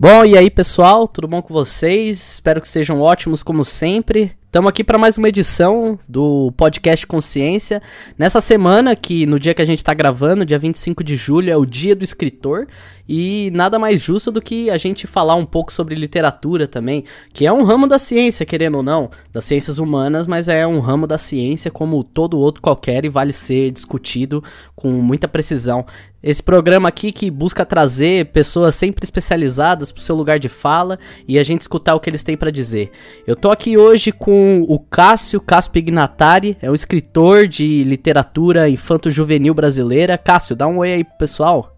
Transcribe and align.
Bom, 0.00 0.24
e 0.24 0.34
aí 0.34 0.48
pessoal, 0.48 1.06
tudo 1.06 1.28
bom 1.28 1.42
com 1.42 1.52
vocês? 1.52 2.32
Espero 2.36 2.58
que 2.58 2.66
estejam 2.66 3.02
ótimos 3.02 3.42
como 3.42 3.66
sempre. 3.66 4.34
Estamos 4.46 4.70
aqui 4.70 4.82
para 4.82 4.98
mais 4.98 5.18
uma 5.18 5.28
edição 5.28 5.98
do 6.08 6.50
podcast 6.56 7.06
Consciência. 7.06 7.82
Nessa 8.18 8.40
semana, 8.40 8.96
que 8.96 9.26
no 9.26 9.38
dia 9.38 9.52
que 9.52 9.60
a 9.60 9.64
gente 9.64 9.78
está 9.78 9.92
gravando, 9.92 10.44
dia 10.44 10.58
25 10.58 11.04
de 11.04 11.16
julho, 11.16 11.52
é 11.52 11.56
o 11.56 11.66
dia 11.66 11.94
do 11.94 12.02
escritor. 12.02 12.66
E 13.06 13.50
nada 13.52 13.78
mais 13.78 14.00
justo 14.00 14.32
do 14.32 14.40
que 14.40 14.70
a 14.70 14.76
gente 14.76 15.06
falar 15.06 15.34
um 15.34 15.44
pouco 15.44 15.72
sobre 15.72 15.94
literatura 15.94 16.66
também, 16.66 17.04
que 17.32 17.46
é 17.46 17.52
um 17.52 17.62
ramo 17.62 17.86
da 17.86 17.98
ciência, 17.98 18.46
querendo 18.46 18.76
ou 18.76 18.82
não, 18.82 19.10
das 19.32 19.44
ciências 19.44 19.78
humanas, 19.78 20.26
mas 20.26 20.48
é 20.48 20.66
um 20.66 20.80
ramo 20.80 21.06
da 21.06 21.18
ciência 21.18 21.70
como 21.70 22.02
todo 22.02 22.38
outro 22.38 22.62
qualquer 22.62 23.04
e 23.04 23.08
vale 23.08 23.32
ser 23.32 23.70
discutido 23.70 24.42
com 24.74 24.90
muita 24.90 25.28
precisão. 25.28 25.84
Esse 26.22 26.42
programa 26.42 26.86
aqui 26.86 27.12
que 27.12 27.30
busca 27.30 27.64
trazer 27.64 28.26
pessoas 28.26 28.74
sempre 28.74 29.02
especializadas 29.02 29.90
para 29.90 30.00
o 30.00 30.02
seu 30.02 30.14
lugar 30.14 30.38
de 30.38 30.50
fala 30.50 30.98
e 31.26 31.38
a 31.38 31.42
gente 31.42 31.62
escutar 31.62 31.94
o 31.94 32.00
que 32.00 32.10
eles 32.10 32.22
têm 32.22 32.36
para 32.36 32.50
dizer. 32.50 32.90
Eu 33.26 33.34
tô 33.34 33.50
aqui 33.50 33.78
hoje 33.78 34.12
com 34.12 34.62
o 34.68 34.78
Cássio 34.78 35.40
Caspo 35.40 35.78
Ignatari, 35.78 36.58
é 36.60 36.70
um 36.70 36.74
escritor 36.74 37.48
de 37.48 37.82
literatura 37.84 38.68
infanto-juvenil 38.68 39.54
brasileira. 39.54 40.18
Cássio, 40.18 40.54
dá 40.54 40.66
um 40.66 40.78
oi 40.78 40.92
aí 40.92 41.04
pro 41.04 41.16
pessoal. 41.16 41.74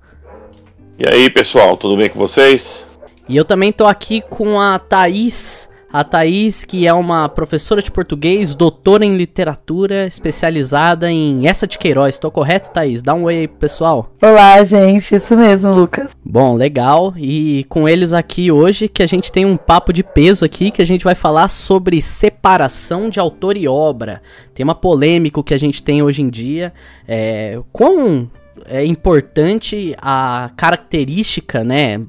E 0.98 1.08
aí, 1.08 1.30
pessoal, 1.30 1.76
tudo 1.76 1.96
bem 1.96 2.08
com 2.08 2.18
vocês? 2.18 2.84
E 3.28 3.36
eu 3.36 3.44
também 3.44 3.72
tô 3.72 3.86
aqui 3.86 4.20
com 4.22 4.60
a 4.60 4.76
Thaís. 4.76 5.68
A 5.92 6.02
Thaís, 6.02 6.64
que 6.64 6.86
é 6.86 6.92
uma 6.94 7.28
professora 7.28 7.82
de 7.82 7.90
português, 7.90 8.54
doutora 8.54 9.04
em 9.04 9.14
literatura, 9.14 10.06
especializada 10.06 11.12
em 11.12 11.46
essa 11.46 11.66
de 11.66 11.78
Queiroz. 11.78 12.18
Tô 12.18 12.30
correto, 12.30 12.70
Thaís? 12.70 13.02
Dá 13.02 13.12
um 13.12 13.24
oi 13.24 13.40
aí 13.40 13.48
pro 13.48 13.58
pessoal. 13.58 14.10
Olá, 14.22 14.64
gente. 14.64 15.14
Isso 15.14 15.36
mesmo, 15.36 15.70
Lucas. 15.74 16.10
Bom, 16.24 16.54
legal. 16.54 17.12
E 17.14 17.64
com 17.68 17.86
eles 17.86 18.14
aqui 18.14 18.50
hoje, 18.50 18.88
que 18.88 19.02
a 19.02 19.06
gente 19.06 19.30
tem 19.30 19.44
um 19.44 19.58
papo 19.58 19.92
de 19.92 20.02
peso 20.02 20.46
aqui, 20.46 20.70
que 20.70 20.80
a 20.80 20.86
gente 20.86 21.04
vai 21.04 21.14
falar 21.14 21.48
sobre 21.48 22.00
separação 22.00 23.10
de 23.10 23.20
autor 23.20 23.54
e 23.54 23.68
obra. 23.68 24.22
Tema 24.54 24.74
polêmico 24.74 25.44
que 25.44 25.52
a 25.52 25.58
gente 25.58 25.82
tem 25.82 26.02
hoje 26.02 26.22
em 26.22 26.30
dia. 26.30 26.72
É, 27.06 27.60
quão 27.70 28.30
é 28.64 28.82
importante 28.82 29.94
a 30.00 30.50
característica, 30.56 31.62
né, 31.62 32.00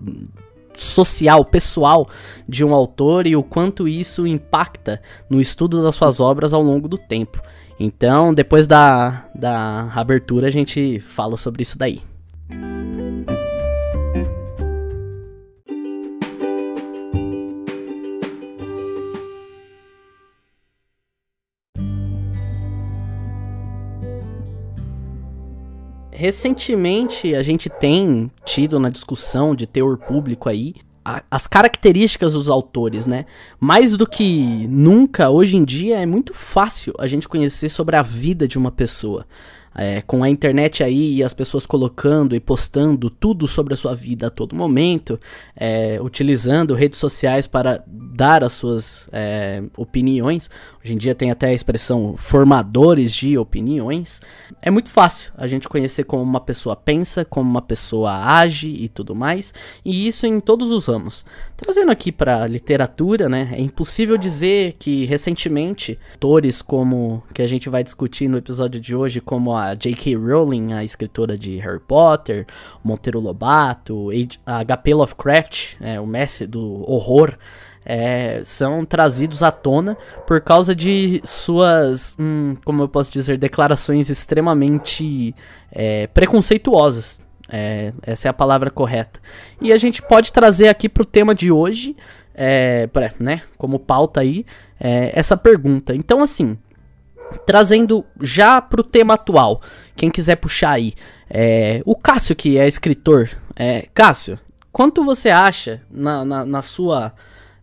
social, 0.76 1.44
pessoal 1.46 2.08
de 2.48 2.64
um 2.64 2.74
autor 2.74 3.28
e 3.28 3.36
o 3.36 3.44
quanto 3.44 3.88
isso 3.88 4.26
impacta 4.28 5.02
no 5.30 5.40
estudo 5.40 5.82
das 5.84 5.96
suas 5.96 6.20
obras 6.20 6.54
ao 6.54 6.62
longo 6.62 6.88
do 6.88 6.98
tempo. 6.98 7.42
Então, 7.80 8.34
depois 8.34 8.68
da, 8.68 9.26
da 9.34 9.92
abertura, 9.94 10.48
a 10.48 10.52
gente 10.52 11.00
fala 11.00 11.38
sobre 11.38 11.64
isso 11.64 11.78
daí. 11.78 12.02
Recentemente 26.24 27.36
a 27.36 27.44
gente 27.44 27.70
tem 27.70 28.32
tido 28.46 28.80
na 28.80 28.90
discussão 28.90 29.54
de 29.54 29.68
teor 29.68 29.98
público 29.98 30.48
aí 30.48 30.74
as 31.30 31.48
características 31.48 32.32
dos 32.32 32.50
autores, 32.50 33.06
né? 33.06 33.26
Mais 33.60 33.98
do 33.98 34.08
que 34.08 34.66
nunca, 34.70 35.30
hoje 35.30 35.58
em 35.58 35.66
dia 35.66 36.00
é 36.00 36.06
muito 36.06 36.34
fácil 36.34 36.94
a 36.98 37.08
gente 37.08 37.28
conhecer 37.28 37.68
sobre 37.68 37.98
a 37.98 38.02
vida 38.02 38.48
de 38.48 38.58
uma 38.58 38.72
pessoa. 38.72 39.26
É, 39.76 40.02
com 40.02 40.24
a 40.24 40.30
internet 40.30 40.84
aí 40.84 41.16
e 41.16 41.24
as 41.24 41.34
pessoas 41.34 41.66
colocando 41.66 42.36
e 42.36 42.40
postando 42.40 43.10
tudo 43.10 43.48
sobre 43.48 43.74
a 43.74 43.78
sua 43.78 43.96
vida 43.96 44.28
a 44.28 44.30
todo 44.30 44.56
momento, 44.56 45.20
é, 45.56 46.00
utilizando 46.02 46.74
redes 46.76 47.00
sociais 47.00 47.48
para 47.48 47.84
dar 47.88 48.44
as 48.44 48.54
suas 48.54 49.10
é, 49.12 49.64
opiniões. 49.76 50.50
Hoje 50.84 50.94
em 50.94 50.98
dia 50.98 51.16
tem 51.16 51.32
até 51.32 51.48
a 51.48 51.54
expressão 51.54 52.16
formadores 52.18 53.12
de 53.12 53.38
opiniões. 53.38 54.22
É 54.62 54.70
muito 54.70 54.90
fácil 54.90 55.32
a 55.38 55.48
gente 55.48 55.68
conhecer 55.70 56.04
como 56.04 56.22
uma 56.22 56.42
pessoa 56.42 56.76
pensa, 56.76 57.26
como 57.26 57.50
uma 57.50 57.62
pessoa 57.62 58.26
age 58.26 58.70
e 58.70 58.88
tudo 58.88 59.16
mais, 59.16 59.54
e 59.84 60.08
isso 60.08 60.26
em 60.26 60.40
todos 60.40 60.72
os 60.72 60.88
ramos. 60.88 61.26
Trazendo 61.56 61.92
aqui 61.92 62.12
para 62.12 62.46
literatura, 62.48 63.30
né, 63.30 63.50
é 63.54 63.62
impossível 63.62 64.18
dizer 64.18 64.74
que 64.74 65.06
recentemente 65.06 65.98
autores 66.14 66.62
como 66.62 67.24
que 67.34 67.42
a 67.42 67.48
gente 67.48 67.70
vai 67.70 67.84
discutir 67.84 68.28
no 68.28 68.38
episódio 68.38 68.80
de 68.80 68.96
hoje, 68.96 69.22
como 69.22 69.56
a 69.56 69.63
J.K. 69.74 70.16
Rowling, 70.16 70.74
a 70.74 70.84
escritora 70.84 71.38
de 71.38 71.58
Harry 71.58 71.80
Potter, 71.80 72.46
Monteiro 72.84 73.20
Lobato, 73.20 74.10
a 74.46 74.60
H.P. 74.60 74.94
Lovecraft, 74.94 75.76
é, 75.82 76.00
o 76.00 76.06
mestre 76.06 76.48
do 76.48 76.90
horror, 76.90 77.38
é, 77.86 78.42
são 78.44 78.86
trazidos 78.86 79.44
à 79.44 79.52
tona 79.52 79.98
por 80.26 80.40
causa 80.42 80.74
de 80.74 81.22
suas, 81.24 82.16
hum, 82.20 82.56
como 82.64 82.84
eu 82.84 82.88
posso 82.88 83.12
dizer, 83.12 83.38
declarações 83.38 84.10
extremamente 84.10 85.36
é, 85.72 86.08
preconceituosas. 86.08 87.22
É, 87.50 87.94
essa 88.02 88.28
é 88.28 88.30
a 88.30 88.34
palavra 88.34 88.70
correta. 88.72 89.20
E 89.62 89.72
a 89.72 89.78
gente 89.78 90.02
pode 90.02 90.32
trazer 90.32 90.70
aqui 90.70 90.88
para 90.88 91.04
o 91.04 91.06
tema 91.06 91.36
de 91.36 91.52
hoje, 91.52 91.96
é, 92.34 92.88
pra, 92.88 93.14
né, 93.20 93.42
como 93.58 93.78
pauta 93.78 94.22
aí, 94.22 94.46
é, 94.80 95.12
essa 95.14 95.38
pergunta. 95.38 95.94
Então, 95.94 96.22
assim, 96.22 96.58
trazendo 97.46 98.06
já 98.22 98.62
para 98.62 98.82
o 98.82 98.84
tema 98.84 99.16
atual, 99.16 99.62
quem 99.96 100.10
quiser 100.10 100.36
puxar 100.38 100.72
aí, 100.72 100.94
é, 101.30 101.82
o 101.86 101.96
Cássio, 101.96 102.36
que 102.36 102.58
é 102.58 102.68
escritor. 102.68 103.30
É, 103.56 103.88
Cássio, 103.94 104.40
quanto 104.72 105.04
você 105.04 105.30
acha 105.30 105.82
na, 105.90 106.24
na, 106.24 106.46
na 106.46 106.62
sua 106.62 107.14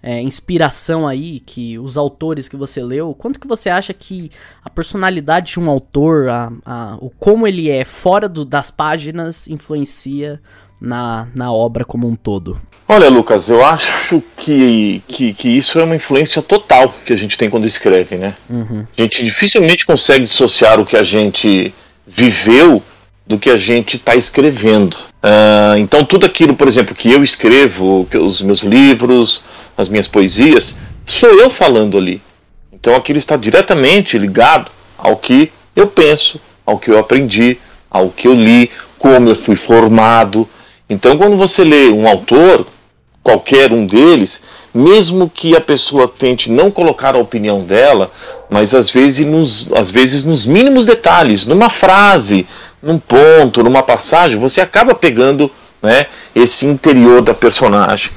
é, 0.03 0.20
inspiração 0.20 1.06
aí, 1.06 1.41
que 1.41 1.78
os 1.78 1.97
autores 1.97 2.48
que 2.48 2.56
você 2.56 2.82
leu, 2.82 3.14
quanto 3.14 3.38
que 3.38 3.47
você 3.47 3.69
acha 3.69 3.92
que 3.92 4.31
a 4.64 4.70
personalidade 4.70 5.53
de 5.53 5.60
um 5.60 5.69
autor, 5.69 6.28
a, 6.28 6.52
a, 6.64 6.98
o 7.00 7.10
como 7.10 7.47
ele 7.47 7.69
é 7.69 7.84
fora 7.84 8.28
do, 8.28 8.44
das 8.44 8.70
páginas, 8.70 9.47
influencia 9.48 10.41
na, 10.81 11.28
na 11.34 11.52
obra 11.52 11.84
como 11.84 12.08
um 12.08 12.16
todo? 12.16 12.60
Olha, 12.93 13.09
Lucas, 13.09 13.49
eu 13.49 13.65
acho 13.65 14.21
que, 14.37 15.01
que, 15.06 15.33
que, 15.33 15.49
isso 15.49 15.78
é 15.78 15.84
uma 15.84 15.95
influência 15.95 16.43
total 16.43 16.93
que 17.06 17.12
a 17.12 17.17
gente 17.17 17.39
tem 17.39 17.49
quando 17.49 17.65
escreve, 17.65 18.17
né? 18.17 18.34
Uhum. 18.51 18.84
A 18.99 19.03
gente 19.03 19.25
dificilmente 19.25 19.87
consegue 19.87 20.25
dissociar 20.25 20.81
o 20.81 20.84
que 20.84 20.97
a 20.97 21.05
gente 21.05 21.73
viveu 22.05 22.83
do 23.25 23.39
que 23.39 23.49
a 23.49 23.56
gente 23.56 23.95
está 23.95 24.17
escrevendo. 24.17 24.95
Uh, 25.23 25.79
então, 25.79 26.05
tudo 26.05 26.27
aquilo, 26.27 26.56
por 26.56 26.67
exemplo, 26.67 26.93
que 26.93 27.12
eu 27.12 27.23
escrevo, 27.23 28.09
os 28.12 28.43
meus 28.43 28.65
livros, 28.65 29.45
as 29.79 29.89
minhas 29.89 30.09
poesias, 30.09 30.77
sou 31.06 31.31
eu 31.31 31.49
falando 31.49 31.97
ali. 31.97 32.21
Então 32.73 32.97
aquilo 32.97 33.21
está 33.21 33.37
diretamente 33.37 34.19
ligado 34.19 34.73
ao 34.99 35.17
que 35.17 35.53
eu 35.77 35.87
penso, 35.87 36.41
ao 36.67 36.77
que 36.77 36.91
eu 36.91 36.99
aprendi, 36.99 37.56
ao 37.89 38.11
que 38.11 38.27
eu 38.27 38.34
li, 38.34 38.69
como 38.99 39.29
eu 39.29 39.37
fui 39.37 39.55
formado. 39.55 40.49
Então 40.89 41.17
quando 41.17 41.37
você 41.37 41.62
lê 41.62 41.89
um 41.89 42.09
autor, 42.09 42.67
qualquer 43.31 43.73
um 43.73 43.87
deles, 43.87 44.43
mesmo 44.75 45.31
que 45.31 45.57
a 45.57 45.61
pessoa 45.61 46.09
tente 46.09 46.51
não 46.51 46.71
colocar 46.71 47.15
a 47.15 47.19
opinião 47.19 47.61
dela, 47.61 48.11
mas 48.49 48.75
às 48.75 48.91
vezes 48.91 49.25
nos, 49.25 49.73
às 49.73 49.91
vezes 49.91 50.25
nos 50.25 50.45
mínimos 50.45 50.85
detalhes, 50.85 51.47
numa 51.47 51.71
frase, 51.71 52.47
num 52.83 52.99
ponto, 52.99 53.63
numa 53.63 53.83
passagem, 53.83 54.39
você 54.39 54.61
acaba 54.61 54.95
pegando 54.95 55.51
né, 55.81 56.07
esse 56.35 56.67
interior 56.67 57.23
da 57.23 57.33
personagem. 57.33 58.11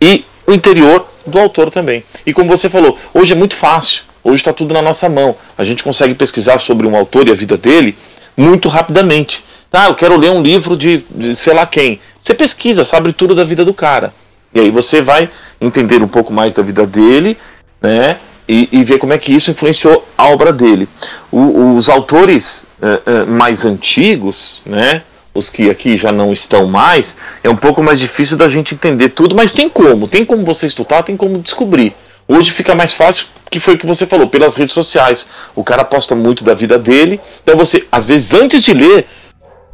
E 0.00 0.24
o 0.46 0.52
interior 0.52 1.06
do 1.26 1.38
autor 1.38 1.70
também. 1.70 2.04
E 2.24 2.32
como 2.32 2.48
você 2.48 2.68
falou, 2.68 2.96
hoje 3.12 3.32
é 3.32 3.36
muito 3.36 3.56
fácil, 3.56 4.02
hoje 4.22 4.36
está 4.36 4.52
tudo 4.52 4.72
na 4.72 4.82
nossa 4.82 5.08
mão. 5.08 5.34
A 5.58 5.64
gente 5.64 5.82
consegue 5.82 6.14
pesquisar 6.14 6.58
sobre 6.58 6.86
um 6.86 6.96
autor 6.96 7.26
e 7.26 7.32
a 7.32 7.34
vida 7.34 7.56
dele 7.56 7.96
muito 8.36 8.68
rapidamente. 8.68 9.42
Ah, 9.72 9.88
eu 9.88 9.94
quero 9.94 10.16
ler 10.16 10.30
um 10.30 10.42
livro 10.42 10.76
de, 10.76 11.04
de 11.10 11.34
sei 11.34 11.54
lá 11.54 11.66
quem. 11.66 12.00
Você 12.22 12.34
pesquisa, 12.34 12.84
sabe 12.84 13.12
tudo 13.12 13.34
da 13.34 13.44
vida 13.44 13.64
do 13.64 13.74
cara. 13.74 14.12
E 14.54 14.60
aí 14.60 14.70
você 14.70 15.00
vai 15.02 15.28
entender 15.60 16.02
um 16.02 16.08
pouco 16.08 16.32
mais 16.32 16.52
da 16.52 16.62
vida 16.62 16.86
dele, 16.86 17.38
né? 17.80 18.18
E, 18.48 18.68
e 18.72 18.82
ver 18.82 18.98
como 18.98 19.12
é 19.12 19.18
que 19.18 19.32
isso 19.32 19.50
influenciou 19.50 20.04
a 20.18 20.28
obra 20.28 20.52
dele. 20.52 20.88
O, 21.30 21.76
os 21.76 21.88
autores 21.88 22.66
uh, 22.82 23.22
uh, 23.22 23.26
mais 23.30 23.64
antigos, 23.64 24.62
né? 24.66 25.02
os 25.34 25.48
que 25.48 25.70
aqui 25.70 25.96
já 25.96 26.10
não 26.10 26.32
estão 26.32 26.66
mais, 26.66 27.16
é 27.42 27.48
um 27.48 27.56
pouco 27.56 27.82
mais 27.82 27.98
difícil 27.98 28.36
da 28.36 28.48
gente 28.48 28.74
entender 28.74 29.10
tudo, 29.10 29.34
mas 29.34 29.52
tem 29.52 29.68
como, 29.68 30.08
tem 30.08 30.24
como 30.24 30.44
você 30.44 30.66
estudar, 30.66 31.02
tem 31.02 31.16
como 31.16 31.38
descobrir. 31.38 31.94
Hoje 32.26 32.50
fica 32.50 32.74
mais 32.74 32.92
fácil, 32.92 33.26
que 33.50 33.58
foi 33.58 33.74
o 33.74 33.78
que 33.78 33.86
você 33.86 34.06
falou, 34.06 34.28
pelas 34.28 34.54
redes 34.54 34.74
sociais. 34.74 35.26
O 35.54 35.64
cara 35.64 35.84
posta 35.84 36.14
muito 36.14 36.44
da 36.44 36.54
vida 36.54 36.78
dele, 36.78 37.20
então 37.42 37.56
você, 37.56 37.86
às 37.90 38.04
vezes, 38.04 38.34
antes 38.34 38.62
de 38.62 38.72
ler 38.72 39.06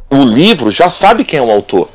o 0.09 0.23
livro, 0.23 0.71
já 0.71 0.89
sabe 0.89 1.23
quem 1.23 1.39
é 1.39 1.41
o 1.41 1.51
autor. 1.51 1.89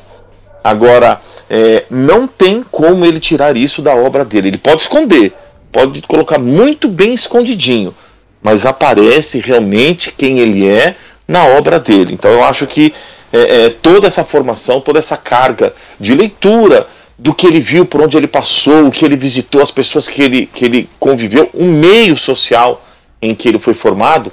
Agora, 0.62 1.20
é, 1.54 1.84
não 1.90 2.26
tem 2.26 2.62
como 2.62 3.04
ele 3.04 3.20
tirar 3.20 3.58
isso 3.58 3.82
da 3.82 3.94
obra 3.94 4.24
dele. 4.24 4.48
Ele 4.48 4.56
pode 4.56 4.80
esconder, 4.80 5.34
pode 5.70 6.00
colocar 6.00 6.38
muito 6.38 6.88
bem 6.88 7.12
escondidinho, 7.12 7.94
mas 8.42 8.64
aparece 8.64 9.38
realmente 9.38 10.14
quem 10.16 10.38
ele 10.38 10.66
é 10.66 10.96
na 11.28 11.44
obra 11.44 11.78
dele. 11.78 12.14
Então 12.14 12.30
eu 12.30 12.42
acho 12.42 12.66
que 12.66 12.94
é, 13.30 13.66
é, 13.66 13.68
toda 13.68 14.06
essa 14.06 14.24
formação, 14.24 14.80
toda 14.80 14.98
essa 14.98 15.18
carga 15.18 15.74
de 16.00 16.14
leitura, 16.14 16.86
do 17.18 17.34
que 17.34 17.46
ele 17.46 17.60
viu, 17.60 17.84
por 17.84 18.00
onde 18.00 18.16
ele 18.16 18.26
passou, 18.26 18.86
o 18.86 18.90
que 18.90 19.04
ele 19.04 19.16
visitou, 19.16 19.60
as 19.60 19.70
pessoas 19.70 20.08
que 20.08 20.22
ele, 20.22 20.46
que 20.46 20.64
ele 20.64 20.88
conviveu, 20.98 21.50
o 21.52 21.64
meio 21.64 22.16
social 22.16 22.82
em 23.20 23.34
que 23.34 23.46
ele 23.46 23.58
foi 23.58 23.74
formado, 23.74 24.32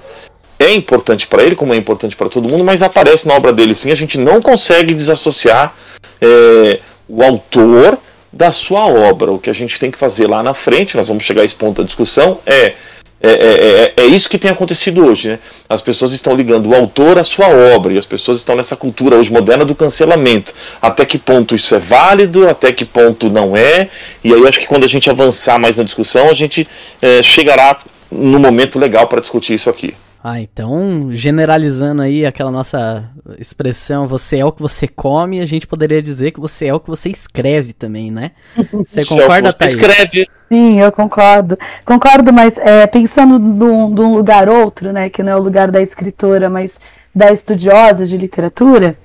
é 0.58 0.72
importante 0.72 1.28
para 1.28 1.44
ele, 1.44 1.56
como 1.56 1.74
é 1.74 1.78
importante 1.78 2.16
para 2.16 2.30
todo 2.30 2.50
mundo, 2.50 2.64
mas 2.64 2.82
aparece 2.82 3.28
na 3.28 3.36
obra 3.36 3.52
dele 3.52 3.76
sim. 3.76 3.92
A 3.92 3.96
gente 3.96 4.18
não 4.18 4.42
consegue 4.42 4.94
desassociar 4.94 5.76
é, 6.22 6.80
o 7.10 7.24
autor 7.24 7.98
da 8.32 8.52
sua 8.52 8.86
obra. 8.86 9.32
O 9.32 9.40
que 9.40 9.50
a 9.50 9.54
gente 9.54 9.80
tem 9.80 9.90
que 9.90 9.98
fazer 9.98 10.28
lá 10.28 10.44
na 10.44 10.54
frente, 10.54 10.96
nós 10.96 11.08
vamos 11.08 11.24
chegar 11.24 11.42
a 11.42 11.46
esse 11.46 11.56
ponto 11.56 11.82
da 11.82 11.86
discussão, 11.86 12.40
é 12.46 12.76
é, 13.22 13.32
é, 13.32 13.34
é, 13.34 13.94
é, 13.98 14.06
isso 14.06 14.30
que 14.30 14.38
tem 14.38 14.50
acontecido 14.50 15.06
hoje. 15.06 15.30
Né? 15.30 15.40
As 15.68 15.82
pessoas 15.82 16.14
estão 16.14 16.36
ligando 16.36 16.70
o 16.70 16.76
autor 16.76 17.18
à 17.18 17.24
sua 17.24 17.48
obra 17.48 17.92
e 17.94 17.98
as 17.98 18.06
pessoas 18.06 18.38
estão 18.38 18.56
nessa 18.56 18.78
cultura 18.78 19.18
hoje 19.18 19.32
moderna 19.32 19.66
do 19.66 19.76
cancelamento. 19.76 20.54
Até 20.82 21.06
que 21.06 21.18
ponto 21.18 21.54
isso 21.54 21.76
é 21.76 21.80
válido, 21.80 22.48
até 22.48 22.72
que 22.72 22.86
ponto 22.86 23.30
não 23.30 23.58
é. 23.58 23.90
E 24.24 24.34
aí 24.34 24.40
eu 24.40 24.48
acho 24.48 24.60
que 24.60 24.68
quando 24.68 24.86
a 24.86 24.88
gente 24.88 25.10
avançar 25.10 25.60
mais 25.60 25.76
na 25.76 25.84
discussão, 25.84 26.30
a 26.30 26.34
gente 26.34 26.66
é, 27.02 27.22
chegará 27.22 27.80
no 28.10 28.40
momento 28.40 28.80
legal 28.80 29.06
para 29.08 29.20
discutir 29.20 29.54
isso 29.54 29.70
aqui. 29.70 29.94
Ah, 30.22 30.42
então, 30.42 31.10
generalizando 31.12 32.02
aí 32.02 32.26
aquela 32.26 32.52
nossa 32.52 33.10
expressão, 33.38 34.06
você 34.06 34.40
é 34.40 34.46
o 34.46 34.52
que 34.52 34.62
você 34.62 34.86
come, 34.86 35.40
a 35.40 35.46
gente 35.46 35.66
poderia 35.66 36.02
dizer 36.02 36.32
que 36.32 36.42
você 36.42 36.68
é 36.68 36.74
o 36.74 36.80
que 36.80 36.90
você 36.90 37.10
escreve 37.10 37.72
também, 37.72 38.12
né? 38.12 38.32
Você 38.86 39.06
concorda, 39.06 39.48
é 39.48 39.52
Thaís? 39.54 39.72
escreve. 39.72 40.28
Sim, 40.50 40.82
eu 40.82 40.92
concordo. 40.92 41.58
Concordo, 41.86 42.34
mas 42.34 42.58
é, 42.58 42.86
pensando 42.88 43.40
num, 43.40 43.90
num 43.90 44.16
lugar 44.16 44.50
outro, 44.50 44.92
né, 44.92 45.10
que 45.10 45.24
não 45.24 45.32
é 45.32 45.36
o 45.36 45.42
lugar 45.42 45.72
da 45.72 45.82
escritora, 45.82 46.50
mas 46.50 46.80
da 47.16 47.32
estudiosa 47.32 48.06
de 48.06 48.18
literatura, 48.18 48.98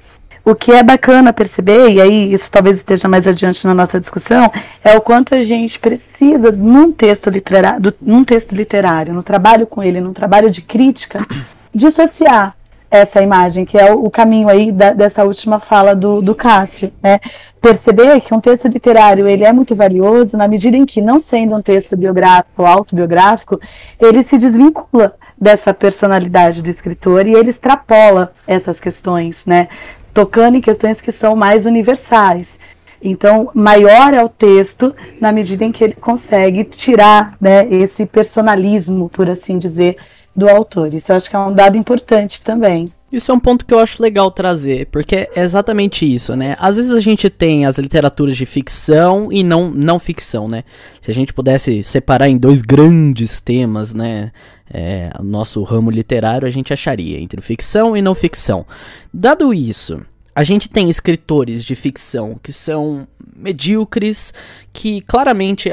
o 0.44 0.54
que 0.54 0.72
é 0.72 0.82
bacana 0.82 1.32
perceber, 1.32 1.90
e 1.90 2.00
aí 2.00 2.32
isso 2.32 2.50
talvez 2.50 2.76
esteja 2.76 3.08
mais 3.08 3.26
adiante 3.26 3.66
na 3.66 3.72
nossa 3.72 3.98
discussão, 3.98 4.50
é 4.84 4.94
o 4.96 5.00
quanto 5.00 5.34
a 5.34 5.42
gente 5.42 5.78
precisa, 5.78 6.52
num 6.52 6.92
texto 6.92 7.30
literário, 7.30 7.94
num 8.00 8.24
texto 8.24 8.52
literário, 8.52 9.14
no 9.14 9.22
trabalho 9.22 9.66
com 9.66 9.82
ele, 9.82 10.00
num 10.00 10.12
trabalho 10.12 10.50
de 10.50 10.60
crítica, 10.60 11.26
dissociar 11.74 12.54
essa 12.90 13.20
imagem, 13.20 13.64
que 13.64 13.76
é 13.76 13.92
o, 13.92 14.08
caminho 14.08 14.48
aí 14.48 14.70
da, 14.70 14.92
dessa 14.92 15.24
última 15.24 15.58
fala 15.58 15.96
do, 15.96 16.22
do 16.22 16.34
Cássio, 16.34 16.92
né? 17.02 17.18
Perceber 17.60 18.20
que 18.20 18.32
um 18.32 18.40
texto 18.40 18.68
literário 18.68 19.26
ele 19.26 19.42
é 19.42 19.52
muito 19.52 19.74
valioso 19.74 20.36
na 20.36 20.46
medida 20.46 20.76
em 20.76 20.84
que, 20.84 21.00
não 21.00 21.18
sendo 21.18 21.56
um 21.56 21.62
texto 21.62 21.96
biográfico 21.96 22.62
ou 22.62 22.66
autobiográfico, 22.66 23.58
ele 23.98 24.22
se 24.22 24.38
desvincula 24.38 25.16
dessa 25.36 25.74
personalidade 25.74 26.62
do 26.62 26.70
escritor 26.70 27.26
e 27.26 27.34
ele 27.34 27.50
extrapola 27.50 28.32
essas 28.46 28.78
questões, 28.78 29.44
né? 29.44 29.68
Tocando 30.14 30.56
em 30.56 30.60
questões 30.60 31.00
que 31.00 31.12
são 31.12 31.34
mais 31.34 31.66
universais. 31.66 32.58
Então, 33.02 33.50
maior 33.52 34.14
é 34.14 34.24
o 34.24 34.28
texto 34.28 34.94
na 35.20 35.30
medida 35.30 35.64
em 35.64 35.72
que 35.72 35.84
ele 35.84 35.94
consegue 35.94 36.64
tirar 36.64 37.36
né, 37.38 37.68
esse 37.68 38.06
personalismo, 38.06 39.10
por 39.10 39.28
assim 39.28 39.58
dizer, 39.58 39.98
do 40.34 40.48
autor. 40.48 40.94
Isso 40.94 41.12
eu 41.12 41.16
acho 41.16 41.28
que 41.28 41.36
é 41.36 41.38
um 41.38 41.52
dado 41.52 41.76
importante 41.76 42.40
também. 42.40 42.88
Isso 43.12 43.30
é 43.30 43.34
um 43.34 43.38
ponto 43.38 43.64
que 43.64 43.72
eu 43.72 43.78
acho 43.78 44.02
legal 44.02 44.28
trazer, 44.30 44.88
porque 44.90 45.28
é 45.36 45.42
exatamente 45.42 46.10
isso, 46.12 46.34
né? 46.34 46.56
Às 46.58 46.76
vezes 46.76 46.90
a 46.90 46.98
gente 46.98 47.30
tem 47.30 47.64
as 47.64 47.78
literaturas 47.78 48.36
de 48.36 48.44
ficção 48.44 49.30
e 49.30 49.44
não, 49.44 49.70
não 49.70 50.00
ficção, 50.00 50.48
né? 50.48 50.64
Se 51.00 51.12
a 51.12 51.14
gente 51.14 51.32
pudesse 51.32 51.80
separar 51.82 52.28
em 52.28 52.36
dois 52.36 52.60
grandes 52.60 53.40
temas, 53.40 53.94
né? 53.94 54.32
É, 54.70 55.10
nosso 55.22 55.62
ramo 55.62 55.90
literário, 55.90 56.48
a 56.48 56.50
gente 56.50 56.72
acharia 56.72 57.20
entre 57.20 57.40
ficção 57.40 57.96
e 57.96 58.02
não 58.02 58.14
ficção. 58.14 58.66
Dado 59.12 59.52
isso, 59.52 60.04
a 60.34 60.42
gente 60.42 60.68
tem 60.68 60.90
escritores 60.90 61.64
de 61.64 61.76
ficção 61.76 62.36
que 62.42 62.52
são 62.52 63.06
medíocres, 63.36 64.32
que 64.72 65.00
claramente 65.02 65.70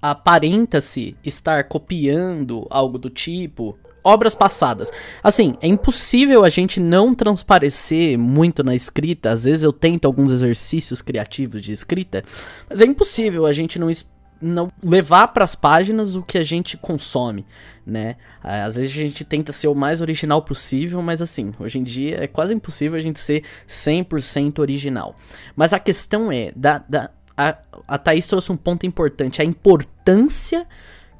aparenta-se 0.00 1.16
estar 1.24 1.64
copiando 1.64 2.66
algo 2.70 2.98
do 2.98 3.10
tipo, 3.10 3.76
obras 4.02 4.34
passadas. 4.34 4.90
Assim, 5.22 5.56
é 5.60 5.68
impossível 5.68 6.44
a 6.44 6.48
gente 6.48 6.80
não 6.80 7.14
transparecer 7.14 8.18
muito 8.18 8.62
na 8.62 8.74
escrita. 8.74 9.32
Às 9.32 9.44
vezes 9.44 9.64
eu 9.64 9.72
tento 9.72 10.06
alguns 10.06 10.32
exercícios 10.32 11.02
criativos 11.02 11.62
de 11.62 11.72
escrita, 11.72 12.24
mas 12.68 12.80
é 12.80 12.84
impossível 12.84 13.46
a 13.46 13.52
gente 13.52 13.78
não 13.78 13.90
não 14.40 14.70
levar 14.82 15.28
para 15.28 15.44
as 15.44 15.54
páginas 15.54 16.14
o 16.14 16.22
que 16.22 16.38
a 16.38 16.42
gente 16.42 16.76
consome, 16.76 17.44
né? 17.84 18.16
Às 18.42 18.76
vezes 18.76 18.90
a 18.92 18.94
gente 18.94 19.24
tenta 19.24 19.52
ser 19.52 19.68
o 19.68 19.74
mais 19.74 20.00
original 20.00 20.42
possível, 20.42 21.02
mas 21.02 21.20
assim, 21.20 21.52
hoje 21.58 21.78
em 21.78 21.82
dia 21.82 22.24
é 22.24 22.26
quase 22.26 22.54
impossível 22.54 22.98
a 22.98 23.02
gente 23.02 23.20
ser 23.20 23.44
100% 23.68 24.58
original. 24.58 25.14
Mas 25.54 25.72
a 25.72 25.78
questão 25.78 26.32
é, 26.32 26.52
da, 26.56 26.78
da, 26.78 27.10
a, 27.36 27.56
a 27.86 27.98
Thaís 27.98 28.26
trouxe 28.26 28.50
um 28.50 28.56
ponto 28.56 28.86
importante, 28.86 29.42
a 29.42 29.44
importância 29.44 30.66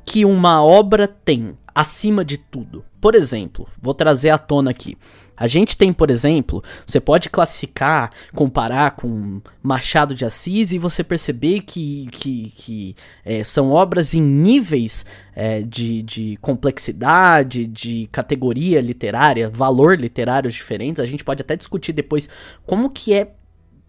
que 0.05 0.25
uma 0.25 0.65
obra 0.65 1.07
tem 1.07 1.57
acima 1.75 2.25
de 2.25 2.39
tudo. 2.39 2.85
Por 3.01 3.15
exemplo, 3.15 3.69
vou 3.81 3.95
trazer 3.95 4.31
à 4.31 4.39
tona 4.39 4.71
aqui. 4.71 4.97
A 5.41 5.47
gente 5.47 5.75
tem, 5.75 5.91
por 5.91 6.11
exemplo, 6.11 6.63
você 6.87 7.01
pode 7.01 7.31
classificar, 7.31 8.11
comparar 8.35 8.91
com 8.91 9.41
Machado 9.63 10.15
de 10.15 10.27
Assis 10.27 10.71
e 10.71 10.79
você 10.79 11.03
perceber 11.03 11.63
que, 11.63 12.09
que, 12.13 12.53
que 12.55 12.97
é, 13.25 13.43
são 13.43 13.71
obras 13.71 14.13
em 14.13 14.21
níveis 14.21 15.07
é, 15.35 15.63
de, 15.63 16.03
de 16.03 16.37
complexidade, 16.43 17.67
de 17.67 18.07
categoria 18.13 18.83
literária, 18.83 19.49
valor 19.49 19.99
literário 19.99 20.51
diferentes. 20.51 21.01
A 21.01 21.07
gente 21.07 21.25
pode 21.25 21.41
até 21.41 21.57
discutir 21.57 21.95
depois 21.95 22.29
como 22.67 22.91
que 22.91 23.15
é 23.15 23.33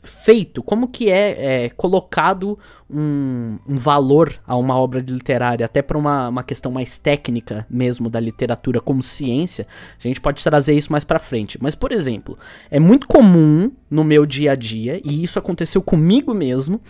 feito, 0.03 0.63
como 0.63 0.87
que 0.87 1.09
é, 1.09 1.65
é 1.65 1.69
colocado 1.69 2.57
um, 2.89 3.59
um, 3.67 3.77
valor 3.77 4.33
a 4.47 4.55
uma 4.55 4.75
obra 4.75 4.99
literária, 4.99 5.65
até 5.65 5.81
para 5.81 5.97
uma, 5.97 6.29
uma 6.29 6.43
questão 6.43 6.71
mais 6.71 6.97
técnica 6.97 7.65
mesmo 7.69 8.09
da 8.09 8.19
literatura 8.19 8.81
como 8.81 9.03
ciência, 9.03 9.67
a 9.99 10.07
gente 10.07 10.19
pode 10.19 10.43
trazer 10.43 10.73
isso 10.73 10.91
mais 10.91 11.03
para 11.03 11.19
frente. 11.19 11.57
Mas, 11.61 11.75
por 11.75 11.91
exemplo, 11.91 12.37
é 12.69 12.79
muito 12.79 13.07
comum 13.07 13.71
no 13.89 14.03
meu 14.03 14.25
dia 14.25 14.53
a 14.53 14.55
dia, 14.55 14.99
e 15.03 15.23
isso 15.23 15.37
aconteceu 15.37 15.81
comigo 15.81 16.33
mesmo, 16.33 16.81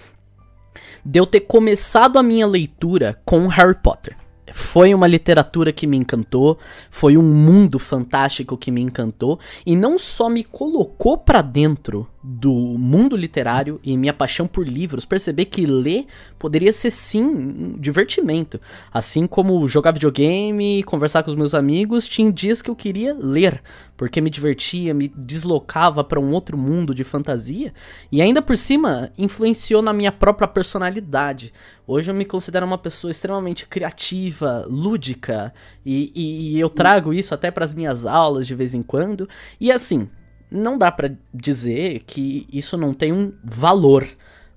de 1.04 1.20
eu 1.20 1.26
ter 1.26 1.42
começado 1.42 2.18
a 2.18 2.24
minha 2.24 2.48
leitura 2.48 3.20
com 3.26 3.48
Harry 3.48 3.76
Potter. 3.76 4.16
Foi 4.54 4.94
uma 4.94 5.08
literatura 5.08 5.72
que 5.72 5.88
me 5.88 5.98
encantou, 5.98 6.58
foi 6.90 7.18
um 7.18 7.24
mundo 7.24 7.80
fantástico 7.80 8.58
que 8.58 8.72
me 8.72 8.82
encantou 8.82 9.40
e 9.66 9.76
não 9.76 9.98
só 9.98 10.30
me 10.30 10.44
colocou 10.44 11.18
para 11.18 11.42
dentro 11.42 12.08
do 12.24 12.54
mundo 12.54 13.16
literário 13.16 13.80
e 13.84 13.98
minha 13.98 14.14
paixão 14.14 14.46
por 14.46 14.68
livros, 14.68 15.06
perceber 15.06 15.46
que 15.46 15.66
ler 15.66 16.06
poderia 16.38 16.72
ser 16.72 16.92
sim 16.92 17.24
um 17.24 17.80
divertimento. 17.80 18.60
Assim 18.94 19.26
como 19.26 19.68
jogar 19.68 19.92
videogame, 19.92 20.84
conversar 20.84 21.24
com 21.24 21.32
os 21.32 21.36
meus 21.36 21.56
amigos, 21.56 22.08
tinha 22.08 22.32
dias 22.32 22.62
que 22.62 22.70
eu 22.70 22.76
queria 22.76 23.16
ler, 23.20 23.62
porque 23.98 24.22
me 24.22 24.30
divertia, 24.30 24.94
me 24.94 25.08
deslocava 25.08 26.04
para 26.04 26.20
um 26.20 26.32
outro 26.32 26.58
mundo 26.58 26.94
de 26.94 27.04
fantasia 27.04 27.74
e 28.12 28.22
ainda 28.22 28.42
por 28.42 28.56
cima 28.56 29.12
influenciou 29.18 29.82
na 29.82 29.94
minha 29.94 30.12
própria 30.12 30.48
personalidade. 30.48 31.52
Hoje 31.88 32.12
eu 32.12 32.16
me 32.16 32.26
considero 32.26 32.66
uma 32.66 32.78
pessoa 32.78 33.10
extremamente 33.10 33.68
criativa, 33.68 34.66
lúdica 34.70 35.54
e, 35.84 36.12
e, 36.16 36.56
e 36.56 36.60
eu 36.60 36.70
trago 36.70 37.14
isso 37.14 37.34
até 37.34 37.50
para 37.50 37.66
as 37.66 37.74
minhas 37.74 38.06
aulas 38.06 38.46
de 38.46 38.54
vez 38.54 38.76
em 38.76 38.84
quando. 38.84 39.28
E 39.60 39.72
assim, 39.72 40.08
não 40.52 40.78
dá 40.78 40.92
para 40.92 41.16
dizer 41.34 42.04
que 42.06 42.46
isso 42.52 42.78
não 42.78 42.94
tem 42.94 43.14
um 43.14 43.32
valor 43.44 44.06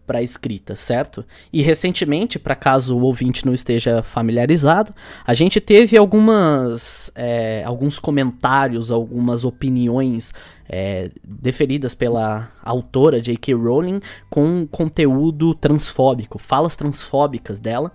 para 0.06 0.22
escrita, 0.22 0.76
certo? 0.76 1.24
E 1.52 1.62
recentemente, 1.62 2.38
para 2.38 2.54
caso 2.54 2.96
o 2.96 3.02
ouvinte 3.02 3.46
não 3.46 3.54
esteja 3.54 4.02
familiarizado, 4.02 4.94
a 5.26 5.32
gente 5.32 5.60
teve 5.60 5.96
algumas, 5.96 7.10
é, 7.14 7.62
alguns 7.64 7.98
comentários, 7.98 8.90
algumas 8.90 9.44
opiniões 9.44 10.32
é, 10.68 11.10
deferidas 11.22 11.94
pela 11.94 12.50
autora 12.62 13.20
J.K. 13.20 13.54
Rowling 13.54 14.00
com 14.28 14.66
conteúdo 14.70 15.54
transfóbico, 15.54 16.38
falas 16.38 16.76
transfóbicas 16.76 17.58
dela, 17.58 17.90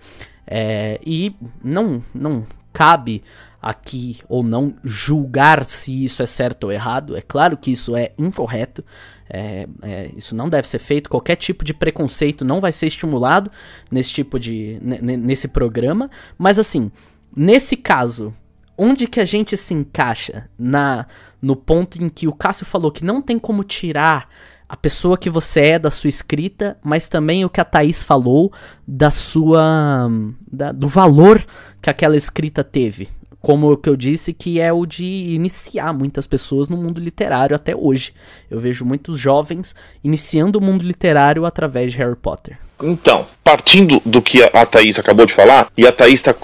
é, 0.47 0.99
e 1.05 1.35
não, 1.63 2.03
não 2.13 2.43
cabe 2.73 3.23
aqui 3.61 4.19
ou 4.27 4.41
não 4.41 4.73
julgar 4.83 5.65
se 5.65 6.03
isso 6.03 6.23
é 6.23 6.25
certo 6.25 6.65
ou 6.65 6.71
errado. 6.71 7.15
É 7.15 7.21
claro 7.21 7.57
que 7.57 7.71
isso 7.71 7.95
é 7.95 8.11
incorreto. 8.17 8.83
É, 9.29 9.67
é, 9.81 10.11
isso 10.15 10.35
não 10.35 10.49
deve 10.49 10.67
ser 10.67 10.79
feito. 10.79 11.09
Qualquer 11.09 11.35
tipo 11.35 11.63
de 11.63 11.73
preconceito 11.73 12.45
não 12.45 12.61
vai 12.61 12.71
ser 12.71 12.87
estimulado 12.87 13.51
nesse 13.91 14.13
tipo 14.13 14.39
de 14.39 14.79
nesse 14.81 15.47
programa. 15.47 16.09
Mas 16.37 16.57
assim, 16.57 16.91
nesse 17.35 17.75
caso, 17.75 18.33
onde 18.77 19.07
que 19.07 19.19
a 19.19 19.25
gente 19.25 19.55
se 19.55 19.73
encaixa 19.73 20.49
na 20.57 21.05
no 21.41 21.55
ponto 21.55 22.03
em 22.03 22.09
que 22.09 22.27
o 22.27 22.33
Cássio 22.33 22.65
falou 22.65 22.91
que 22.91 23.05
não 23.05 23.21
tem 23.21 23.39
como 23.39 23.63
tirar 23.63 24.27
a 24.67 24.75
pessoa 24.75 25.17
que 25.17 25.29
você 25.29 25.61
é 25.61 25.79
da 25.79 25.89
sua 25.89 26.09
escrita, 26.09 26.77
mas 26.83 27.07
também 27.07 27.43
o 27.43 27.49
que 27.49 27.61
a 27.61 27.65
Thaís 27.65 28.03
falou 28.03 28.51
da 28.87 29.09
sua 29.09 30.09
da, 30.51 30.71
do 30.71 30.87
valor 30.87 31.43
que 31.81 31.89
aquela 31.89 32.17
escrita 32.17 32.63
teve 32.63 33.09
como 33.41 33.71
o 33.71 33.77
que 33.77 33.89
eu 33.89 33.95
disse, 33.95 34.33
que 34.33 34.59
é 34.59 34.71
o 34.71 34.85
de 34.85 35.05
iniciar 35.05 35.93
muitas 35.93 36.27
pessoas 36.27 36.67
no 36.67 36.77
mundo 36.77 36.99
literário 36.99 37.55
até 37.55 37.75
hoje. 37.75 38.13
Eu 38.49 38.59
vejo 38.59 38.83
muitos 38.85 39.19
jovens 39.19 39.75
iniciando 40.03 40.59
o 40.59 40.61
mundo 40.61 40.83
literário 40.83 41.45
através 41.45 41.91
de 41.91 41.97
Harry 41.97 42.15
Potter. 42.15 42.57
Então, 42.81 43.25
partindo 43.43 44.01
do 44.05 44.21
que 44.21 44.41
a 44.43 44.65
Thaís 44.65 44.99
acabou 44.99 45.25
de 45.25 45.33
falar, 45.33 45.71
e 45.77 45.87
a 45.87 45.91
Thaís 45.91 46.19
está 46.19 46.35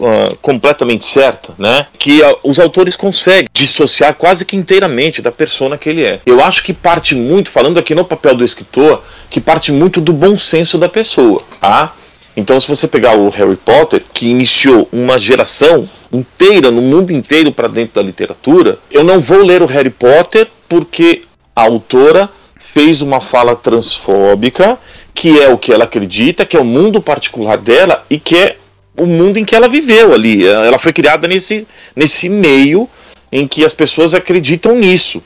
Uh, 0.00 0.36
completamente 0.40 1.04
certa, 1.04 1.52
né? 1.58 1.84
Que 1.98 2.22
uh, 2.22 2.38
os 2.44 2.60
autores 2.60 2.94
conseguem 2.94 3.48
dissociar 3.52 4.14
quase 4.14 4.44
que 4.44 4.56
inteiramente 4.56 5.20
da 5.20 5.32
persona 5.32 5.76
que 5.76 5.88
ele 5.88 6.04
é. 6.04 6.20
Eu 6.24 6.40
acho 6.40 6.62
que 6.62 6.72
parte 6.72 7.16
muito, 7.16 7.50
falando 7.50 7.78
aqui 7.78 7.96
no 7.96 8.04
papel 8.04 8.36
do 8.36 8.44
escritor, 8.44 9.02
que 9.28 9.40
parte 9.40 9.72
muito 9.72 10.00
do 10.00 10.12
bom 10.12 10.38
senso 10.38 10.78
da 10.78 10.88
pessoa, 10.88 11.42
tá? 11.60 11.92
Então, 12.38 12.60
se 12.60 12.68
você 12.68 12.86
pegar 12.86 13.16
o 13.16 13.30
Harry 13.30 13.56
Potter, 13.56 14.00
que 14.14 14.28
iniciou 14.28 14.88
uma 14.92 15.18
geração 15.18 15.90
inteira, 16.12 16.70
no 16.70 16.80
mundo 16.80 17.10
inteiro 17.10 17.50
para 17.50 17.66
dentro 17.66 17.96
da 17.96 18.02
literatura, 18.02 18.78
eu 18.92 19.02
não 19.02 19.18
vou 19.18 19.42
ler 19.42 19.60
o 19.60 19.66
Harry 19.66 19.90
Potter 19.90 20.46
porque 20.68 21.22
a 21.54 21.62
autora 21.62 22.30
fez 22.72 23.02
uma 23.02 23.20
fala 23.20 23.56
transfóbica, 23.56 24.78
que 25.12 25.36
é 25.42 25.48
o 25.48 25.58
que 25.58 25.72
ela 25.72 25.82
acredita, 25.82 26.46
que 26.46 26.56
é 26.56 26.60
o 26.60 26.64
mundo 26.64 27.02
particular 27.02 27.58
dela 27.58 28.04
e 28.08 28.20
que 28.20 28.36
é 28.36 28.56
o 28.96 29.04
mundo 29.04 29.38
em 29.38 29.44
que 29.44 29.56
ela 29.56 29.68
viveu 29.68 30.14
ali. 30.14 30.46
Ela 30.46 30.78
foi 30.78 30.92
criada 30.92 31.26
nesse, 31.26 31.66
nesse 31.96 32.28
meio 32.28 32.88
em 33.32 33.48
que 33.48 33.64
as 33.64 33.74
pessoas 33.74 34.14
acreditam 34.14 34.76
nisso, 34.76 35.20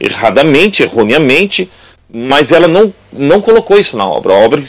erradamente, 0.00 0.82
erroneamente, 0.82 1.70
mas 2.10 2.52
ela 2.52 2.66
não, 2.66 2.90
não 3.12 3.42
colocou 3.42 3.78
isso 3.78 3.98
na 3.98 4.06
obra. 4.06 4.32
A 4.32 4.38
obra 4.38 4.62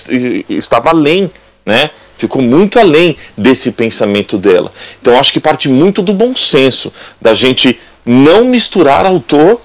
estava 0.49 0.89
além, 0.89 1.31
né? 1.65 1.89
Ficou 2.17 2.41
muito 2.41 2.79
além 2.79 3.17
desse 3.37 3.71
pensamento 3.71 4.37
dela. 4.37 4.71
Então 5.01 5.19
acho 5.19 5.33
que 5.33 5.39
parte 5.39 5.67
muito 5.67 6.01
do 6.01 6.13
bom 6.13 6.35
senso, 6.35 6.93
da 7.19 7.33
gente 7.33 7.79
não 8.05 8.45
misturar 8.45 9.05
autor 9.05 9.59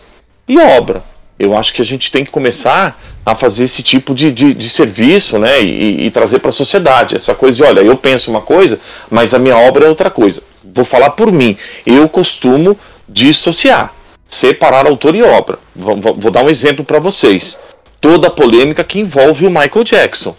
e 0.48 0.58
obra. 0.58 1.04
Eu 1.38 1.56
acho 1.56 1.72
que 1.72 1.80
a 1.80 1.84
gente 1.84 2.10
tem 2.10 2.24
que 2.24 2.30
começar 2.30 3.00
a 3.24 3.34
fazer 3.34 3.64
esse 3.64 3.82
tipo 3.82 4.14
de, 4.14 4.30
de, 4.30 4.52
de 4.52 4.68
serviço 4.68 5.38
né, 5.38 5.62
e, 5.62 6.06
e 6.06 6.10
trazer 6.10 6.38
para 6.38 6.50
a 6.50 6.52
sociedade. 6.52 7.16
Essa 7.16 7.34
coisa 7.34 7.56
de, 7.56 7.62
olha, 7.62 7.80
eu 7.80 7.96
penso 7.96 8.30
uma 8.30 8.40
coisa, 8.40 8.78
mas 9.08 9.32
a 9.32 9.38
minha 9.38 9.56
obra 9.56 9.86
é 9.86 9.88
outra 9.88 10.10
coisa. 10.10 10.42
Vou 10.62 10.84
falar 10.84 11.10
por 11.10 11.32
mim. 11.32 11.56
Eu 11.86 12.08
costumo 12.08 12.78
dissociar, 13.08 13.94
separar 14.28 14.86
autor 14.86 15.14
e 15.14 15.22
obra. 15.22 15.58
Vou, 15.74 15.96
vou 15.96 16.30
dar 16.30 16.44
um 16.44 16.50
exemplo 16.50 16.84
para 16.84 16.98
vocês. 16.98 17.58
Toda 18.00 18.28
a 18.28 18.30
polêmica 18.30 18.84
que 18.84 19.00
envolve 19.00 19.46
o 19.46 19.50
Michael 19.50 19.84
Jackson. 19.84 20.36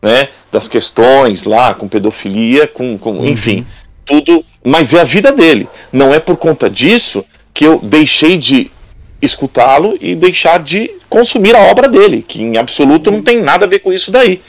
Né, 0.00 0.28
das 0.52 0.68
questões 0.68 1.42
lá 1.42 1.74
com 1.74 1.88
pedofilia, 1.88 2.68
com, 2.68 2.96
com 2.96 3.14
uhum. 3.14 3.26
enfim, 3.26 3.66
tudo, 4.04 4.44
mas 4.62 4.94
é 4.94 5.00
a 5.00 5.04
vida 5.04 5.32
dele. 5.32 5.68
Não 5.92 6.14
é 6.14 6.20
por 6.20 6.36
conta 6.36 6.70
disso 6.70 7.24
que 7.52 7.64
eu 7.64 7.80
deixei 7.82 8.36
de 8.36 8.70
escutá-lo 9.20 9.98
e 10.00 10.14
deixar 10.14 10.62
de 10.62 10.90
consumir 11.08 11.56
a 11.56 11.62
obra 11.62 11.88
dele, 11.88 12.24
que 12.26 12.42
em 12.42 12.56
absoluto 12.56 13.10
não 13.10 13.22
tem 13.22 13.42
nada 13.42 13.66
a 13.66 13.68
ver 13.68 13.80
com 13.80 13.92
isso 13.92 14.10
daí. 14.10 14.40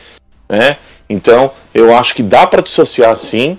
Né? 0.48 0.78
Então, 1.10 1.52
eu 1.74 1.96
acho 1.96 2.14
que 2.14 2.24
dá 2.24 2.46
para 2.46 2.62
dissociar 2.62 3.16
sim. 3.18 3.58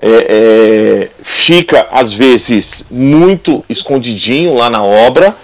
É, 0.00 0.08
é, 0.08 1.08
fica, 1.22 1.86
às 1.92 2.12
vezes, 2.12 2.84
muito 2.90 3.64
escondidinho 3.68 4.54
lá 4.54 4.68
na 4.68 4.82
obra, 4.82 5.36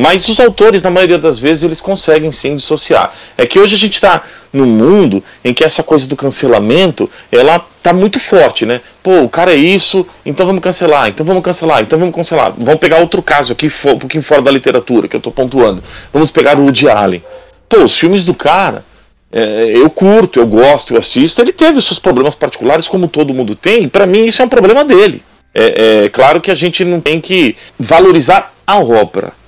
mas 0.00 0.26
os 0.30 0.40
autores, 0.40 0.82
na 0.82 0.88
maioria 0.88 1.18
das 1.18 1.38
vezes, 1.38 1.62
eles 1.62 1.78
conseguem 1.78 2.32
sim 2.32 2.56
dissociar. 2.56 3.12
É 3.36 3.44
que 3.44 3.58
hoje 3.58 3.74
a 3.74 3.78
gente 3.78 3.92
está 3.92 4.22
num 4.50 4.64
mundo 4.64 5.22
em 5.44 5.52
que 5.52 5.62
essa 5.62 5.82
coisa 5.82 6.06
do 6.06 6.16
cancelamento, 6.16 7.08
ela 7.30 7.58
tá 7.82 7.92
muito 7.92 8.18
forte, 8.18 8.64
né? 8.64 8.80
Pô, 9.02 9.20
o 9.20 9.28
cara 9.28 9.52
é 9.52 9.56
isso, 9.56 10.06
então 10.24 10.46
vamos 10.46 10.62
cancelar, 10.62 11.08
então 11.08 11.26
vamos 11.26 11.42
cancelar, 11.42 11.82
então 11.82 11.98
vamos 11.98 12.14
cancelar. 12.14 12.50
Vamos 12.56 12.80
pegar 12.80 12.96
outro 12.96 13.20
caso 13.20 13.52
aqui, 13.52 13.66
um 13.66 13.98
pouquinho 13.98 14.22
fora 14.22 14.40
da 14.40 14.50
literatura, 14.50 15.06
que 15.06 15.14
eu 15.14 15.20
tô 15.20 15.30
pontuando. 15.30 15.82
Vamos 16.10 16.30
pegar 16.30 16.58
o 16.58 16.62
Woody 16.62 16.88
Allen. 16.88 17.22
Pô, 17.68 17.82
os 17.82 17.98
filmes 17.98 18.24
do 18.24 18.32
cara, 18.32 18.82
é, 19.30 19.70
eu 19.74 19.90
curto, 19.90 20.40
eu 20.40 20.46
gosto, 20.46 20.94
eu 20.94 20.98
assisto. 20.98 21.42
Ele 21.42 21.52
teve 21.52 21.76
os 21.76 21.84
seus 21.84 21.98
problemas 21.98 22.34
particulares, 22.34 22.88
como 22.88 23.06
todo 23.06 23.34
mundo 23.34 23.54
tem, 23.54 23.82
e 23.82 23.86
para 23.86 24.06
mim 24.06 24.24
isso 24.24 24.40
é 24.40 24.46
um 24.46 24.48
problema 24.48 24.82
dele. 24.82 25.22
É, 25.54 26.04
é 26.04 26.08
claro 26.08 26.40
que 26.40 26.50
a 26.50 26.54
gente 26.54 26.86
não 26.86 27.02
tem 27.02 27.20
que 27.20 27.54
valorizar 27.78 28.54
a 28.66 28.78
obra 28.78 29.38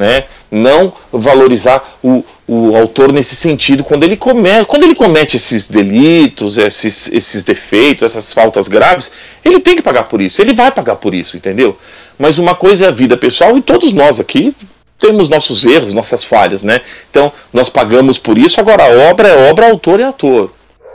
né? 0.00 0.24
Não 0.50 0.92
valorizar 1.12 1.98
o, 2.02 2.24
o 2.48 2.74
autor 2.74 3.12
nesse 3.12 3.36
sentido 3.36 3.84
quando 3.84 4.02
ele 4.02 4.16
comete, 4.16 4.64
quando 4.64 4.82
ele 4.84 4.94
comete 4.94 5.36
esses 5.36 5.68
delitos, 5.68 6.56
esses, 6.56 7.08
esses 7.12 7.44
defeitos, 7.44 8.02
essas 8.02 8.32
faltas 8.32 8.66
graves, 8.66 9.12
ele 9.44 9.60
tem 9.60 9.76
que 9.76 9.82
pagar 9.82 10.04
por 10.04 10.20
isso, 10.22 10.40
ele 10.40 10.54
vai 10.54 10.70
pagar 10.72 10.96
por 10.96 11.14
isso, 11.14 11.36
entendeu? 11.36 11.76
Mas 12.18 12.38
uma 12.38 12.54
coisa 12.54 12.86
é 12.86 12.88
a 12.88 12.92
vida 12.92 13.16
pessoal 13.16 13.56
e 13.56 13.62
todos 13.62 13.92
nós 13.92 14.18
aqui 14.18 14.56
temos 14.98 15.28
nossos 15.28 15.64
erros, 15.64 15.92
nossas 15.92 16.24
falhas, 16.24 16.62
né? 16.62 16.80
Então 17.10 17.30
nós 17.52 17.68
pagamos 17.68 18.16
por 18.18 18.38
isso. 18.38 18.58
Agora 18.58 18.84
a 18.84 19.10
obra 19.10 19.28
é 19.28 19.50
obra, 19.50 19.70
autor 19.70 20.00
é 20.00 20.04
ator. 20.04 20.50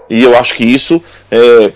E 0.09 0.23
eu 0.23 0.35
acho 0.35 0.53
que 0.55 0.63
isso 0.63 1.01
é, 1.31 1.71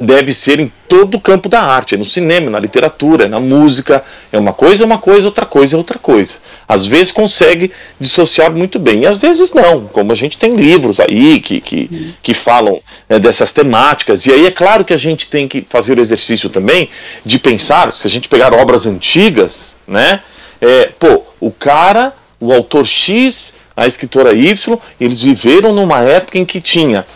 deve 0.00 0.32
ser 0.32 0.58
em 0.58 0.72
todo 0.88 1.16
o 1.16 1.20
campo 1.20 1.46
da 1.46 1.60
arte, 1.60 1.94
no 1.94 2.06
cinema, 2.06 2.48
na 2.48 2.58
literatura, 2.58 3.28
na 3.28 3.38
música, 3.38 4.02
é 4.32 4.38
uma 4.38 4.54
coisa 4.54 4.82
é 4.82 4.86
uma 4.86 4.96
coisa, 4.96 5.28
outra 5.28 5.44
coisa 5.44 5.76
é 5.76 5.78
outra 5.78 5.98
coisa. 5.98 6.38
Às 6.66 6.86
vezes 6.86 7.12
consegue 7.12 7.70
dissociar 8.00 8.50
muito 8.50 8.78
bem, 8.78 9.02
e 9.02 9.06
às 9.06 9.18
vezes 9.18 9.52
não, 9.52 9.84
como 9.84 10.10
a 10.10 10.14
gente 10.14 10.38
tem 10.38 10.54
livros 10.54 10.98
aí 11.00 11.38
que, 11.40 11.60
que, 11.60 12.14
que 12.22 12.32
falam 12.32 12.80
né, 13.08 13.18
dessas 13.18 13.52
temáticas, 13.52 14.24
e 14.24 14.32
aí 14.32 14.46
é 14.46 14.50
claro 14.50 14.86
que 14.86 14.94
a 14.94 14.96
gente 14.96 15.28
tem 15.28 15.46
que 15.46 15.66
fazer 15.68 15.98
o 15.98 16.00
exercício 16.00 16.48
também 16.48 16.88
de 17.24 17.38
pensar, 17.38 17.92
se 17.92 18.06
a 18.06 18.10
gente 18.10 18.26
pegar 18.26 18.54
obras 18.54 18.86
antigas, 18.86 19.76
né, 19.86 20.22
é, 20.62 20.86
pô, 20.98 21.22
o 21.38 21.50
cara, 21.50 22.14
o 22.40 22.52
autor 22.54 22.86
X, 22.86 23.52
a 23.76 23.86
escritora 23.86 24.32
Y, 24.32 24.78
eles 24.98 25.22
viveram 25.22 25.74
numa 25.74 26.00
época 26.00 26.38
em 26.38 26.44
que 26.44 26.60
tinha 26.60 27.06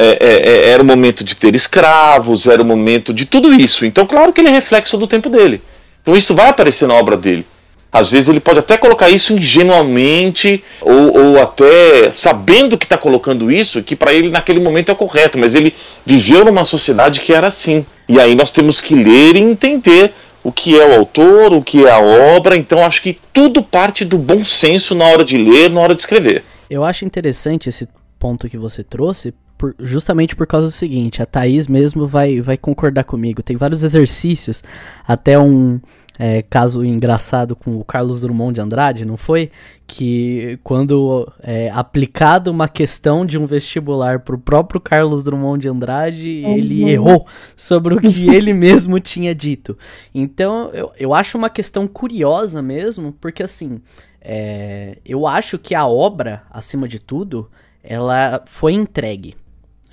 é, 0.00 0.18
é, 0.18 0.50
é, 0.50 0.70
era 0.70 0.82
o 0.82 0.86
momento 0.86 1.22
de 1.22 1.34
ter 1.34 1.54
escravos, 1.54 2.46
era 2.46 2.62
o 2.62 2.64
momento 2.64 3.12
de 3.12 3.26
tudo 3.26 3.52
isso. 3.52 3.84
Então, 3.84 4.06
claro 4.06 4.32
que 4.32 4.40
ele 4.40 4.48
é 4.48 4.52
reflexo 4.52 4.96
do 4.96 5.06
tempo 5.06 5.28
dele. 5.28 5.60
Então, 6.00 6.16
isso 6.16 6.34
vai 6.34 6.48
aparecer 6.48 6.88
na 6.88 6.94
obra 6.94 7.16
dele. 7.16 7.46
Às 7.92 8.12
vezes 8.12 8.28
ele 8.28 8.38
pode 8.38 8.60
até 8.60 8.76
colocar 8.76 9.10
isso 9.10 9.32
ingenuamente, 9.32 10.62
ou, 10.80 11.18
ou 11.18 11.42
até 11.42 12.12
sabendo 12.12 12.78
que 12.78 12.86
está 12.86 12.96
colocando 12.96 13.50
isso, 13.50 13.82
que 13.82 13.96
para 13.96 14.12
ele 14.12 14.30
naquele 14.30 14.60
momento 14.60 14.92
é 14.92 14.94
correto, 14.94 15.36
mas 15.36 15.56
ele 15.56 15.74
viveu 16.06 16.44
numa 16.44 16.64
sociedade 16.64 17.18
que 17.18 17.32
era 17.32 17.48
assim. 17.48 17.84
E 18.08 18.20
aí 18.20 18.34
nós 18.36 18.52
temos 18.52 18.80
que 18.80 18.94
ler 18.94 19.34
e 19.34 19.40
entender 19.40 20.12
o 20.42 20.52
que 20.52 20.78
é 20.78 20.86
o 20.86 20.94
autor, 20.94 21.52
o 21.52 21.62
que 21.62 21.84
é 21.84 21.90
a 21.90 21.98
obra. 21.98 22.56
Então 22.56 22.84
acho 22.84 23.02
que 23.02 23.18
tudo 23.32 23.60
parte 23.60 24.04
do 24.04 24.16
bom 24.16 24.42
senso 24.44 24.94
na 24.94 25.06
hora 25.06 25.24
de 25.24 25.36
ler, 25.36 25.68
na 25.68 25.80
hora 25.80 25.94
de 25.94 26.00
escrever. 26.00 26.44
Eu 26.70 26.84
acho 26.84 27.04
interessante 27.04 27.68
esse 27.68 27.88
ponto 28.20 28.48
que 28.48 28.56
você 28.56 28.84
trouxe, 28.84 29.34
por, 29.60 29.74
justamente 29.78 30.34
por 30.34 30.46
causa 30.46 30.68
do 30.68 30.72
seguinte, 30.72 31.22
a 31.22 31.26
Thaís 31.26 31.68
mesmo 31.68 32.08
vai, 32.08 32.40
vai 32.40 32.56
concordar 32.56 33.04
comigo. 33.04 33.42
Tem 33.42 33.58
vários 33.58 33.84
exercícios, 33.84 34.64
até 35.06 35.38
um 35.38 35.78
é, 36.18 36.40
caso 36.40 36.82
engraçado 36.82 37.54
com 37.54 37.76
o 37.76 37.84
Carlos 37.84 38.22
Drummond 38.22 38.54
de 38.54 38.60
Andrade, 38.62 39.04
não 39.04 39.18
foi? 39.18 39.50
Que 39.86 40.58
quando 40.64 41.30
é, 41.42 41.70
aplicado 41.74 42.50
uma 42.50 42.68
questão 42.68 43.26
de 43.26 43.36
um 43.36 43.44
vestibular 43.44 44.20
para 44.20 44.34
o 44.34 44.38
próprio 44.38 44.80
Carlos 44.80 45.24
Drummond 45.24 45.60
de 45.60 45.68
Andrade, 45.68 46.42
uhum. 46.42 46.56
ele 46.56 46.88
errou 46.88 47.26
sobre 47.54 47.92
o 47.92 48.00
que 48.00 48.28
ele 48.34 48.54
mesmo 48.54 48.98
tinha 48.98 49.34
dito. 49.34 49.76
Então 50.14 50.70
eu, 50.72 50.90
eu 50.98 51.12
acho 51.12 51.36
uma 51.36 51.50
questão 51.50 51.86
curiosa 51.86 52.62
mesmo, 52.62 53.12
porque 53.20 53.42
assim, 53.42 53.82
é, 54.22 54.96
eu 55.04 55.26
acho 55.26 55.58
que 55.58 55.74
a 55.74 55.86
obra, 55.86 56.44
acima 56.50 56.88
de 56.88 56.98
tudo, 56.98 57.50
ela 57.82 58.42
foi 58.46 58.72
entregue. 58.72 59.34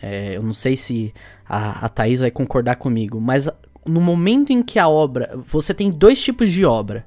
É, 0.08 0.38
eu 0.38 0.42
não 0.42 0.54
sei 0.54 0.76
se 0.76 1.14
a, 1.48 1.86
a 1.86 1.90
Thaís 1.90 2.20
vai 2.20 2.32
concordar 2.32 2.76
comigo, 2.76 3.20
mas 3.20 3.50
no 3.86 4.02
momento 4.02 4.52
em 4.52 4.62
que 4.62 4.80
a 4.80 4.88
obra. 4.88 5.40
Você 5.46 5.74
tem 5.74 5.90
dois 5.90 6.22
tipos 6.22 6.52
de 6.52 6.66
obra. 6.66 7.06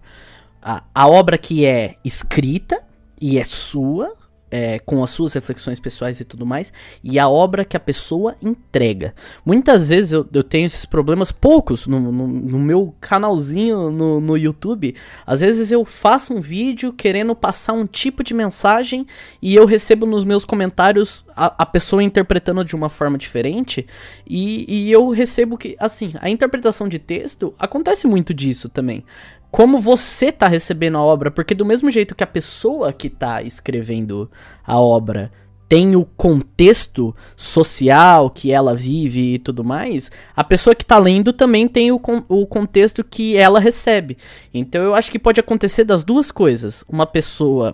A, 0.62 0.82
a 0.94 1.08
obra 1.08 1.38
que 1.38 1.64
é 1.64 1.96
escrita 2.04 2.82
e 3.20 3.38
é 3.38 3.44
sua, 3.44 4.14
é, 4.50 4.78
com 4.80 5.02
as 5.02 5.10
suas 5.10 5.32
reflexões 5.32 5.78
pessoais 5.78 6.18
e 6.20 6.24
tudo 6.24 6.44
mais, 6.44 6.72
e 7.02 7.18
a 7.18 7.28
obra 7.28 7.64
que 7.64 7.76
a 7.76 7.80
pessoa 7.80 8.36
entrega. 8.42 9.14
Muitas 9.44 9.88
vezes 9.88 10.12
eu, 10.12 10.26
eu 10.32 10.42
tenho 10.42 10.66
esses 10.66 10.84
problemas, 10.84 11.30
poucos, 11.30 11.86
no, 11.86 12.00
no, 12.00 12.26
no, 12.26 12.58
meu 12.58 12.94
canalzinho 13.00 13.90
no, 13.90 14.20
no 14.20 14.36
YouTube. 14.36 14.94
Às 15.26 15.40
vezes 15.40 15.70
eu 15.70 15.84
faço 15.84 16.34
um 16.34 16.40
vídeo 16.40 16.92
querendo 16.92 17.34
passar 17.34 17.72
um 17.72 17.86
tipo 17.86 18.24
de 18.24 18.34
mensagem 18.34 19.06
e 19.40 19.54
eu 19.54 19.64
recebo 19.64 20.04
nos 20.06 20.24
meus 20.24 20.44
comentários 20.44 21.24
a, 21.36 21.62
a 21.62 21.66
pessoa 21.66 22.02
interpretando 22.02 22.64
de 22.64 22.74
uma 22.74 22.88
forma 22.88 23.16
diferente, 23.16 23.86
e, 24.26 24.64
e 24.68 24.90
eu 24.90 25.08
recebo 25.10 25.56
que, 25.56 25.76
assim, 25.78 26.12
a 26.20 26.28
interpretação 26.28 26.88
de 26.88 26.98
texto 26.98 27.54
acontece 27.58 28.06
muito 28.06 28.34
disso 28.34 28.68
também 28.68 29.04
como 29.50 29.80
você 29.80 30.30
tá 30.30 30.46
recebendo 30.46 30.96
a 30.96 31.02
obra, 31.02 31.30
porque 31.30 31.54
do 31.54 31.64
mesmo 31.64 31.90
jeito 31.90 32.14
que 32.14 32.24
a 32.24 32.26
pessoa 32.26 32.92
que 32.92 33.10
tá 33.10 33.42
escrevendo 33.42 34.30
a 34.64 34.78
obra 34.78 35.30
tem 35.70 35.94
o 35.94 36.04
contexto 36.04 37.14
social 37.36 38.28
que 38.28 38.50
ela 38.52 38.74
vive 38.74 39.34
e 39.34 39.38
tudo 39.38 39.62
mais, 39.62 40.10
a 40.34 40.42
pessoa 40.42 40.74
que 40.74 40.84
tá 40.84 40.98
lendo 40.98 41.32
também 41.32 41.68
tem 41.68 41.92
o, 41.92 42.00
o 42.28 42.44
contexto 42.44 43.04
que 43.04 43.36
ela 43.36 43.60
recebe. 43.60 44.18
Então 44.52 44.82
eu 44.82 44.96
acho 44.96 45.12
que 45.12 45.18
pode 45.18 45.38
acontecer 45.38 45.84
das 45.84 46.02
duas 46.02 46.32
coisas. 46.32 46.84
Uma 46.88 47.06
pessoa. 47.06 47.72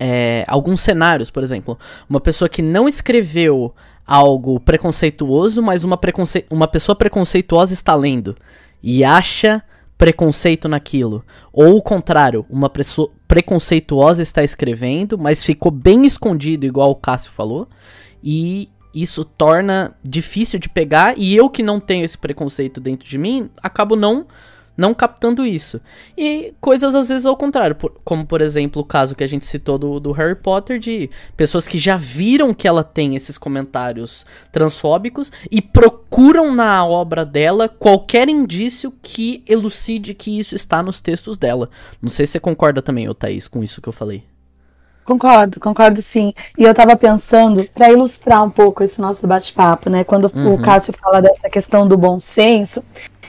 É, 0.00 0.46
alguns 0.48 0.80
cenários, 0.80 1.30
por 1.30 1.42
exemplo. 1.42 1.78
Uma 2.08 2.20
pessoa 2.20 2.48
que 2.48 2.62
não 2.62 2.88
escreveu 2.88 3.74
algo 4.06 4.58
preconceituoso, 4.58 5.62
mas 5.62 5.84
uma, 5.84 5.98
preconce 5.98 6.46
uma 6.48 6.66
pessoa 6.66 6.96
preconceituosa 6.96 7.74
está 7.74 7.94
lendo 7.94 8.34
e 8.82 9.04
acha 9.04 9.62
preconceito 9.96 10.68
naquilo. 10.68 11.24
Ou 11.52 11.76
o 11.76 11.82
contrário, 11.82 12.44
uma 12.48 12.68
pessoa 12.68 13.10
preconceituosa 13.28 14.22
está 14.22 14.42
escrevendo, 14.42 15.16
mas 15.18 15.44
ficou 15.44 15.70
bem 15.70 16.04
escondido, 16.04 16.66
igual 16.66 16.90
o 16.90 16.96
Cássio 16.96 17.30
falou, 17.30 17.68
e 18.22 18.68
isso 18.94 19.24
torna 19.24 19.96
difícil 20.02 20.58
de 20.58 20.68
pegar, 20.68 21.18
e 21.18 21.34
eu 21.34 21.50
que 21.50 21.62
não 21.62 21.80
tenho 21.80 22.04
esse 22.04 22.16
preconceito 22.16 22.80
dentro 22.80 23.08
de 23.08 23.18
mim, 23.18 23.50
acabo 23.62 23.96
não 23.96 24.26
não 24.76 24.92
captando 24.94 25.46
isso. 25.46 25.80
E 26.16 26.52
coisas 26.60 26.94
às 26.94 27.08
vezes 27.08 27.26
ao 27.26 27.36
contrário, 27.36 27.76
por, 27.76 27.92
como 28.04 28.26
por 28.26 28.42
exemplo 28.42 28.82
o 28.82 28.84
caso 28.84 29.14
que 29.14 29.24
a 29.24 29.26
gente 29.26 29.46
citou 29.46 29.78
do, 29.78 30.00
do 30.00 30.12
Harry 30.12 30.34
Potter, 30.34 30.78
de 30.78 31.10
pessoas 31.36 31.66
que 31.66 31.78
já 31.78 31.96
viram 31.96 32.52
que 32.52 32.66
ela 32.66 32.82
tem 32.82 33.16
esses 33.16 33.38
comentários 33.38 34.26
transfóbicos 34.50 35.30
e 35.50 35.62
procuram 35.62 36.54
na 36.54 36.84
obra 36.84 37.24
dela 37.24 37.68
qualquer 37.68 38.28
indício 38.28 38.92
que 39.02 39.42
elucide 39.46 40.14
que 40.14 40.38
isso 40.38 40.54
está 40.54 40.82
nos 40.82 41.00
textos 41.00 41.36
dela. 41.36 41.70
Não 42.00 42.10
sei 42.10 42.26
se 42.26 42.32
você 42.32 42.40
concorda 42.40 42.82
também, 42.82 43.08
ô 43.08 43.14
Thaís, 43.14 43.48
com 43.48 43.62
isso 43.62 43.80
que 43.80 43.88
eu 43.88 43.92
falei. 43.92 44.24
Concordo, 45.04 45.60
concordo 45.60 46.00
sim. 46.00 46.32
E 46.56 46.64
eu 46.64 46.70
estava 46.70 46.96
pensando, 46.96 47.68
para 47.74 47.92
ilustrar 47.92 48.42
um 48.42 48.48
pouco 48.48 48.82
esse 48.82 49.00
nosso 49.00 49.26
bate-papo, 49.26 49.90
né? 49.90 50.02
Quando 50.02 50.32
uhum. 50.34 50.54
o 50.54 50.62
Cássio 50.62 50.94
fala 50.98 51.20
dessa 51.20 51.50
questão 51.50 51.86
do 51.86 51.96
bom 51.96 52.18
senso, 52.18 52.82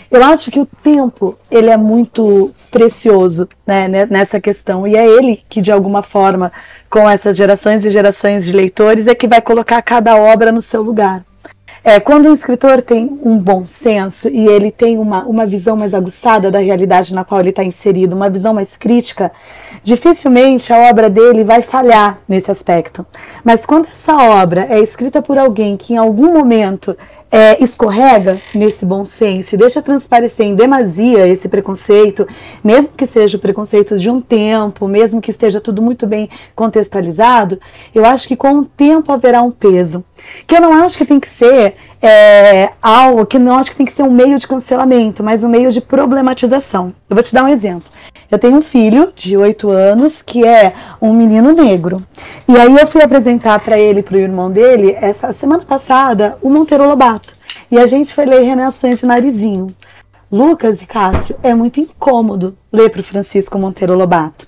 eu 0.10 0.24
acho 0.24 0.52
que 0.52 0.60
o 0.60 0.66
tempo 0.66 1.38
ele 1.50 1.70
é 1.70 1.78
muito 1.78 2.52
precioso 2.72 3.48
né, 3.66 3.88
nessa 4.10 4.40
questão 4.40 4.88
e 4.88 4.96
é 4.96 5.06
ele 5.06 5.44
que 5.50 5.62
de 5.62 5.72
alguma 5.72 6.02
forma 6.02 6.52
com 6.90 7.10
essas 7.10 7.36
gerações 7.36 7.84
e 7.84 7.90
gerações 7.90 8.46
de 8.46 8.52
leitores 8.52 9.08
é 9.08 9.16
que 9.16 9.28
vai 9.28 9.42
colocar 9.42 9.82
cada 9.82 10.16
obra 10.16 10.52
no 10.52 10.62
seu 10.62 10.82
lugar. 10.82 11.24
É, 11.88 12.00
quando 12.00 12.28
um 12.28 12.34
escritor 12.34 12.82
tem 12.82 13.20
um 13.22 13.38
bom 13.38 13.64
senso 13.64 14.28
e 14.28 14.48
ele 14.48 14.72
tem 14.72 14.98
uma, 14.98 15.24
uma 15.24 15.46
visão 15.46 15.78
mais 15.78 15.94
aguçada 15.94 16.50
da 16.50 16.58
realidade 16.58 17.14
na 17.14 17.24
qual 17.24 17.40
ele 17.40 17.52
está 17.52 17.64
inserido, 17.64 18.16
uma 18.16 18.28
visão 18.28 18.56
mais 18.56 18.76
crítica, 18.76 19.32
dificilmente 19.84 20.74
a 20.74 20.90
obra 20.90 21.12
dele 21.12 21.44
vai 21.44 21.62
falhar 21.62 22.18
nesse 22.28 22.50
aspecto. 22.50 23.06
Mas 23.44 23.68
quando 23.68 23.88
essa 23.88 24.16
obra 24.16 24.66
é 24.68 24.80
escrita 24.80 25.22
por 25.22 25.38
alguém 25.38 25.78
que 25.78 25.94
em 25.94 25.98
algum 25.98 26.34
momento 26.34 26.98
é, 27.32 27.62
escorrega 27.64 28.42
nesse 28.54 28.86
bom 28.86 29.04
senso 29.04 29.56
deixa 29.58 29.82
transparecer 29.82 30.46
em 30.46 30.56
demasia 30.56 31.28
esse 31.28 31.48
preconceito, 31.50 32.28
mesmo 32.64 32.94
que 32.94 33.06
seja 33.06 33.38
o 33.38 33.40
preconceito 33.40 33.98
de 33.98 34.10
um 34.10 34.22
tempo, 34.22 34.88
mesmo 34.88 35.22
que 35.22 35.32
esteja 35.32 35.60
tudo 35.60 35.82
muito 35.82 36.06
bem 36.06 36.30
contextualizado, 36.56 37.60
eu 37.94 38.06
acho 38.06 38.28
que 38.28 38.36
com 38.36 38.60
o 38.60 38.66
tempo 38.66 39.12
haverá 39.12 39.42
um 39.42 39.52
peso. 39.52 40.04
Que 40.48 40.56
eu 40.56 40.62
não 40.62 40.74
acho 40.74 40.98
que 40.98 41.06
tem 41.06 41.20
que 41.20 41.30
ser 41.30 41.76
é, 42.02 42.72
algo, 42.82 43.26
que 43.26 43.40
não 43.40 43.56
acho 43.56 43.72
que 43.72 43.78
tem 43.78 43.86
que 43.86 43.94
ser 43.94 44.04
um 44.04 44.12
meio 44.12 44.38
de 44.38 44.48
cancelamento, 44.48 45.24
mas 45.24 45.44
um 45.44 45.50
meio 45.50 45.72
de 45.72 45.82
problematização. 45.82 46.94
Eu 47.10 47.16
vou 47.16 47.24
te 47.24 47.34
dar 47.34 47.44
um 47.44 47.50
exemplo. 47.50 47.88
Eu 48.30 48.40
tenho 48.40 48.58
um 48.58 48.62
filho 48.62 49.12
de 49.16 49.38
8 49.38 49.70
anos 49.70 50.22
que 50.22 50.46
é 50.46 50.74
um 51.02 51.14
menino 51.14 51.52
negro. 51.52 52.04
E 52.48 52.58
aí 52.58 52.76
eu 52.76 52.88
fui 52.88 53.02
apresentar 53.02 53.60
para 53.60 53.78
ele 53.78 54.02
para 54.02 54.16
o 54.16 54.20
irmão 54.20 54.52
dele, 54.52 54.96
essa 55.00 55.32
semana 55.34 55.64
passada, 55.64 56.38
o 56.42 56.50
Monteiro 56.50 56.88
Lobato. 56.88 57.34
E 57.72 57.78
a 57.78 57.86
gente 57.86 58.14
foi 58.14 58.26
ler 58.26 58.42
Renações 58.42 59.00
de 59.00 59.06
Narizinho. 59.06 59.68
Lucas 60.32 60.82
e 60.82 60.86
Cássio, 60.86 61.36
é 61.44 61.54
muito 61.54 61.80
incômodo 61.80 62.58
ler 62.72 62.90
para 62.90 63.02
o 63.02 63.04
Francisco 63.04 63.60
Monteiro 63.60 63.96
Lobato. 63.96 64.48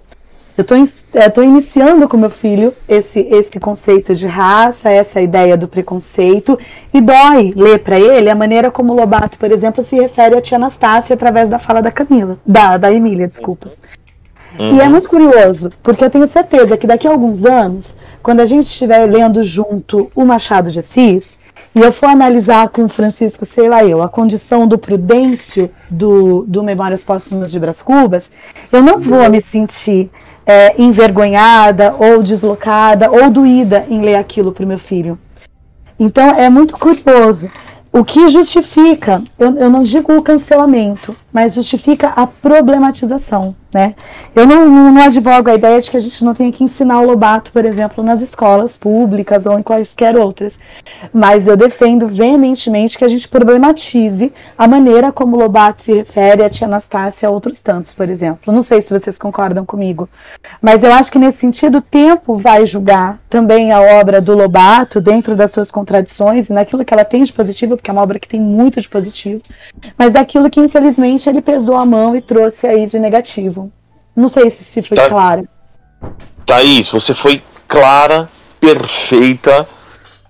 Eu 0.57 0.63
estou 0.63 1.43
é, 1.43 1.45
iniciando 1.45 2.07
com 2.07 2.17
meu 2.17 2.31
filho 2.31 2.73
esse, 2.89 3.19
esse 3.19 3.59
conceito 3.59 4.15
de 4.15 4.25
raça, 4.25 4.89
essa 4.89 5.21
ideia 5.21 5.55
do 5.55 5.67
preconceito, 5.67 6.57
e 6.91 6.99
dói 6.99 7.53
ler 7.55 7.83
para 7.83 7.99
ele 7.99 8.27
a 8.27 8.33
maneira 8.33 8.71
como 8.71 8.95
Lobato, 8.95 9.37
por 9.37 9.51
exemplo, 9.51 9.83
se 9.83 9.95
refere 9.95 10.35
a 10.35 10.41
tia 10.41 10.57
Anastácia 10.57 11.13
através 11.13 11.47
da 11.47 11.59
fala 11.59 11.79
da 11.79 11.91
Camila, 11.91 12.39
da, 12.43 12.75
da 12.75 12.91
Emília, 12.91 13.27
desculpa. 13.27 13.71
Uhum. 14.57 14.77
E 14.77 14.81
é 14.81 14.89
muito 14.89 15.07
curioso, 15.07 15.71
porque 15.83 16.03
eu 16.03 16.09
tenho 16.09 16.27
certeza 16.27 16.75
que 16.75 16.87
daqui 16.87 17.07
a 17.07 17.11
alguns 17.11 17.45
anos, 17.45 17.95
quando 18.23 18.39
a 18.39 18.45
gente 18.45 18.65
estiver 18.65 19.05
lendo 19.05 19.43
junto 19.43 20.11
o 20.15 20.25
Machado 20.25 20.71
de 20.71 20.79
Assis, 20.79 21.37
e 21.75 21.79
eu 21.79 21.91
for 21.91 22.07
analisar 22.07 22.69
com 22.69 22.85
o 22.85 22.89
Francisco, 22.89 23.45
sei 23.45 23.69
lá 23.69 23.85
eu, 23.85 24.01
a 24.01 24.09
condição 24.09 24.65
do 24.65 24.79
prudêncio 24.79 25.69
do, 25.87 26.43
do 26.47 26.63
Memórias 26.63 27.03
Póstumas 27.03 27.51
de 27.51 27.59
Brás 27.59 27.83
Cubas, 27.83 28.31
eu 28.71 28.81
não 28.81 28.99
vou 28.99 29.29
me 29.29 29.39
sentir 29.39 30.09
é, 30.47 30.81
envergonhada 30.81 31.93
ou 31.99 32.23
deslocada 32.23 33.11
ou 33.11 33.29
doída 33.29 33.85
em 33.89 34.01
ler 34.01 34.15
aquilo 34.15 34.53
para 34.53 34.63
o 34.63 34.67
meu 34.67 34.79
filho. 34.79 35.19
Então 35.99 36.29
é 36.29 36.49
muito 36.49 36.77
curioso. 36.77 37.51
O 37.91 38.05
que 38.05 38.29
justifica, 38.29 39.21
eu, 39.37 39.57
eu 39.57 39.69
não 39.69 39.83
digo 39.83 40.15
o 40.15 40.21
cancelamento, 40.21 41.15
mas 41.37 41.53
justifica 41.53 42.07
a 42.15 42.25
problematização. 42.25 43.55
Né? 43.73 43.95
Eu 44.33 44.47
não, 44.47 44.67
não, 44.67 44.91
não, 44.93 45.01
advogo 45.03 45.49
a 45.49 45.55
ideia 45.55 45.79
de 45.81 45.91
que 45.91 45.97
a 45.97 45.99
gente 45.99 46.23
não 46.23 46.33
tenha 46.33 46.51
que 46.51 46.63
ensinar 46.63 47.01
o 47.01 47.05
Lobato, 47.05 47.51
por 47.51 47.65
exemplo, 47.65 48.01
nas 48.03 48.21
escolas 48.21 48.77
públicas 48.77 49.45
ou 49.45 49.59
em 49.59 49.61
quaisquer 49.61 50.15
outras, 50.15 50.57
mas 51.13 51.47
eu 51.47 51.57
defendo 51.57 52.07
veementemente 52.07 52.97
que 52.97 53.03
a 53.03 53.09
gente 53.09 53.27
problematize 53.27 54.33
a 54.57 54.67
maneira 54.69 55.11
como 55.11 55.35
o 55.35 55.39
Lobato 55.39 55.81
se 55.81 55.93
refere 55.93 56.43
a 56.43 56.49
tia 56.49 56.65
Anastácia 56.65 57.25
e 57.25 57.27
a 57.27 57.29
outros 57.29 57.61
tantos, 57.61 57.93
por 57.93 58.09
exemplo. 58.09 58.53
Não 58.53 58.63
sei 58.63 58.81
se 58.81 58.89
vocês 58.89 59.19
concordam 59.19 59.65
comigo, 59.65 60.09
mas 60.61 60.81
eu 60.81 60.91
acho 60.93 61.11
que 61.11 61.19
nesse 61.19 61.39
sentido 61.39 61.79
o 61.79 61.81
tempo 61.81 62.35
vai 62.35 62.65
julgar 62.65 63.19
também 63.29 63.73
a 63.73 63.81
obra 63.81 64.21
do 64.21 64.33
Lobato 64.33 65.01
dentro 65.01 65.35
das 65.35 65.51
suas 65.51 65.69
contradições 65.69 66.49
e 66.49 66.53
naquilo 66.53 66.85
que 66.85 66.93
ela 66.93 67.05
tem 67.05 67.21
de 67.21 67.33
positivo, 67.33 67.75
porque 67.75 67.91
é 67.91 67.93
uma 67.93 68.01
obra 68.01 68.17
que 68.17 68.29
tem 68.29 68.39
muito 68.39 68.79
de 68.79 68.87
positivo, 68.87 69.43
mas 69.97 70.13
daquilo 70.13 70.49
que 70.49 70.61
infelizmente 70.61 71.26
ele 71.27 71.41
pesou 71.41 71.75
a 71.75 71.85
mão 71.85 72.15
e 72.15 72.21
trouxe 72.21 72.65
aí 72.65 72.85
de 72.85 72.97
negativo. 72.99 73.71
Não 74.15 74.27
sei 74.27 74.49
se, 74.49 74.63
se 74.63 74.81
foi 74.81 74.97
tá, 74.97 75.09
clara. 75.09 75.43
Thaís, 76.45 76.89
você 76.89 77.13
foi 77.13 77.41
clara, 77.67 78.29
perfeita. 78.59 79.67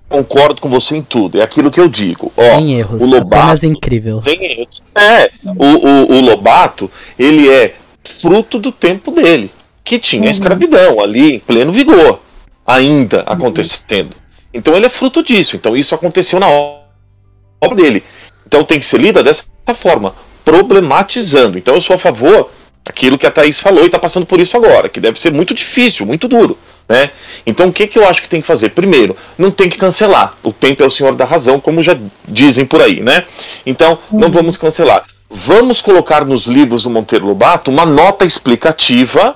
Concordo 0.10 0.62
com 0.62 0.70
você 0.70 0.96
em 0.96 1.02
tudo. 1.02 1.40
É 1.40 1.44
aquilo 1.44 1.70
que 1.70 1.80
eu 1.80 1.88
digo. 1.88 2.32
Ó, 2.36 2.42
sem 2.42 2.80
erros. 2.80 3.02
O 3.02 3.06
Lobato, 3.06 3.44
apenas 3.44 3.64
incrível. 3.64 4.22
Sem 4.22 4.44
erros. 4.44 4.82
É, 4.96 5.32
o, 5.46 5.66
o, 5.66 6.18
o 6.18 6.22
Lobato, 6.22 6.90
ele 7.20 7.50
é 7.50 7.76
fruto 8.04 8.58
do 8.58 8.72
tempo 8.72 9.12
dele, 9.12 9.52
que 9.84 10.00
tinha 10.00 10.24
uhum. 10.24 10.30
escravidão 10.30 11.02
ali 11.02 11.36
em 11.36 11.40
pleno 11.40 11.74
vigor, 11.74 12.22
ainda 12.66 13.20
uhum. 13.20 13.34
acontecendo. 13.34 14.16
Então 14.54 14.76
ele 14.76 14.86
é 14.86 14.90
fruto 14.90 15.22
disso. 15.22 15.56
Então 15.56 15.76
isso 15.76 15.94
aconteceu 15.94 16.40
na 16.40 16.48
obra 16.50 17.76
dele. 17.76 18.04
Então 18.46 18.64
tem 18.64 18.80
que 18.80 18.86
ser 18.86 19.00
lida 19.00 19.22
dessa 19.22 19.46
forma, 19.76 20.16
problematizando. 20.48 21.58
Então 21.58 21.76
eu 21.76 21.82
sou 21.82 21.96
a 21.96 22.00
favor 22.00 22.50
Aquilo 22.88 23.18
que 23.18 23.28
a 23.28 23.32
Thaís 23.32 23.60
falou 23.60 23.84
e 23.84 23.88
está 23.88 24.00
passando 24.00 24.26
por 24.26 24.40
isso 24.40 24.56
agora, 24.56 24.88
que 24.88 25.00
deve 25.00 25.20
ser 25.20 25.34
muito 25.34 25.54
difícil, 25.54 26.06
muito 26.06 26.28
duro. 26.28 26.58
Né? 26.88 27.12
Então 27.46 27.68
o 27.68 27.74
que, 27.74 27.86
que 27.86 28.00
eu 28.00 28.08
acho 28.08 28.22
que 28.22 28.30
tem 28.30 28.40
que 28.40 28.48
fazer? 28.48 28.70
Primeiro, 28.70 29.16
não 29.38 29.52
tem 29.52 29.68
que 29.68 29.78
cancelar. 29.78 30.38
O 30.42 30.54
tempo 30.54 30.82
é 30.84 30.86
o 30.86 30.92
senhor 30.92 31.14
da 31.14 31.26
razão, 31.26 31.60
como 31.60 31.84
já 31.84 31.98
dizem 32.26 32.66
por 32.66 32.82
aí. 32.82 33.02
Né? 33.02 33.26
Então, 33.66 34.00
não 34.10 34.28
uhum. 34.28 34.32
vamos 34.32 34.56
cancelar. 34.56 35.04
Vamos 35.30 35.82
colocar 35.82 36.24
nos 36.24 36.48
livros 36.48 36.84
do 36.84 36.90
Monteiro 36.90 37.28
Lobato 37.28 37.70
uma 37.70 37.86
nota 37.86 38.24
explicativa, 38.24 39.36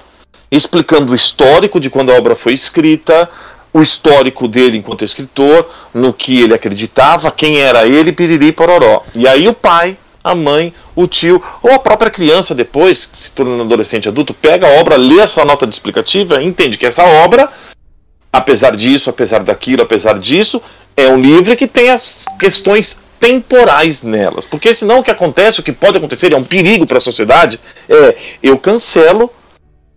explicando 0.50 1.12
o 1.12 1.16
histórico 1.16 1.78
de 1.78 1.90
quando 1.90 2.12
a 2.12 2.16
obra 2.16 2.38
foi 2.38 2.54
escrita, 2.54 3.30
o 3.74 3.82
histórico 3.82 4.48
dele 4.48 4.78
enquanto 4.78 5.04
escritor, 5.04 5.70
no 5.94 6.14
que 6.14 6.42
ele 6.42 6.54
acreditava, 6.54 7.30
quem 7.32 7.60
era 7.60 7.86
ele, 7.86 8.14
piriri 8.14 8.54
pororó. 8.54 9.04
E 9.14 9.28
aí 9.28 9.50
o 9.50 9.54
pai 9.54 9.98
a 10.24 10.36
mãe, 10.36 10.74
o 10.96 11.08
tio 11.08 11.42
ou 11.62 11.72
a 11.72 11.80
própria 11.80 12.12
criança 12.12 12.54
depois, 12.54 13.10
se 13.14 13.32
tornando 13.32 13.64
adolescente 13.64 14.08
adulto, 14.08 14.34
pega 14.34 14.68
a 14.68 14.80
obra, 14.80 14.96
lê 14.96 15.20
essa 15.20 15.44
nota 15.44 15.66
de 15.66 15.74
explicativa, 15.74 16.42
entende 16.42 16.78
que 16.78 16.86
essa 16.86 17.04
obra, 17.04 17.50
apesar 18.32 18.76
disso, 18.76 19.10
apesar 19.10 19.44
daquilo, 19.44 19.82
apesar 19.82 20.20
disso, 20.20 20.62
é 20.96 21.08
um 21.08 21.20
livro 21.20 21.56
que 21.56 21.68
tem 21.68 21.90
as 21.90 22.26
questões 22.40 23.00
temporais 23.20 24.02
nelas. 24.04 24.46
Porque 24.46 24.74
senão 24.74 25.00
o 25.00 25.04
que 25.04 25.12
acontece, 25.12 25.60
o 25.60 25.64
que 25.64 25.72
pode 25.72 25.98
acontecer, 25.98 26.34
é 26.34 26.38
um 26.38 26.44
perigo 26.44 26.86
para 26.88 26.98
a 26.98 27.02
sociedade, 27.02 27.60
é 27.88 28.16
eu 28.42 28.58
cancelo 28.58 29.32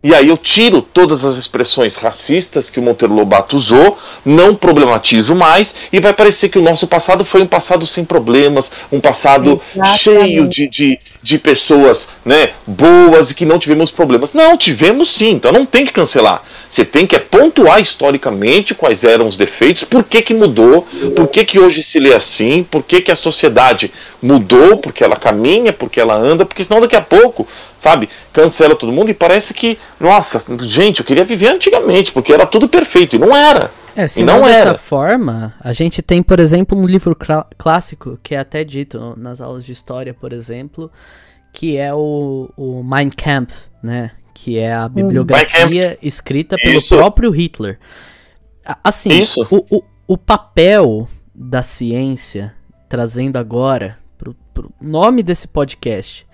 E 0.05 0.15
aí 0.15 0.29
eu 0.29 0.37
tiro 0.37 0.83
todas 0.83 1.25
as 1.25 1.37
expressões 1.37 1.97
racistas 1.97 2.69
que 2.69 2.79
o 2.79 2.83
Monteiro 2.83 3.15
Lobato 3.15 3.57
usou, 3.57 3.97
não 4.23 4.55
problematizo 4.55 5.35
mais, 5.35 5.75
e 5.91 5.99
vai 5.99 6.13
parecer 6.13 6.51
que 6.51 6.59
o 6.59 6.63
nosso 6.63 6.87
passado 6.87 7.25
foi 7.25 7.41
um 7.41 7.47
passado 7.47 7.87
sem 7.87 8.05
problemas, 8.05 8.71
um 8.93 9.01
passado 9.01 9.59
Exatamente. 9.75 9.99
cheio 9.99 10.47
de, 10.47 10.69
de, 10.69 11.01
de 11.23 11.39
pessoas 11.39 12.07
né, 12.23 12.51
boas 12.67 13.31
e 13.31 13.35
que 13.35 13.47
não 13.47 13.59
tivemos 13.59 13.91
problemas. 13.91 14.35
Não, 14.35 14.59
tivemos 14.59 15.09
sim, 15.09 15.31
então 15.31 15.51
não 15.51 15.65
tem 15.65 15.87
que 15.87 15.93
cancelar. 15.95 16.43
Você 16.69 16.85
tem 16.85 17.07
que 17.07 17.17
é, 17.17 17.19
pontuar 17.19 17.81
historicamente 17.81 18.75
quais 18.75 19.05
eram 19.05 19.27
os 19.27 19.39
defeitos, 19.39 19.85
por 19.85 20.05
que, 20.05 20.21
que 20.21 20.35
mudou, 20.35 20.87
por 21.17 21.29
que, 21.29 21.47
que 21.47 21.59
hoje 21.59 21.83
se 21.83 21.99
lê 21.99 22.13
assim, 22.13 22.63
por 22.63 22.83
que, 22.83 23.01
que 23.01 23.11
a 23.11 23.17
sociedade 23.17 23.91
mudou, 24.21 24.79
porque 24.79 25.03
ela 25.03 25.17
caminha, 25.17 25.73
porque 25.73 26.01
ela 26.01 26.15
anda, 26.15 26.45
porque 26.45 26.65
senão 26.65 26.81
daqui 26.81 26.97
a 26.97 27.01
pouco, 27.01 27.47
sabe, 27.77 28.09
cancela 28.33 28.75
todo 28.75 28.93
mundo 28.93 29.11
e 29.11 29.15
parece 29.15 29.53
que, 29.53 29.79
nossa, 30.01 30.43
gente, 30.63 31.01
eu 31.01 31.05
queria 31.05 31.25
viver 31.25 31.49
antigamente, 31.49 32.13
porque 32.13 32.33
era 32.33 32.47
tudo 32.47 32.69
perfeito, 32.69 33.17
e 33.17 33.19
não 33.19 33.35
era. 33.35 33.71
É, 33.97 34.09
se 34.09 34.25
não, 34.25 34.41
não 34.41 34.47
dessa 34.47 34.59
era. 34.59 34.75
forma, 34.75 35.55
a 35.61 35.73
gente 35.73 36.03
tem, 36.03 36.23
por 36.23 36.41
exemplo, 36.41 36.77
um 36.77 36.87
livro 36.87 37.17
clássico, 37.57 38.19
que 38.23 38.35
é 38.35 38.39
até 38.39 38.65
dito 38.65 39.15
nas 39.17 39.41
aulas 39.41 39.65
de 39.65 39.73
história, 39.73 40.13
por 40.13 40.33
exemplo, 40.33 40.91
que 41.53 41.77
é 41.77 41.95
o, 41.95 42.51
o 42.57 42.83
Mein 42.83 43.11
Kampf, 43.11 43.55
né? 43.83 44.11
Que 44.35 44.59
é 44.59 44.75
a 44.75 44.87
hum. 44.87 44.89
bibliografia 44.89 45.97
escrita 46.03 46.57
pelo 46.57 46.79
Isso. 46.79 46.97
próprio 46.97 47.31
Hitler. 47.31 47.79
Assim, 48.83 49.23
o, 49.51 49.77
o, 49.77 49.83
o 50.09 50.19
papel 50.19 51.09
da 51.33 51.63
ciência, 51.63 52.53
trazendo 52.89 53.37
agora 53.37 53.97
pro, 54.19 54.35
pro 54.53 54.73
nome 54.81 55.23
desse 55.23 55.47
podcast, 55.47 56.27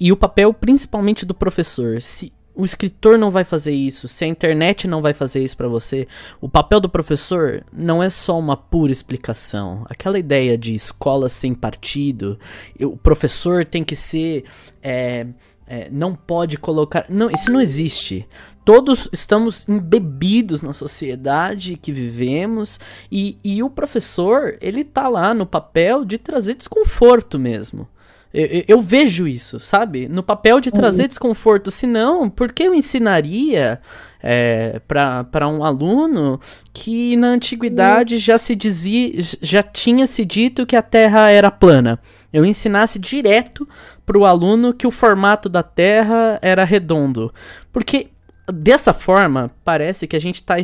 e 0.00 0.10
o 0.10 0.16
papel 0.16 0.52
principalmente 0.52 1.24
do 1.24 1.34
professor, 1.34 2.02
se 2.02 2.32
o 2.54 2.64
escritor 2.64 3.18
não 3.18 3.30
vai 3.30 3.44
fazer 3.44 3.72
isso, 3.72 4.06
se 4.06 4.24
a 4.24 4.28
internet 4.28 4.86
não 4.86 5.02
vai 5.02 5.12
fazer 5.12 5.42
isso 5.42 5.56
para 5.56 5.68
você, 5.68 6.06
o 6.40 6.48
papel 6.48 6.80
do 6.80 6.88
professor 6.88 7.64
não 7.72 8.02
é 8.02 8.08
só 8.08 8.38
uma 8.38 8.56
pura 8.56 8.92
explicação. 8.92 9.84
Aquela 9.88 10.18
ideia 10.18 10.56
de 10.56 10.74
escola 10.74 11.28
sem 11.28 11.54
partido, 11.54 12.38
o 12.80 12.96
professor 12.96 13.64
tem 13.64 13.82
que 13.82 13.96
ser. 13.96 14.44
É, 14.82 15.26
é, 15.66 15.88
não 15.90 16.14
pode 16.14 16.58
colocar. 16.58 17.06
Não, 17.08 17.30
isso 17.30 17.50
não 17.50 17.60
existe. 17.60 18.28
Todos 18.64 19.08
estamos 19.12 19.68
embebidos 19.68 20.62
na 20.62 20.72
sociedade 20.72 21.76
que 21.76 21.92
vivemos 21.92 22.78
e, 23.10 23.38
e 23.42 23.62
o 23.62 23.70
professor, 23.70 24.56
ele 24.60 24.84
tá 24.84 25.08
lá 25.08 25.34
no 25.34 25.46
papel 25.46 26.04
de 26.04 26.18
trazer 26.18 26.54
desconforto 26.54 27.38
mesmo. 27.38 27.88
Eu, 28.36 28.64
eu, 28.66 28.82
vejo 28.82 29.28
isso, 29.28 29.60
sabe? 29.60 30.08
No 30.08 30.20
papel 30.20 30.60
de 30.60 30.72
trazer 30.72 31.02
uhum. 31.02 31.08
desconforto. 31.08 31.70
Se 31.70 31.86
não, 31.86 32.28
por 32.28 32.52
que 32.52 32.64
eu 32.64 32.74
ensinaria 32.74 33.80
é, 34.20 34.80
para 34.88 35.46
um 35.46 35.62
aluno 35.62 36.40
que 36.72 37.16
na 37.16 37.28
antiguidade 37.28 38.14
uhum. 38.14 38.20
já 38.20 38.36
se 38.36 38.56
dizia, 38.56 39.12
já 39.40 39.62
tinha 39.62 40.04
se 40.08 40.24
dito 40.24 40.66
que 40.66 40.74
a 40.74 40.82
Terra 40.82 41.30
era 41.30 41.48
plana? 41.48 42.00
Eu 42.32 42.44
ensinasse 42.44 42.98
direto 42.98 43.68
para 44.04 44.18
o 44.18 44.24
aluno 44.24 44.74
que 44.74 44.86
o 44.86 44.90
formato 44.90 45.48
da 45.48 45.62
Terra 45.62 46.36
era 46.42 46.64
redondo. 46.64 47.32
Porque 47.72 48.08
dessa 48.52 48.92
forma, 48.92 49.52
parece 49.64 50.08
que 50.08 50.16
a 50.16 50.20
gente 50.20 50.36
está 50.36 50.56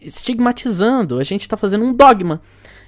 estigmatizando, 0.00 1.18
a 1.18 1.24
gente 1.24 1.42
está 1.42 1.58
fazendo 1.58 1.84
um 1.84 1.92
dogma. 1.92 2.40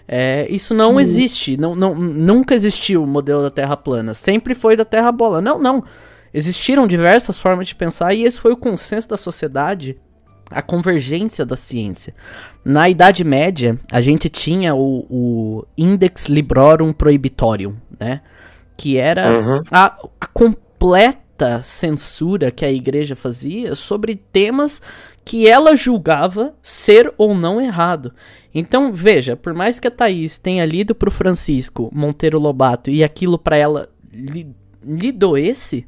É, 0.07 0.47
isso 0.51 0.75
não 0.75 0.95
hum. 0.95 1.01
existe. 1.01 1.57
Não, 1.57 1.75
não, 1.75 1.95
nunca 1.95 2.55
existiu 2.55 3.03
o 3.03 3.07
modelo 3.07 3.43
da 3.43 3.51
Terra 3.51 3.77
plana. 3.77 4.15
Sempre 4.15 4.55
foi 4.55 4.77
da 4.77 4.85
Terra 4.85 5.11
bola. 5.11 5.41
Não, 5.41 5.59
não. 5.59 5.85
Existiram 6.33 6.87
diversas 6.87 7.39
formas 7.39 7.69
de 7.69 7.75
pensar 7.75 8.13
e 8.13 8.25
esse 8.25 8.39
foi 8.39 8.53
o 8.53 8.57
consenso 8.57 9.09
da 9.09 9.17
sociedade, 9.17 9.97
a 10.51 10.61
convergência 10.61 11.47
da 11.47 11.55
ciência. 11.55 12.13
Na 12.65 12.89
Idade 12.89 13.23
Média, 13.23 13.79
a 13.91 14.01
gente 14.01 14.29
tinha 14.29 14.75
o, 14.75 15.07
o 15.09 15.67
Index 15.79 16.27
Librorum 16.27 16.93
Prohibitorium, 16.93 17.77
né? 18.01 18.21
Que 18.77 18.97
era 18.97 19.31
uhum. 19.31 19.63
a, 19.71 19.97
a 20.21 20.27
completa 20.27 21.63
censura 21.63 22.51
que 22.51 22.65
a 22.65 22.73
igreja 22.73 23.15
fazia 23.15 23.77
sobre 23.77 24.17
temas 24.17 24.83
que 25.25 25.49
ela 25.49 25.77
julgava 25.77 26.53
ser 26.63 27.15
ou 27.17 27.35
não 27.35 27.61
errado. 27.61 28.13
Então, 28.55 28.93
veja, 28.93 29.35
por 29.35 29.53
mais 29.53 29.81
que 29.81 29.89
a 29.89 29.91
Thaís 29.91 30.39
tenha 30.39 30.65
lido 30.65 30.95
pro 30.95 31.11
Francisco 31.11 31.91
Monteiro 31.93 32.39
Lobato 32.39 32.89
e 32.89 33.03
aquilo 33.03 33.37
para 33.37 33.57
ela 33.57 33.89
lhe, 34.13 34.47
lhe 34.87 35.11
doesse, 35.11 35.85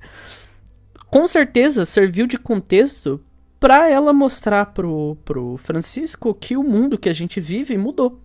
com 1.09 1.29
certeza 1.29 1.85
serviu 1.85 2.27
de 2.27 2.37
contexto 2.37 3.21
para 3.61 3.89
ela 3.89 4.13
mostrar 4.13 4.67
pro, 4.67 5.17
pro 5.25 5.57
Francisco 5.57 6.35
que 6.35 6.57
o 6.57 6.65
mundo 6.65 6.99
que 6.99 7.09
a 7.09 7.13
gente 7.13 7.41
vive 7.41 7.79
mudou. 7.79 8.21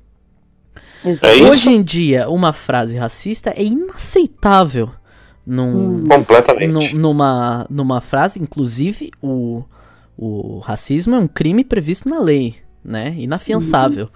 É 1.03 1.43
Hoje 1.43 1.69
em 1.69 1.83
dia, 1.83 2.27
uma 2.27 2.51
frase 2.51 2.97
racista 2.97 3.51
é 3.51 3.63
inaceitável. 3.63 4.89
Num, 5.45 5.97
hum. 5.97 6.07
Completamente. 6.07 6.71
Num, 6.71 6.99
numa, 6.99 7.67
numa 7.69 8.01
frase, 8.01 8.41
inclusive, 8.41 9.11
o, 9.21 9.63
o 10.17 10.59
racismo 10.59 11.15
é 11.15 11.19
um 11.19 11.27
crime 11.27 11.63
previsto 11.63 12.09
na 12.09 12.19
lei 12.19 12.55
né? 12.83 13.15
Inafiançável. 13.17 14.05
Uhum. 14.05 14.11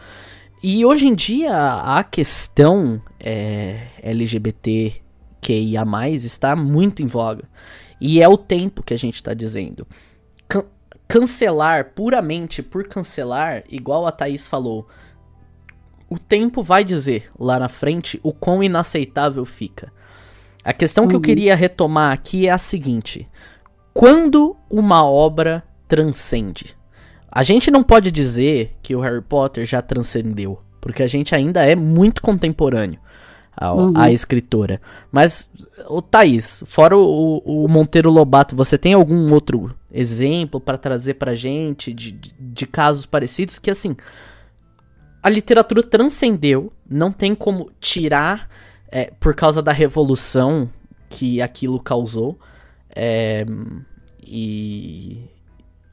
E 0.63 0.85
hoje 0.85 1.07
em 1.07 1.13
dia 1.13 1.53
a 1.53 2.03
questão 2.03 3.01
é, 3.19 3.87
LGBTQIA+, 4.01 5.85
está 6.13 6.55
muito 6.55 7.01
em 7.01 7.05
voga. 7.05 7.43
E 7.99 8.21
é 8.21 8.27
o 8.27 8.37
tempo 8.37 8.83
que 8.83 8.93
a 8.93 8.97
gente 8.97 9.15
está 9.15 9.33
dizendo. 9.33 9.87
Can 10.47 10.63
cancelar 11.07 11.91
puramente 11.93 12.63
por 12.63 12.87
cancelar, 12.87 13.63
igual 13.69 14.07
a 14.07 14.11
Thaís 14.11 14.47
falou, 14.47 14.87
o 16.09 16.17
tempo 16.17 16.63
vai 16.63 16.83
dizer 16.83 17.29
lá 17.39 17.59
na 17.59 17.69
frente 17.69 18.19
o 18.23 18.33
quão 18.33 18.63
inaceitável 18.63 19.45
fica. 19.45 19.91
A 20.63 20.73
questão 20.73 21.03
uhum. 21.03 21.09
que 21.09 21.15
eu 21.15 21.19
uhum. 21.19 21.23
queria 21.23 21.55
retomar 21.55 22.11
aqui 22.11 22.47
é 22.47 22.51
a 22.51 22.57
seguinte: 22.57 23.29
quando 23.93 24.55
uma 24.69 25.05
obra 25.05 25.63
transcende? 25.87 26.75
A 27.35 27.43
gente 27.43 27.69
não 27.69 27.83
pode 27.83 28.11
dizer 28.11 28.77
que 28.81 28.95
o 28.95 29.01
Harry 29.01 29.21
Potter 29.21 29.65
já 29.65 29.81
transcendeu, 29.81 30.61
porque 30.79 31.03
a 31.03 31.07
gente 31.07 31.35
ainda 31.35 31.65
é 31.65 31.75
muito 31.75 32.21
contemporâneo 32.21 32.97
à, 33.53 33.73
uhum. 33.73 33.91
à 33.93 34.09
escritora. 34.09 34.81
Mas, 35.11 35.51
o 35.89 36.01
Thaís, 36.01 36.63
fora 36.65 36.95
o, 36.95 37.39
o, 37.39 37.67
Monteiro 37.67 38.09
Lobato, 38.09 38.55
você 38.55 38.77
tem 38.77 38.93
algum 38.93 39.33
outro 39.33 39.75
exemplo 39.91 40.61
para 40.61 40.77
trazer 40.77 41.15
pra 41.15 41.33
gente 41.33 41.91
de, 41.91 42.13
de, 42.13 42.33
de 42.39 42.65
casos 42.65 43.05
parecidos 43.05 43.59
que, 43.59 43.69
assim, 43.69 43.97
a 45.21 45.29
literatura 45.29 45.83
transcendeu, 45.83 46.71
não 46.89 47.11
tem 47.11 47.35
como 47.35 47.69
tirar 47.81 48.47
é, 48.87 49.11
por 49.19 49.35
causa 49.35 49.61
da 49.61 49.73
revolução 49.73 50.69
que 51.09 51.41
aquilo 51.41 51.81
causou. 51.81 52.39
É, 52.95 53.45
e, 54.23 55.29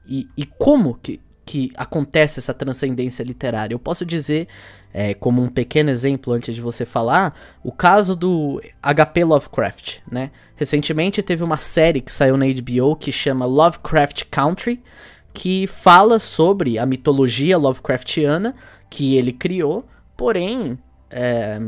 e, 0.06 0.28
e, 0.36 0.46
como 0.46 0.94
que, 1.02 1.20
que 1.44 1.72
acontece 1.74 2.38
essa 2.38 2.54
transcendência 2.54 3.22
literária. 3.22 3.74
Eu 3.74 3.78
posso 3.78 4.06
dizer, 4.06 4.48
é, 4.92 5.14
como 5.14 5.42
um 5.42 5.48
pequeno 5.48 5.90
exemplo 5.90 6.32
antes 6.32 6.54
de 6.54 6.60
você 6.60 6.84
falar, 6.84 7.36
o 7.62 7.72
caso 7.72 8.14
do 8.14 8.62
HP 8.82 9.24
Lovecraft, 9.24 9.98
né? 10.10 10.30
Recentemente 10.54 11.22
teve 11.22 11.42
uma 11.42 11.56
série 11.56 12.00
que 12.00 12.12
saiu 12.12 12.36
na 12.36 12.46
HBO 12.46 12.94
que 12.96 13.10
chama 13.10 13.44
Lovecraft 13.44 14.24
Country, 14.30 14.80
que 15.34 15.66
fala 15.66 16.18
sobre 16.18 16.78
a 16.78 16.86
mitologia 16.86 17.58
Lovecraftiana 17.58 18.54
que 18.88 19.16
ele 19.16 19.32
criou, 19.32 19.86
porém 20.16 20.78
é, 21.10 21.58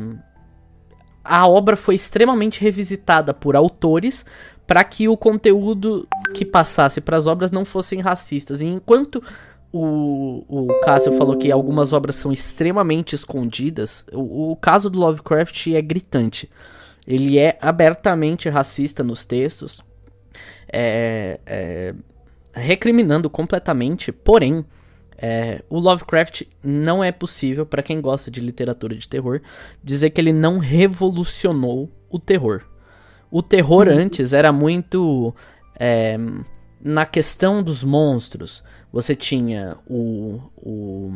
a 1.24 1.48
obra 1.48 1.74
foi 1.74 1.94
extremamente 1.94 2.60
revisitada 2.60 3.32
por 3.32 3.56
autores 3.56 4.24
para 4.66 4.84
que 4.84 5.08
o 5.08 5.16
conteúdo 5.16 6.06
que 6.34 6.44
passasse 6.44 7.00
para 7.00 7.16
as 7.16 7.26
obras 7.26 7.50
não 7.50 7.64
fossem 7.64 8.00
racistas. 8.00 8.60
E 8.60 8.66
enquanto 8.66 9.22
o, 9.76 10.44
o 10.48 10.80
Cássio 10.82 11.18
falou 11.18 11.36
que 11.36 11.50
algumas 11.50 11.92
obras 11.92 12.14
são 12.14 12.30
extremamente 12.30 13.16
escondidas. 13.16 14.06
O, 14.12 14.52
o, 14.52 14.56
caso 14.56 14.88
do 14.88 15.00
Lovecraft 15.00 15.66
é 15.66 15.82
gritante. 15.82 16.48
Ele 17.04 17.40
é 17.40 17.58
abertamente 17.60 18.48
racista 18.48 19.02
nos 19.02 19.24
textos, 19.24 19.82
é, 20.72 21.40
é, 21.44 21.94
recriminando 22.52 23.28
completamente. 23.28 24.12
Porém, 24.12 24.64
é, 25.18 25.64
o 25.68 25.80
Lovecraft 25.80 26.42
não 26.62 27.02
é 27.02 27.10
possível, 27.10 27.66
para 27.66 27.82
quem 27.82 28.00
gosta 28.00 28.30
de 28.30 28.40
literatura 28.40 28.94
de 28.94 29.08
terror, 29.08 29.40
dizer 29.82 30.10
que 30.10 30.20
ele 30.20 30.32
não 30.32 30.58
revolucionou 30.58 31.90
o 32.08 32.20
terror. 32.20 32.62
O 33.28 33.42
terror 33.42 33.88
uhum. 33.88 33.98
antes 33.98 34.32
era 34.32 34.52
muito 34.52 35.34
é, 35.76 36.16
na 36.80 37.04
questão 37.04 37.60
dos 37.60 37.82
monstros 37.82 38.62
você 38.94 39.16
tinha 39.16 39.76
o, 39.88 40.40
o, 40.56 41.12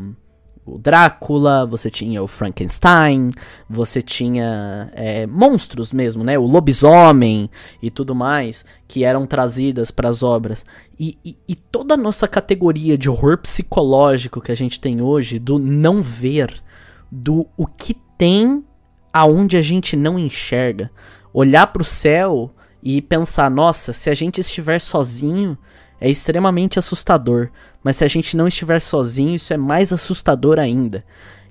o 0.66 0.78
Drácula, 0.78 1.64
você 1.64 1.88
tinha 1.88 2.20
o 2.20 2.26
Frankenstein, 2.26 3.30
você 3.70 4.02
tinha 4.02 4.90
é, 4.94 5.28
monstros 5.28 5.92
mesmo, 5.92 6.24
né? 6.24 6.36
O 6.36 6.42
lobisomem 6.42 7.48
e 7.80 7.88
tudo 7.88 8.16
mais, 8.16 8.64
que 8.88 9.04
eram 9.04 9.28
trazidas 9.28 9.92
para 9.92 10.08
as 10.08 10.24
obras. 10.24 10.66
E, 10.98 11.16
e, 11.24 11.36
e 11.46 11.54
toda 11.54 11.94
a 11.94 11.96
nossa 11.96 12.26
categoria 12.26 12.98
de 12.98 13.08
horror 13.08 13.38
psicológico 13.38 14.40
que 14.40 14.50
a 14.50 14.56
gente 14.56 14.80
tem 14.80 15.00
hoje, 15.00 15.38
do 15.38 15.56
não 15.56 16.02
ver, 16.02 16.60
do 17.08 17.46
o 17.56 17.64
que 17.64 17.94
tem 18.18 18.64
aonde 19.12 19.56
a 19.56 19.62
gente 19.62 19.94
não 19.94 20.18
enxerga. 20.18 20.90
Olhar 21.32 21.68
para 21.68 21.82
o 21.82 21.84
céu 21.84 22.52
e 22.82 23.00
pensar, 23.00 23.48
nossa, 23.48 23.92
se 23.92 24.10
a 24.10 24.14
gente 24.14 24.40
estiver 24.40 24.80
sozinho, 24.80 25.56
é 26.00 26.08
extremamente 26.08 26.78
assustador. 26.78 27.48
Mas 27.82 27.96
se 27.96 28.04
a 28.04 28.08
gente 28.08 28.36
não 28.36 28.48
estiver 28.48 28.80
sozinho, 28.80 29.34
isso 29.34 29.52
é 29.52 29.56
mais 29.56 29.92
assustador 29.92 30.58
ainda. 30.58 31.04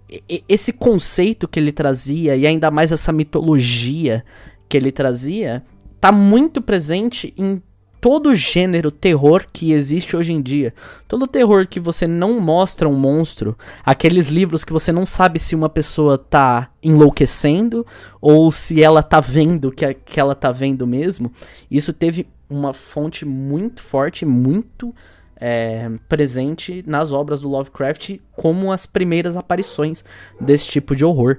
E, 0.09 0.43
esse 0.47 0.71
conceito 0.71 1.47
que 1.47 1.59
ele 1.59 1.71
trazia, 1.71 2.35
e 2.35 2.47
ainda 2.47 2.71
mais 2.71 2.91
essa 2.91 3.11
mitologia 3.11 4.23
que 4.69 4.77
ele 4.77 4.91
trazia, 4.91 5.63
tá 5.99 6.11
muito 6.11 6.61
presente 6.61 7.33
em 7.37 7.61
todo 7.99 8.35
gênero 8.35 8.91
terror 8.91 9.45
que 9.51 9.73
existe 9.73 10.15
hoje 10.15 10.31
em 10.31 10.41
dia. 10.41 10.73
Todo 11.07 11.27
terror 11.27 11.67
que 11.67 11.79
você 11.79 12.07
não 12.07 12.39
mostra 12.39 12.87
um 12.87 12.97
monstro, 12.97 13.57
aqueles 13.83 14.27
livros 14.27 14.63
que 14.63 14.71
você 14.71 14.91
não 14.91 15.05
sabe 15.05 15.39
se 15.39 15.55
uma 15.55 15.69
pessoa 15.69 16.17
tá 16.17 16.69
enlouquecendo 16.81 17.85
ou 18.21 18.51
se 18.51 18.81
ela 18.81 19.01
tá 19.01 19.19
vendo 19.19 19.71
que, 19.71 19.93
que 19.93 20.19
ela 20.19 20.35
tá 20.35 20.51
vendo 20.51 20.85
mesmo. 20.85 21.31
Isso 21.69 21.91
teve 21.91 22.27
uma 22.49 22.73
fonte 22.73 23.25
muito 23.25 23.81
forte, 23.81 24.25
muito 24.25 24.93
é, 25.39 25.89
presente 26.07 26.83
nas 26.87 27.11
obras 27.11 27.41
do 27.41 27.49
Lovecraft 27.49 28.17
como 28.35 28.71
as 28.71 28.85
primeiras 28.85 29.37
aparições 29.37 30.03
desse 30.39 30.67
tipo 30.67 30.95
de 30.95 31.05
horror. 31.05 31.37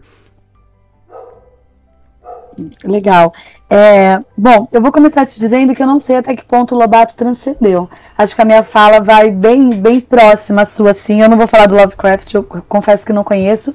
Legal. 2.84 3.32
É, 3.70 4.20
bom, 4.36 4.66
eu 4.72 4.80
vou 4.82 4.90
começar 4.90 5.24
te 5.26 5.38
dizendo 5.38 5.74
que 5.74 5.82
eu 5.82 5.86
não 5.86 5.98
sei 5.98 6.16
até 6.16 6.34
que 6.34 6.44
ponto 6.44 6.74
o 6.74 6.78
Lobato 6.78 7.16
transcendeu. 7.16 7.88
Acho 8.16 8.34
que 8.34 8.42
a 8.42 8.44
minha 8.44 8.64
fala 8.64 9.00
vai 9.00 9.30
bem, 9.30 9.80
bem 9.80 10.00
próxima 10.00 10.62
à 10.62 10.66
sua, 10.66 10.92
sim. 10.92 11.22
Eu 11.22 11.28
não 11.28 11.36
vou 11.36 11.46
falar 11.46 11.66
do 11.66 11.76
Lovecraft, 11.76 12.34
eu 12.34 12.42
confesso 12.42 13.06
que 13.06 13.12
não 13.12 13.22
conheço. 13.22 13.74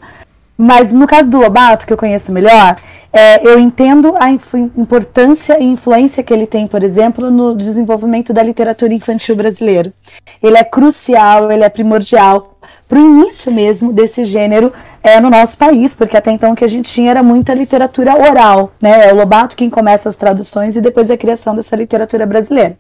Mas 0.57 0.93
no 0.93 1.07
caso 1.07 1.31
do 1.31 1.39
Lobato, 1.39 1.85
que 1.85 1.93
eu 1.93 1.97
conheço 1.97 2.31
melhor, 2.31 2.77
é, 3.11 3.45
eu 3.47 3.59
entendo 3.59 4.15
a 4.17 4.29
importância 4.29 5.59
e 5.59 5.63
influência 5.63 6.23
que 6.23 6.33
ele 6.33 6.47
tem, 6.47 6.67
por 6.67 6.83
exemplo, 6.83 7.29
no 7.29 7.55
desenvolvimento 7.55 8.33
da 8.33 8.41
literatura 8.41 8.93
infantil 8.93 9.35
brasileira. 9.35 9.93
Ele 10.41 10.57
é 10.57 10.63
crucial, 10.63 11.51
ele 11.51 11.63
é 11.63 11.69
primordial 11.69 12.57
para 12.87 12.99
o 12.99 13.01
início 13.01 13.51
mesmo 13.51 13.91
desse 13.91 14.23
gênero 14.23 14.71
é, 15.01 15.19
no 15.19 15.29
nosso 15.29 15.57
país, 15.57 15.95
porque 15.95 16.17
até 16.17 16.31
então 16.31 16.51
o 16.51 16.55
que 16.55 16.65
a 16.65 16.67
gente 16.67 16.91
tinha 16.91 17.11
era 17.11 17.23
muita 17.23 17.53
literatura 17.53 18.15
oral, 18.15 18.71
né? 18.81 19.09
É 19.09 19.13
o 19.13 19.15
Lobato 19.15 19.55
quem 19.55 19.69
começa 19.69 20.09
as 20.09 20.15
traduções 20.15 20.75
e 20.75 20.81
depois 20.81 21.09
a 21.09 21.17
criação 21.17 21.55
dessa 21.55 21.75
literatura 21.75 22.25
brasileira. 22.25 22.77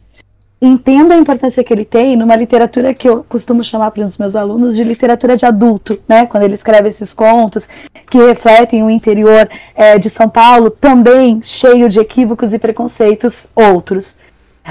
Entendo 0.65 1.11
a 1.11 1.17
importância 1.17 1.61
que 1.61 1.73
ele 1.73 1.83
tem 1.83 2.15
numa 2.15 2.37
literatura 2.37 2.93
que 2.93 3.09
eu 3.09 3.21
costumo 3.27 3.61
chamar 3.65 3.91
para 3.91 4.01
os 4.01 4.17
meus 4.17 4.33
alunos 4.33 4.77
de 4.77 4.83
literatura 4.85 5.35
de 5.35 5.45
adulto, 5.45 5.99
né? 6.07 6.25
Quando 6.25 6.43
ele 6.43 6.53
escreve 6.53 6.87
esses 6.87 7.13
contos 7.13 7.67
que 8.09 8.17
refletem 8.17 8.81
o 8.81 8.89
interior 8.89 9.49
é, 9.75 9.99
de 9.99 10.09
São 10.09 10.29
Paulo, 10.29 10.69
também 10.69 11.41
cheio 11.43 11.89
de 11.89 11.99
equívocos 11.99 12.53
e 12.53 12.57
preconceitos 12.57 13.45
outros. 13.53 14.15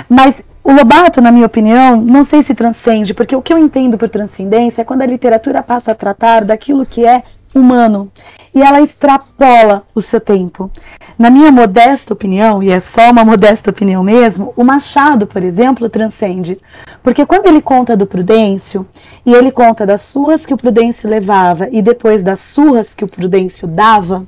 Mas 0.08 0.42
o 0.64 0.72
Lobato, 0.72 1.20
na 1.20 1.30
minha 1.30 1.44
opinião, 1.44 2.00
não 2.00 2.24
sei 2.24 2.42
se 2.42 2.54
transcende, 2.54 3.12
porque 3.12 3.36
o 3.36 3.42
que 3.42 3.52
eu 3.52 3.58
entendo 3.58 3.98
por 3.98 4.08
transcendência 4.08 4.80
é 4.80 4.84
quando 4.86 5.02
a 5.02 5.06
literatura 5.06 5.62
passa 5.62 5.92
a 5.92 5.94
tratar 5.94 6.42
daquilo 6.42 6.86
que 6.86 7.04
é 7.04 7.22
humano 7.54 8.10
e 8.54 8.62
ela 8.62 8.80
extrapola 8.80 9.82
o 9.94 10.00
seu 10.00 10.20
tempo. 10.20 10.70
Na 11.18 11.30
minha 11.30 11.50
modesta 11.50 12.12
opinião, 12.12 12.62
e 12.62 12.70
é 12.70 12.80
só 12.80 13.10
uma 13.10 13.24
modesta 13.24 13.70
opinião 13.70 14.02
mesmo, 14.02 14.52
o 14.56 14.64
Machado, 14.64 15.26
por 15.26 15.42
exemplo, 15.42 15.88
transcende. 15.88 16.58
Porque 17.02 17.26
quando 17.26 17.46
ele 17.46 17.60
conta 17.60 17.96
do 17.96 18.06
Prudêncio, 18.06 18.86
e 19.24 19.32
ele 19.32 19.50
conta 19.50 19.86
das 19.86 20.02
surras 20.02 20.44
que 20.44 20.54
o 20.54 20.56
Prudêncio 20.56 21.08
levava 21.08 21.68
e 21.70 21.80
depois 21.80 22.22
das 22.22 22.40
surras 22.40 22.94
que 22.94 23.04
o 23.04 23.08
Prudêncio 23.08 23.68
dava, 23.68 24.26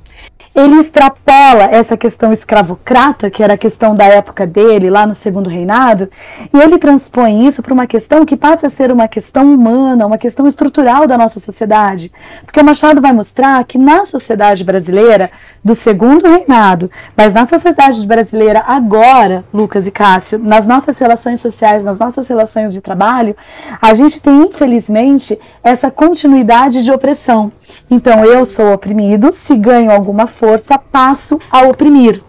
ele 0.55 0.79
extrapola 0.79 1.65
essa 1.65 1.97
questão 1.97 2.31
escravocrata, 2.31 3.29
que 3.29 3.43
era 3.43 3.55
a 3.55 3.57
questão 3.57 3.93
da 3.93 4.05
época 4.05 4.47
dele, 4.47 4.89
lá 4.89 5.05
no 5.05 5.13
Segundo 5.13 5.49
Reinado, 5.49 6.09
e 6.53 6.57
ele 6.57 6.77
transpõe 6.77 7.45
isso 7.45 7.61
para 7.61 7.73
uma 7.73 7.85
questão 7.85 8.25
que 8.25 8.37
passa 8.37 8.67
a 8.67 8.69
ser 8.69 8.89
uma 8.89 9.05
questão 9.05 9.53
humana, 9.53 10.07
uma 10.07 10.17
questão 10.17 10.47
estrutural 10.47 11.05
da 11.07 11.17
nossa 11.17 11.41
sociedade. 11.41 12.09
Porque 12.45 12.61
o 12.61 12.63
Machado 12.63 13.01
vai 13.01 13.11
mostrar 13.11 13.61
que 13.65 13.77
na 13.77 14.05
sociedade 14.05 14.63
brasileira, 14.63 15.29
do 15.61 15.75
Segundo 15.75 16.25
Reinado, 16.25 16.89
mas 17.17 17.33
na 17.33 17.45
sociedade 17.45 18.05
brasileira 18.07 18.63
agora, 18.65 19.43
Lucas 19.53 19.85
e 19.85 19.91
Cássio, 19.91 20.39
nas 20.39 20.65
nossas 20.65 20.97
relações 20.97 21.41
sociais, 21.41 21.83
nas 21.83 21.99
nossas 21.99 22.29
relações 22.29 22.64
de 22.73 22.81
trabalho, 22.81 23.35
a 23.81 23.93
gente 23.93 24.21
tem, 24.21 24.43
infelizmente, 24.43 25.39
essa 25.63 25.89
continuidade 25.91 26.83
de 26.83 26.91
opressão. 26.91 27.51
Então, 27.89 28.25
eu 28.25 28.45
sou 28.45 28.73
oprimido, 28.73 29.31
se 29.31 29.55
ganho 29.55 29.91
alguma 29.91 30.27
força, 30.27 30.77
passo 30.77 31.39
a 31.49 31.61
oprimir. 31.63 32.23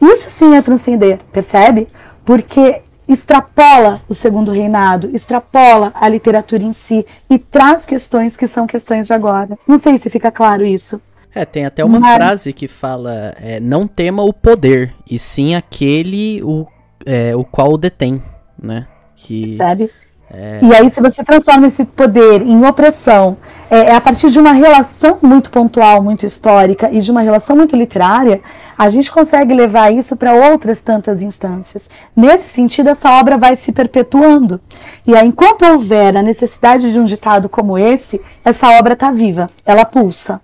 Isso 0.00 0.30
sim 0.30 0.54
é 0.54 0.62
transcender, 0.62 1.18
percebe? 1.32 1.88
Porque 2.24 2.82
extrapola 3.08 4.00
o 4.08 4.14
segundo 4.14 4.50
reinado, 4.50 5.10
extrapola 5.14 5.92
a 5.94 6.08
literatura 6.08 6.62
em 6.62 6.72
si 6.72 7.06
e 7.30 7.38
traz 7.38 7.84
questões 7.84 8.36
que 8.36 8.46
são 8.46 8.66
questões 8.66 9.06
de 9.06 9.12
agora. 9.12 9.58
Não 9.66 9.76
sei 9.76 9.98
se 9.98 10.10
fica 10.10 10.30
claro 10.30 10.64
isso. 10.64 11.00
É, 11.34 11.44
tem 11.44 11.66
até 11.66 11.84
uma 11.84 11.98
Mas... 11.98 12.14
frase 12.14 12.52
que 12.52 12.68
fala: 12.68 13.34
é, 13.40 13.58
não 13.58 13.86
tema 13.86 14.22
o 14.22 14.32
poder, 14.32 14.94
e 15.10 15.18
sim 15.18 15.54
aquele 15.54 16.40
o, 16.42 16.66
é, 17.04 17.34
o 17.34 17.44
qual 17.44 17.72
o 17.72 17.78
detém, 17.78 18.22
né? 18.60 18.86
Que... 19.16 19.56
Sabe? 19.56 19.90
É... 20.30 20.60
E 20.62 20.74
aí, 20.74 20.90
se 20.90 21.00
você 21.00 21.22
transforma 21.22 21.66
esse 21.66 21.84
poder 21.84 22.42
em 22.42 22.64
opressão, 22.66 23.36
é, 23.70 23.90
é, 23.90 23.94
a 23.94 24.00
partir 24.00 24.30
de 24.30 24.38
uma 24.38 24.52
relação 24.52 25.18
muito 25.22 25.50
pontual, 25.50 26.02
muito 26.02 26.26
histórica 26.26 26.90
e 26.90 26.98
de 26.98 27.10
uma 27.10 27.20
relação 27.20 27.54
muito 27.54 27.76
literária, 27.76 28.40
a 28.76 28.88
gente 28.88 29.12
consegue 29.12 29.54
levar 29.54 29.92
isso 29.92 30.16
para 30.16 30.32
outras 30.32 30.80
tantas 30.80 31.22
instâncias. 31.22 31.88
Nesse 32.16 32.48
sentido, 32.48 32.90
essa 32.90 33.10
obra 33.12 33.38
vai 33.38 33.54
se 33.54 33.70
perpetuando. 33.70 34.60
E 35.06 35.14
aí, 35.14 35.26
enquanto 35.28 35.64
houver 35.64 36.16
a 36.16 36.22
necessidade 36.22 36.92
de 36.92 36.98
um 36.98 37.04
ditado 37.04 37.48
como 37.48 37.78
esse, 37.78 38.20
essa 38.44 38.68
obra 38.70 38.94
está 38.94 39.10
viva, 39.12 39.48
ela 39.64 39.84
pulsa. 39.84 40.40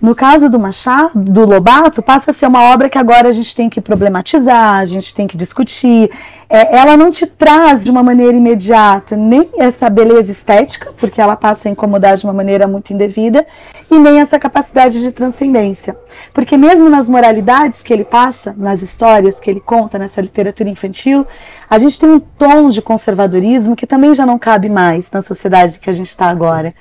No 0.00 0.14
caso 0.14 0.48
do 0.48 0.60
Machado, 0.60 1.10
do 1.14 1.44
Lobato, 1.44 2.00
passa 2.00 2.30
a 2.30 2.34
ser 2.34 2.46
uma 2.46 2.72
obra 2.72 2.88
que 2.88 2.96
agora 2.96 3.28
a 3.28 3.32
gente 3.32 3.54
tem 3.54 3.68
que 3.68 3.80
problematizar, 3.80 4.76
a 4.76 4.84
gente 4.84 5.12
tem 5.12 5.26
que 5.26 5.36
discutir. 5.36 6.08
É, 6.50 6.76
ela 6.78 6.96
não 6.96 7.10
te 7.10 7.26
traz 7.26 7.84
de 7.84 7.90
uma 7.90 8.02
maneira 8.02 8.34
imediata 8.34 9.14
nem 9.16 9.50
essa 9.58 9.90
beleza 9.90 10.32
estética, 10.32 10.94
porque 10.96 11.20
ela 11.20 11.36
passa 11.36 11.68
a 11.68 11.72
incomodar 11.72 12.16
de 12.16 12.24
uma 12.24 12.32
maneira 12.32 12.66
muito 12.66 12.90
indevida, 12.90 13.46
e 13.90 13.98
nem 13.98 14.20
essa 14.20 14.38
capacidade 14.38 15.00
de 15.00 15.12
transcendência. 15.12 15.94
Porque 16.32 16.56
mesmo 16.56 16.88
nas 16.88 17.06
moralidades 17.06 17.82
que 17.82 17.92
ele 17.92 18.04
passa, 18.04 18.54
nas 18.56 18.80
histórias 18.80 19.38
que 19.38 19.50
ele 19.50 19.60
conta 19.60 19.98
nessa 19.98 20.22
literatura 20.22 20.70
infantil, 20.70 21.26
a 21.68 21.78
gente 21.78 22.00
tem 22.00 22.08
um 22.08 22.20
tom 22.20 22.70
de 22.70 22.80
conservadorismo 22.80 23.76
que 23.76 23.86
também 23.86 24.14
já 24.14 24.24
não 24.24 24.38
cabe 24.38 24.70
mais 24.70 25.10
na 25.10 25.20
sociedade 25.20 25.78
que 25.78 25.90
a 25.90 25.92
gente 25.92 26.08
está 26.08 26.26
agora. 26.26 26.74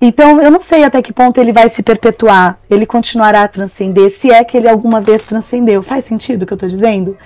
Então, 0.00 0.40
eu 0.40 0.50
não 0.50 0.60
sei 0.60 0.84
até 0.84 1.02
que 1.02 1.12
ponto 1.12 1.40
ele 1.40 1.52
vai 1.52 1.68
se 1.68 1.82
perpetuar, 1.82 2.58
ele 2.70 2.86
continuará 2.86 3.42
a 3.42 3.48
transcender, 3.48 4.10
se 4.10 4.30
é 4.30 4.42
que 4.44 4.56
ele 4.56 4.68
alguma 4.68 5.00
vez 5.00 5.22
transcendeu. 5.22 5.82
Faz 5.82 6.04
sentido 6.04 6.42
o 6.42 6.46
que 6.46 6.52
eu 6.52 6.56
estou 6.56 6.68
dizendo? 6.68 7.16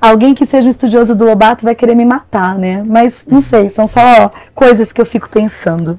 Alguém 0.00 0.34
que 0.34 0.46
seja 0.46 0.66
um 0.66 0.70
estudioso 0.70 1.14
do 1.14 1.24
Lobato 1.24 1.64
vai 1.64 1.74
querer 1.74 1.94
me 1.94 2.04
matar, 2.04 2.58
né? 2.58 2.82
Mas 2.84 3.26
não 3.26 3.40
sei, 3.40 3.70
são 3.70 3.86
só 3.86 4.32
coisas 4.54 4.92
que 4.92 5.00
eu 5.00 5.06
fico 5.06 5.28
pensando. 5.28 5.98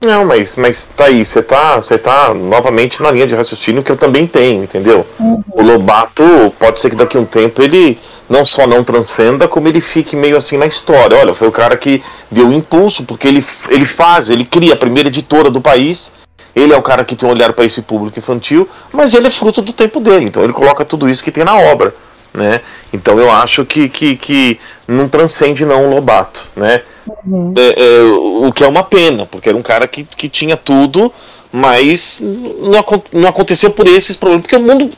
Não, 0.00 0.24
mas, 0.24 0.54
mas 0.54 0.86
tá 0.86 1.06
aí, 1.06 1.26
você 1.26 1.42
tá, 1.42 1.76
você 1.76 1.98
tá 1.98 2.32
novamente 2.32 3.02
na 3.02 3.10
linha 3.10 3.26
de 3.26 3.34
raciocínio 3.34 3.82
que 3.82 3.90
eu 3.90 3.96
também 3.96 4.28
tenho, 4.28 4.62
entendeu? 4.62 5.04
Uhum. 5.18 5.42
O 5.50 5.62
Lobato, 5.62 6.22
pode 6.56 6.80
ser 6.80 6.90
que 6.90 6.96
daqui 6.96 7.16
a 7.16 7.20
um 7.20 7.24
tempo 7.24 7.60
ele 7.60 7.98
não 8.28 8.44
só 8.44 8.64
não 8.64 8.84
transcenda, 8.84 9.48
como 9.48 9.66
ele 9.66 9.80
fique 9.80 10.14
meio 10.14 10.36
assim 10.36 10.56
na 10.56 10.66
história. 10.66 11.18
Olha, 11.18 11.34
foi 11.34 11.48
o 11.48 11.52
cara 11.52 11.76
que 11.76 12.00
deu 12.30 12.46
o 12.46 12.52
impulso, 12.52 13.02
porque 13.02 13.26
ele, 13.26 13.44
ele 13.70 13.84
faz, 13.84 14.30
ele 14.30 14.44
cria 14.44 14.74
a 14.74 14.76
primeira 14.76 15.08
editora 15.08 15.50
do 15.50 15.60
país, 15.60 16.12
ele 16.54 16.72
é 16.72 16.76
o 16.76 16.82
cara 16.82 17.04
que 17.04 17.16
tem 17.16 17.28
um 17.28 17.32
olhar 17.32 17.52
para 17.52 17.64
esse 17.64 17.82
público 17.82 18.20
infantil, 18.20 18.68
mas 18.92 19.14
ele 19.14 19.26
é 19.26 19.30
fruto 19.30 19.60
do 19.60 19.72
tempo 19.72 19.98
dele, 19.98 20.26
então 20.26 20.44
ele 20.44 20.52
coloca 20.52 20.84
tudo 20.84 21.08
isso 21.08 21.24
que 21.24 21.32
tem 21.32 21.44
na 21.44 21.56
obra. 21.56 21.92
Né? 22.32 22.60
Então 22.92 23.18
eu 23.18 23.30
acho 23.30 23.64
que, 23.64 23.88
que, 23.88 24.16
que 24.16 24.60
não 24.86 25.08
transcende 25.08 25.64
não 25.64 25.86
o 25.86 25.90
Lobato, 25.90 26.46
né? 26.54 26.82
Uhum. 27.26 27.54
É, 27.56 27.82
é, 27.82 28.02
o 28.02 28.52
que 28.52 28.62
é 28.62 28.68
uma 28.68 28.84
pena, 28.84 29.26
porque 29.26 29.48
era 29.48 29.58
um 29.58 29.62
cara 29.62 29.88
que, 29.88 30.04
que 30.04 30.28
tinha 30.28 30.56
tudo, 30.56 31.12
mas 31.50 32.20
não, 32.22 32.84
não 33.12 33.28
aconteceu 33.28 33.70
por 33.70 33.88
esses 33.88 34.14
problemas, 34.14 34.42
porque 34.42 34.56
o 34.56 34.60
mundo, 34.60 34.92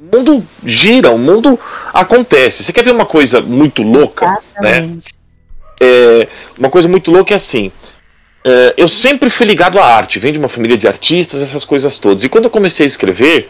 o 0.00 0.16
mundo 0.16 0.46
gira, 0.64 1.10
o 1.10 1.18
mundo 1.18 1.58
acontece. 1.94 2.64
Você 2.64 2.72
quer 2.72 2.84
ver 2.84 2.90
uma 2.92 3.06
coisa 3.06 3.40
muito 3.40 3.82
louca, 3.82 4.26
né? 4.60 4.70
Exatamente. 4.70 5.12
né? 5.12 5.22
É, 5.80 6.28
uma 6.58 6.70
coisa 6.70 6.88
muito 6.88 7.10
louca 7.10 7.34
é 7.34 7.36
assim. 7.36 7.72
é, 8.44 8.74
eu 8.76 8.88
sempre 8.88 9.30
fui 9.30 9.46
ligado 9.46 9.78
à 9.78 9.84
arte, 9.84 10.18
venho 10.18 10.34
de 10.34 10.38
uma 10.38 10.48
família 10.48 10.76
de 10.76 10.86
artistas, 10.86 11.40
essas 11.40 11.64
coisas 11.64 11.98
todas. 11.98 12.24
E 12.24 12.28
quando 12.28 12.44
eu 12.44 12.50
comecei 12.50 12.84
a 12.84 12.86
escrever, 12.86 13.48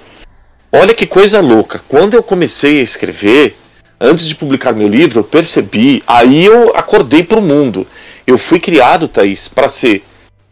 olha 0.72 0.94
que 0.94 1.06
coisa 1.06 1.40
louca. 1.40 1.80
Quando 1.88 2.14
eu 2.14 2.22
comecei 2.22 2.80
a 2.80 2.82
escrever, 2.82 3.56
antes 4.00 4.26
de 4.26 4.34
publicar 4.34 4.72
meu 4.72 4.88
livro, 4.88 5.20
eu 5.20 5.24
percebi, 5.24 6.02
aí 6.06 6.44
eu 6.44 6.74
acordei 6.74 7.22
para 7.22 7.38
o 7.38 7.42
mundo. 7.42 7.86
Eu 8.26 8.38
fui 8.38 8.58
criado, 8.58 9.06
Thaís, 9.06 9.48
para 9.48 9.68
ser 9.68 10.02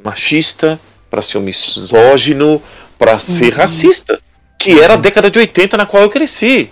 machista, 0.02 0.78
para 1.10 1.22
ser 1.22 1.38
um 1.38 1.42
misógino, 1.42 2.62
para 2.98 3.18
ser 3.18 3.52
uhum. 3.52 3.58
racista, 3.58 4.20
que 4.58 4.78
era 4.78 4.94
a 4.94 4.96
década 4.96 5.30
de 5.30 5.38
80 5.38 5.76
na 5.76 5.86
qual 5.86 6.02
eu 6.02 6.10
cresci. 6.10 6.70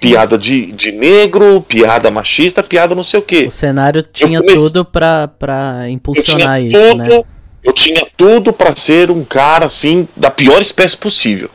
Piada 0.00 0.38
de, 0.38 0.72
de 0.72 0.92
negro, 0.92 1.60
piada 1.66 2.10
machista, 2.10 2.62
piada 2.62 2.94
não 2.94 3.02
sei 3.02 3.20
o 3.20 3.22
quê. 3.22 3.46
O 3.48 3.50
cenário 3.50 4.02
tinha 4.02 4.40
comecei... 4.40 4.60
tudo 4.60 4.84
pra, 4.84 5.28
pra 5.28 5.88
impulsionar 5.88 6.62
isso, 6.62 6.76
tudo, 6.76 6.96
né? 6.96 7.24
Eu 7.62 7.72
tinha 7.72 8.06
tudo 8.16 8.52
para 8.52 8.74
ser 8.76 9.10
um 9.10 9.24
cara, 9.24 9.66
assim, 9.66 10.06
da 10.16 10.30
pior 10.30 10.62
espécie 10.62 10.96
possível. 10.96 11.50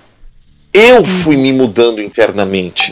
Eu 0.74 1.02
hum. 1.02 1.06
fui 1.06 1.38
me 1.38 1.54
mudando 1.54 2.02
internamente. 2.02 2.92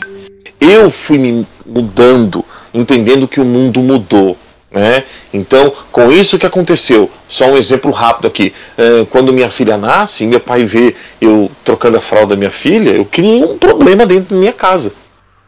Eu 0.60 0.90
fui 0.90 1.18
me 1.18 1.46
mudando, 1.66 2.44
entendendo 2.72 3.26
que 3.26 3.40
o 3.40 3.44
mundo 3.44 3.80
mudou. 3.80 4.36
Né? 4.70 5.04
Então, 5.34 5.70
com 5.90 6.10
isso 6.10 6.38
que 6.38 6.46
aconteceu, 6.46 7.10
só 7.28 7.46
um 7.46 7.58
exemplo 7.58 7.90
rápido 7.90 8.26
aqui. 8.26 8.54
É, 8.78 9.04
quando 9.10 9.32
minha 9.32 9.50
filha 9.50 9.76
nasce, 9.76 10.26
meu 10.26 10.40
pai 10.40 10.64
vê 10.64 10.94
eu 11.20 11.50
trocando 11.62 11.98
a 11.98 12.00
fralda 12.00 12.28
da 12.28 12.36
minha 12.36 12.50
filha, 12.50 12.90
eu 12.90 13.04
criei 13.04 13.44
um 13.44 13.58
problema 13.58 14.06
dentro 14.06 14.34
da 14.34 14.40
minha 14.40 14.52
casa. 14.52 14.92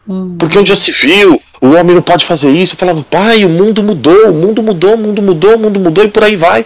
Uhum. 0.07 0.35
Porque 0.37 0.59
onde 0.59 0.69
já 0.69 0.75
se 0.75 0.91
viu, 0.91 1.41
o 1.59 1.69
homem 1.69 1.95
não 1.95 2.01
pode 2.01 2.25
fazer 2.25 2.51
isso. 2.51 2.73
Eu 2.73 2.77
falava, 2.77 3.03
pai, 3.09 3.43
o 3.43 3.49
mundo 3.49 3.81
mudou, 3.81 4.29
o 4.29 4.33
mundo 4.33 4.61
mudou, 4.61 4.93
o 4.93 4.97
mundo 4.97 5.21
mudou, 5.21 5.55
o 5.55 5.59
mundo 5.59 5.79
mudou 5.79 6.03
e 6.03 6.09
por 6.09 6.23
aí 6.23 6.35
vai. 6.35 6.63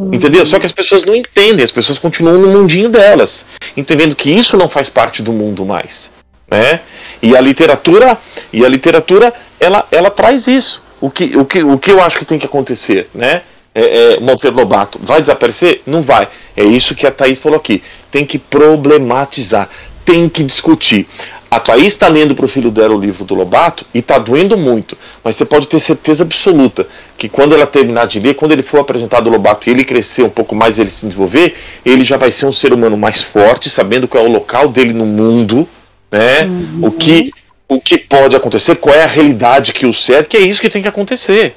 Uhum. 0.00 0.14
Entendeu? 0.14 0.46
Só 0.46 0.58
que 0.58 0.64
as 0.64 0.72
pessoas 0.72 1.04
não 1.04 1.14
entendem, 1.14 1.62
as 1.62 1.70
pessoas 1.70 1.98
continuam 1.98 2.38
no 2.38 2.48
mundinho 2.48 2.88
delas, 2.88 3.44
entendendo 3.76 4.16
que 4.16 4.30
isso 4.30 4.56
não 4.56 4.66
faz 4.66 4.88
parte 4.88 5.20
do 5.20 5.30
mundo 5.30 5.66
mais. 5.66 6.10
Né? 6.50 6.80
E 7.20 7.36
a 7.36 7.40
literatura, 7.40 8.16
e 8.50 8.64
a 8.64 8.68
literatura 8.68 9.32
ela, 9.60 9.86
ela 9.92 10.10
traz 10.10 10.46
isso. 10.46 10.82
O 11.02 11.10
que, 11.10 11.36
o, 11.36 11.44
que, 11.44 11.62
o 11.62 11.78
que 11.78 11.90
eu 11.90 12.00
acho 12.00 12.18
que 12.18 12.24
tem 12.24 12.38
que 12.38 12.46
acontecer, 12.46 13.10
né? 13.14 13.42
É, 13.74 14.14
é, 14.14 14.20
Monteiro 14.20 14.56
Lobato 14.56 14.98
vai 15.02 15.20
desaparecer? 15.20 15.82
Não 15.86 16.00
vai. 16.00 16.28
É 16.56 16.64
isso 16.64 16.94
que 16.94 17.06
a 17.06 17.10
Thaís 17.10 17.38
falou 17.38 17.58
aqui. 17.58 17.82
Tem 18.10 18.24
que 18.24 18.38
problematizar, 18.38 19.68
tem 20.04 20.28
que 20.28 20.42
discutir. 20.42 21.06
A 21.50 21.58
Thaís 21.58 21.86
está 21.86 22.06
lendo 22.06 22.34
para 22.34 22.44
o 22.44 22.48
filho 22.48 22.70
dela 22.70 22.94
o 22.94 23.00
livro 23.00 23.24
do 23.24 23.34
Lobato 23.34 23.84
e 23.92 23.98
está 23.98 24.18
doendo 24.18 24.56
muito, 24.56 24.96
mas 25.24 25.34
você 25.34 25.44
pode 25.44 25.66
ter 25.66 25.80
certeza 25.80 26.22
absoluta 26.22 26.86
que 27.18 27.28
quando 27.28 27.54
ela 27.54 27.66
terminar 27.66 28.06
de 28.06 28.20
ler, 28.20 28.34
quando 28.34 28.52
ele 28.52 28.62
for 28.62 28.78
apresentado 28.78 29.26
o 29.26 29.30
Lobato 29.30 29.68
e 29.68 29.72
ele 29.72 29.84
crescer 29.84 30.22
um 30.22 30.30
pouco 30.30 30.54
mais, 30.54 30.78
ele 30.78 30.90
se 30.90 31.04
desenvolver, 31.06 31.54
ele 31.84 32.04
já 32.04 32.16
vai 32.16 32.30
ser 32.30 32.46
um 32.46 32.52
ser 32.52 32.72
humano 32.72 32.96
mais 32.96 33.22
forte, 33.22 33.68
sabendo 33.68 34.06
qual 34.06 34.24
é 34.24 34.28
o 34.28 34.32
local 34.32 34.68
dele 34.68 34.92
no 34.92 35.04
mundo, 35.04 35.68
né? 36.10 36.44
Uhum. 36.44 36.86
O 36.86 36.92
que 36.92 37.32
o 37.66 37.80
que 37.80 37.98
pode 37.98 38.34
acontecer, 38.34 38.74
qual 38.76 38.94
é 38.94 39.04
a 39.04 39.06
realidade 39.06 39.72
que 39.72 39.86
o 39.86 39.94
cerca, 39.94 40.24
que 40.24 40.36
é 40.36 40.40
isso 40.40 40.60
que 40.60 40.68
tem 40.68 40.82
que 40.82 40.88
acontecer. 40.88 41.54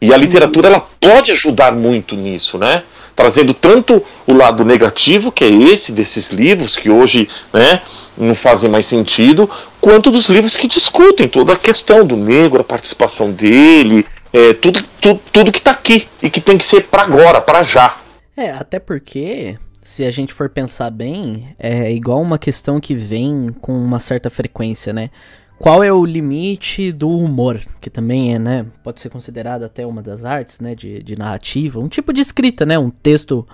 E 0.00 0.12
a 0.12 0.16
literatura 0.16 0.68
ela 0.68 0.80
pode 0.80 1.32
ajudar 1.32 1.72
muito 1.72 2.14
nisso, 2.14 2.58
né? 2.58 2.82
trazendo 3.18 3.52
tanto 3.52 4.00
o 4.28 4.32
lado 4.32 4.64
negativo, 4.64 5.32
que 5.32 5.42
é 5.42 5.48
esse 5.48 5.90
desses 5.90 6.30
livros 6.30 6.76
que 6.76 6.88
hoje 6.88 7.28
né, 7.52 7.82
não 8.16 8.32
fazem 8.32 8.70
mais 8.70 8.86
sentido, 8.86 9.50
quanto 9.80 10.08
dos 10.08 10.28
livros 10.28 10.54
que 10.54 10.68
discutem 10.68 11.26
toda 11.26 11.54
a 11.54 11.56
questão 11.56 12.06
do 12.06 12.16
negro, 12.16 12.60
a 12.60 12.64
participação 12.64 13.32
dele, 13.32 14.06
é, 14.32 14.54
tudo, 14.54 14.84
tudo, 15.00 15.20
tudo 15.32 15.50
que 15.50 15.58
está 15.58 15.72
aqui 15.72 16.06
e 16.22 16.30
que 16.30 16.40
tem 16.40 16.56
que 16.56 16.64
ser 16.64 16.84
para 16.84 17.02
agora, 17.02 17.40
para 17.40 17.64
já. 17.64 17.96
É, 18.36 18.52
até 18.52 18.78
porque 18.78 19.58
se 19.82 20.04
a 20.04 20.12
gente 20.12 20.32
for 20.32 20.48
pensar 20.48 20.88
bem, 20.90 21.56
é 21.58 21.90
igual 21.90 22.20
uma 22.20 22.38
questão 22.38 22.78
que 22.78 22.94
vem 22.94 23.48
com 23.60 23.72
uma 23.72 23.98
certa 23.98 24.30
frequência, 24.30 24.92
né? 24.92 25.10
Qual 25.58 25.82
é 25.82 25.92
o 25.92 26.04
limite 26.04 26.92
do 26.92 27.08
humor, 27.08 27.60
que 27.80 27.90
também 27.90 28.34
é, 28.34 28.38
né, 28.38 28.66
pode 28.82 29.00
ser 29.00 29.08
considerado 29.10 29.64
até 29.64 29.84
uma 29.84 30.00
das 30.00 30.24
artes, 30.24 30.60
né, 30.60 30.74
de, 30.74 31.02
de 31.02 31.18
narrativa, 31.18 31.80
um 31.80 31.88
tipo 31.88 32.12
de 32.12 32.20
escrita, 32.20 32.64
né, 32.64 32.78
um 32.78 32.90
texto 32.90 33.46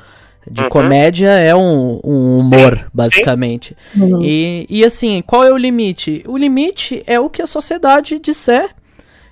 de 0.51 0.63
uhum. 0.63 0.69
comédia 0.69 1.31
é 1.31 1.55
um, 1.55 2.01
um 2.05 2.37
humor, 2.37 2.77
sim, 2.77 2.85
basicamente. 2.93 3.77
Sim. 3.93 4.03
Uhum. 4.03 4.23
E, 4.23 4.67
e 4.69 4.85
assim, 4.85 5.23
qual 5.27 5.43
é 5.43 5.51
o 5.51 5.57
limite? 5.57 6.23
O 6.27 6.37
limite 6.37 7.03
é 7.07 7.19
o 7.19 7.31
que 7.31 7.41
a 7.41 7.47
sociedade 7.47 8.19
disser. 8.19 8.75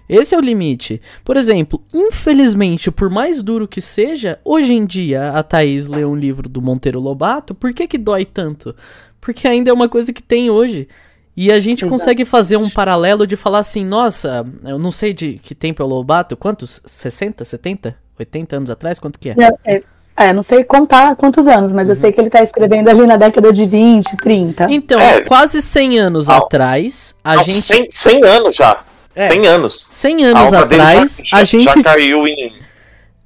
Esse 0.08 0.34
é 0.34 0.38
o 0.38 0.42
limite. 0.42 1.00
Por 1.24 1.36
exemplo, 1.36 1.82
infelizmente, 1.92 2.90
por 2.90 3.08
mais 3.08 3.40
duro 3.42 3.68
que 3.68 3.80
seja, 3.80 4.38
hoje 4.44 4.72
em 4.74 4.84
dia 4.84 5.30
a 5.32 5.42
Thaís 5.42 5.86
lê 5.86 6.04
um 6.04 6.16
livro 6.16 6.48
do 6.48 6.60
Monteiro 6.60 7.00
Lobato, 7.00 7.54
por 7.54 7.72
que 7.72 7.86
que 7.86 7.98
dói 7.98 8.24
tanto? 8.24 8.74
Porque 9.20 9.46
ainda 9.46 9.70
é 9.70 9.72
uma 9.72 9.88
coisa 9.88 10.12
que 10.12 10.22
tem 10.22 10.50
hoje. 10.50 10.88
E 11.36 11.50
a 11.50 11.58
gente 11.58 11.84
Exato. 11.84 11.90
consegue 11.90 12.24
fazer 12.24 12.58
um 12.58 12.68
paralelo 12.68 13.26
de 13.26 13.36
falar 13.36 13.60
assim, 13.60 13.84
nossa, 13.84 14.44
eu 14.64 14.78
não 14.78 14.90
sei 14.90 15.14
de 15.14 15.40
que 15.42 15.54
tempo 15.54 15.82
é 15.82 15.84
o 15.84 15.88
Lobato, 15.88 16.36
quantos? 16.36 16.82
60, 16.84 17.44
70, 17.44 17.96
80 18.18 18.56
anos 18.56 18.70
atrás? 18.70 18.98
Quanto 18.98 19.18
que 19.18 19.30
é? 19.30 19.36
É, 19.64 19.82
é 20.16 20.32
não 20.32 20.42
sei 20.42 20.62
contar 20.62 21.16
quantos 21.16 21.46
anos, 21.46 21.72
mas 21.72 21.88
uhum. 21.88 21.94
eu 21.94 21.96
sei 21.96 22.12
que 22.12 22.20
ele 22.20 22.28
está 22.28 22.42
escrevendo 22.42 22.88
ali 22.88 23.06
na 23.06 23.16
década 23.16 23.50
de 23.50 23.64
20, 23.64 24.16
30. 24.18 24.66
Então, 24.70 25.00
é. 25.00 25.22
quase 25.22 25.62
100 25.62 25.98
anos 25.98 26.28
atrás, 26.28 27.14
a 27.24 27.36
não, 27.36 27.44
gente... 27.44 27.62
100, 27.62 27.86
100 27.88 28.24
anos 28.24 28.54
já. 28.54 28.84
É, 29.14 29.26
100 29.26 29.46
anos. 29.46 29.88
100 29.90 30.24
anos 30.26 30.52
a 30.52 30.60
atrás, 30.60 31.18
já, 31.24 31.38
a 31.38 31.44
gente... 31.44 31.64
Já 31.64 31.82
caiu 31.82 32.26
em... 32.26 32.52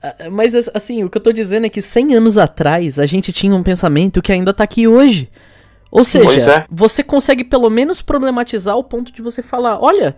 Ah, 0.00 0.30
mas 0.30 0.54
assim, 0.72 1.02
o 1.02 1.10
que 1.10 1.18
eu 1.18 1.22
tô 1.22 1.32
dizendo 1.32 1.66
é 1.66 1.68
que 1.68 1.82
100 1.82 2.14
anos 2.14 2.38
atrás 2.38 3.00
a 3.00 3.06
gente 3.06 3.32
tinha 3.32 3.54
um 3.54 3.62
pensamento 3.64 4.22
que 4.22 4.32
ainda 4.32 4.54
tá 4.54 4.62
aqui 4.62 4.86
hoje. 4.86 5.28
Ou 5.90 6.04
seja, 6.04 6.52
é. 6.52 6.64
você 6.70 7.02
consegue 7.02 7.44
pelo 7.44 7.70
menos 7.70 8.02
problematizar 8.02 8.76
o 8.76 8.84
ponto 8.84 9.12
de 9.12 9.22
você 9.22 9.42
falar: 9.42 9.82
olha, 9.82 10.16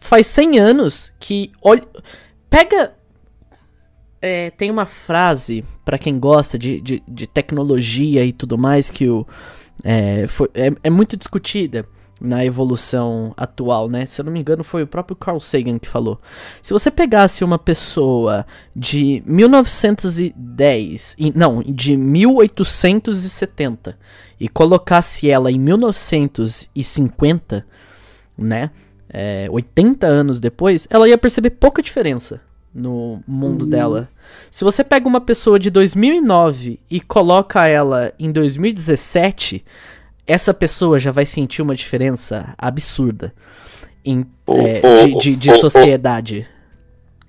faz 0.00 0.26
100 0.26 0.58
anos 0.58 1.12
que. 1.18 1.52
Olha, 1.62 1.82
pega. 2.48 2.94
É, 4.22 4.50
tem 4.50 4.70
uma 4.70 4.84
frase, 4.84 5.64
para 5.82 5.96
quem 5.96 6.18
gosta 6.18 6.58
de, 6.58 6.78
de, 6.82 7.02
de, 7.08 7.26
tecnologia 7.26 8.22
e 8.22 8.34
tudo 8.34 8.58
mais, 8.58 8.90
que 8.90 9.08
o, 9.08 9.26
é, 9.82 10.26
foi, 10.28 10.46
é, 10.52 10.70
é 10.84 10.90
muito 10.90 11.16
discutida 11.16 11.86
na 12.20 12.44
evolução 12.44 13.32
atual, 13.36 13.88
né? 13.88 14.04
Se 14.04 14.20
eu 14.20 14.24
não 14.24 14.32
me 14.32 14.40
engano, 14.40 14.62
foi 14.62 14.82
o 14.82 14.86
próprio 14.86 15.16
Carl 15.16 15.40
Sagan 15.40 15.78
que 15.78 15.88
falou. 15.88 16.20
Se 16.60 16.70
você 16.72 16.90
pegasse 16.90 17.42
uma 17.42 17.58
pessoa 17.58 18.46
de 18.76 19.22
1910, 19.24 21.16
não, 21.34 21.62
de 21.62 21.96
1870 21.96 23.98
e 24.38 24.48
colocasse 24.48 25.30
ela 25.30 25.50
em 25.50 25.58
1950, 25.58 27.64
né? 28.36 28.70
É, 29.12 29.48
80 29.50 30.06
anos 30.06 30.38
depois, 30.38 30.86
ela 30.88 31.08
ia 31.08 31.18
perceber 31.18 31.50
pouca 31.50 31.82
diferença 31.82 32.40
no 32.72 33.20
mundo 33.26 33.62
uhum. 33.62 33.68
dela. 33.68 34.08
Se 34.50 34.64
você 34.64 34.84
pega 34.84 35.08
uma 35.08 35.20
pessoa 35.20 35.58
de 35.58 35.70
2009 35.70 36.78
e 36.88 37.00
coloca 37.00 37.66
ela 37.66 38.12
em 38.18 38.30
2017, 38.30 39.64
essa 40.30 40.54
pessoa 40.54 40.98
já 40.98 41.10
vai 41.10 41.26
sentir 41.26 41.60
uma 41.60 41.74
diferença 41.74 42.54
absurda 42.56 43.32
em, 44.04 44.24
é, 44.48 45.06
de, 45.06 45.18
de, 45.18 45.36
de 45.36 45.58
sociedade. 45.58 46.46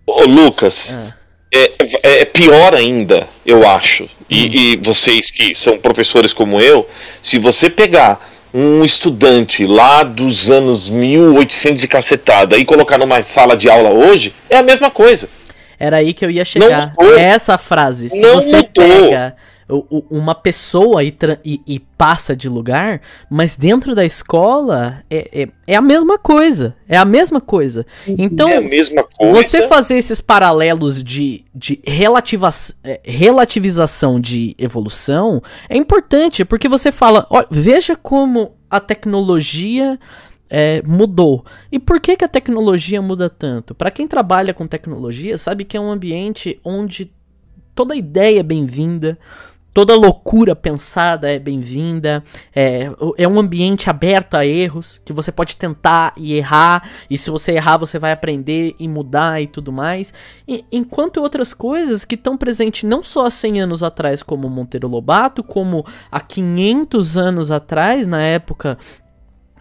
Ô, 0.05 0.23
Lucas, 0.23 0.95
ah. 0.95 1.13
é, 1.51 1.71
é, 2.03 2.21
é, 2.21 2.25
pior 2.25 2.75
ainda, 2.75 3.27
eu 3.45 3.67
acho. 3.67 4.07
E, 4.29 4.45
hum. 4.45 4.51
e 4.53 4.75
vocês 4.77 5.31
que 5.31 5.55
são 5.55 5.79
professores 5.79 6.31
como 6.31 6.61
eu, 6.61 6.87
se 7.23 7.39
você 7.39 7.69
pegar 7.69 8.29
um 8.53 8.83
estudante 8.83 9.65
lá 9.65 10.03
dos 10.03 10.51
anos 10.51 10.89
1800 10.89 11.83
e 11.83 11.87
cacetada 11.87 12.57
e 12.57 12.65
colocar 12.65 12.97
numa 12.97 13.21
sala 13.21 13.57
de 13.57 13.69
aula 13.69 13.89
hoje, 13.89 14.33
é 14.49 14.57
a 14.57 14.63
mesma 14.63 14.91
coisa. 14.91 15.27
Era 15.79 15.97
aí 15.97 16.13
que 16.13 16.23
eu 16.23 16.29
ia 16.29 16.45
chegar. 16.45 16.93
É 17.17 17.21
essa 17.21 17.57
frase. 17.57 18.09
Se 18.09 18.21
não 18.21 18.35
você 18.35 18.57
mudou. 18.57 18.69
pega 18.71 19.35
uma 20.09 20.35
pessoa 20.35 21.03
e, 21.03 21.15
e, 21.45 21.61
e, 21.65 21.79
passa 21.79 22.35
de 22.35 22.49
lugar, 22.49 23.01
mas 23.29 23.55
dentro 23.55 23.95
da 23.95 24.03
escola 24.03 25.03
é, 25.09 25.43
é, 25.43 25.47
é, 25.67 25.75
a 25.75 25.81
mesma 25.81 26.17
coisa. 26.17 26.75
É 26.87 26.97
a 26.97 27.05
mesma 27.05 27.39
coisa. 27.39 27.85
Então, 28.05 28.49
é 28.49 28.57
a 28.57 28.61
mesma 28.61 29.03
coisa. 29.03 29.33
você 29.33 29.67
fazer 29.67 29.97
esses 29.97 30.19
paralelos 30.19 31.01
de, 31.01 31.45
de 31.55 31.79
relativa, 31.85 32.49
é, 32.83 32.99
relativização 33.03 34.19
de 34.19 34.55
evolução 34.57 35.41
é 35.69 35.77
importante, 35.77 36.43
porque 36.43 36.67
você 36.67 36.91
fala, 36.91 37.25
ó, 37.29 37.45
veja 37.49 37.95
como 37.95 38.55
a 38.69 38.79
tecnologia 38.79 39.97
é, 40.49 40.81
mudou. 40.85 41.45
E 41.71 41.79
por 41.79 42.01
que, 42.01 42.17
que 42.17 42.25
a 42.25 42.27
tecnologia 42.27 43.01
muda 43.01 43.29
tanto? 43.29 43.73
Para 43.73 43.89
quem 43.89 44.05
trabalha 44.05 44.53
com 44.53 44.67
tecnologia, 44.67 45.37
sabe 45.37 45.63
que 45.63 45.77
é 45.77 45.79
um 45.79 45.89
ambiente 45.89 46.59
onde 46.63 47.09
toda 47.73 47.95
ideia 47.95 48.41
é 48.41 48.43
bem-vinda, 48.43 49.17
Toda 49.73 49.95
loucura 49.95 50.53
pensada 50.53 51.31
é 51.31 51.39
bem-vinda. 51.39 52.21
É, 52.53 52.89
é 53.17 53.25
um 53.25 53.39
ambiente 53.39 53.89
aberto 53.89 54.35
a 54.35 54.45
erros, 54.45 54.97
que 54.97 55.13
você 55.13 55.31
pode 55.31 55.55
tentar 55.55 56.13
e 56.17 56.33
errar. 56.33 56.89
E 57.09 57.17
se 57.17 57.29
você 57.29 57.53
errar, 57.53 57.77
você 57.77 57.97
vai 57.97 58.11
aprender 58.11 58.75
e 58.77 58.85
mudar 58.85 59.41
e 59.41 59.47
tudo 59.47 59.71
mais. 59.71 60.13
E, 60.45 60.65
enquanto 60.73 61.21
outras 61.21 61.53
coisas 61.53 62.03
que 62.03 62.15
estão 62.15 62.35
presentes 62.35 62.83
não 62.83 63.01
só 63.01 63.27
há 63.27 63.31
100 63.31 63.61
anos 63.61 63.81
atrás, 63.81 64.21
como 64.21 64.49
Monteiro 64.49 64.89
Lobato, 64.89 65.41
como 65.41 65.85
há 66.11 66.19
500 66.19 67.15
anos 67.17 67.49
atrás, 67.49 68.05
na 68.05 68.21
época 68.21 68.77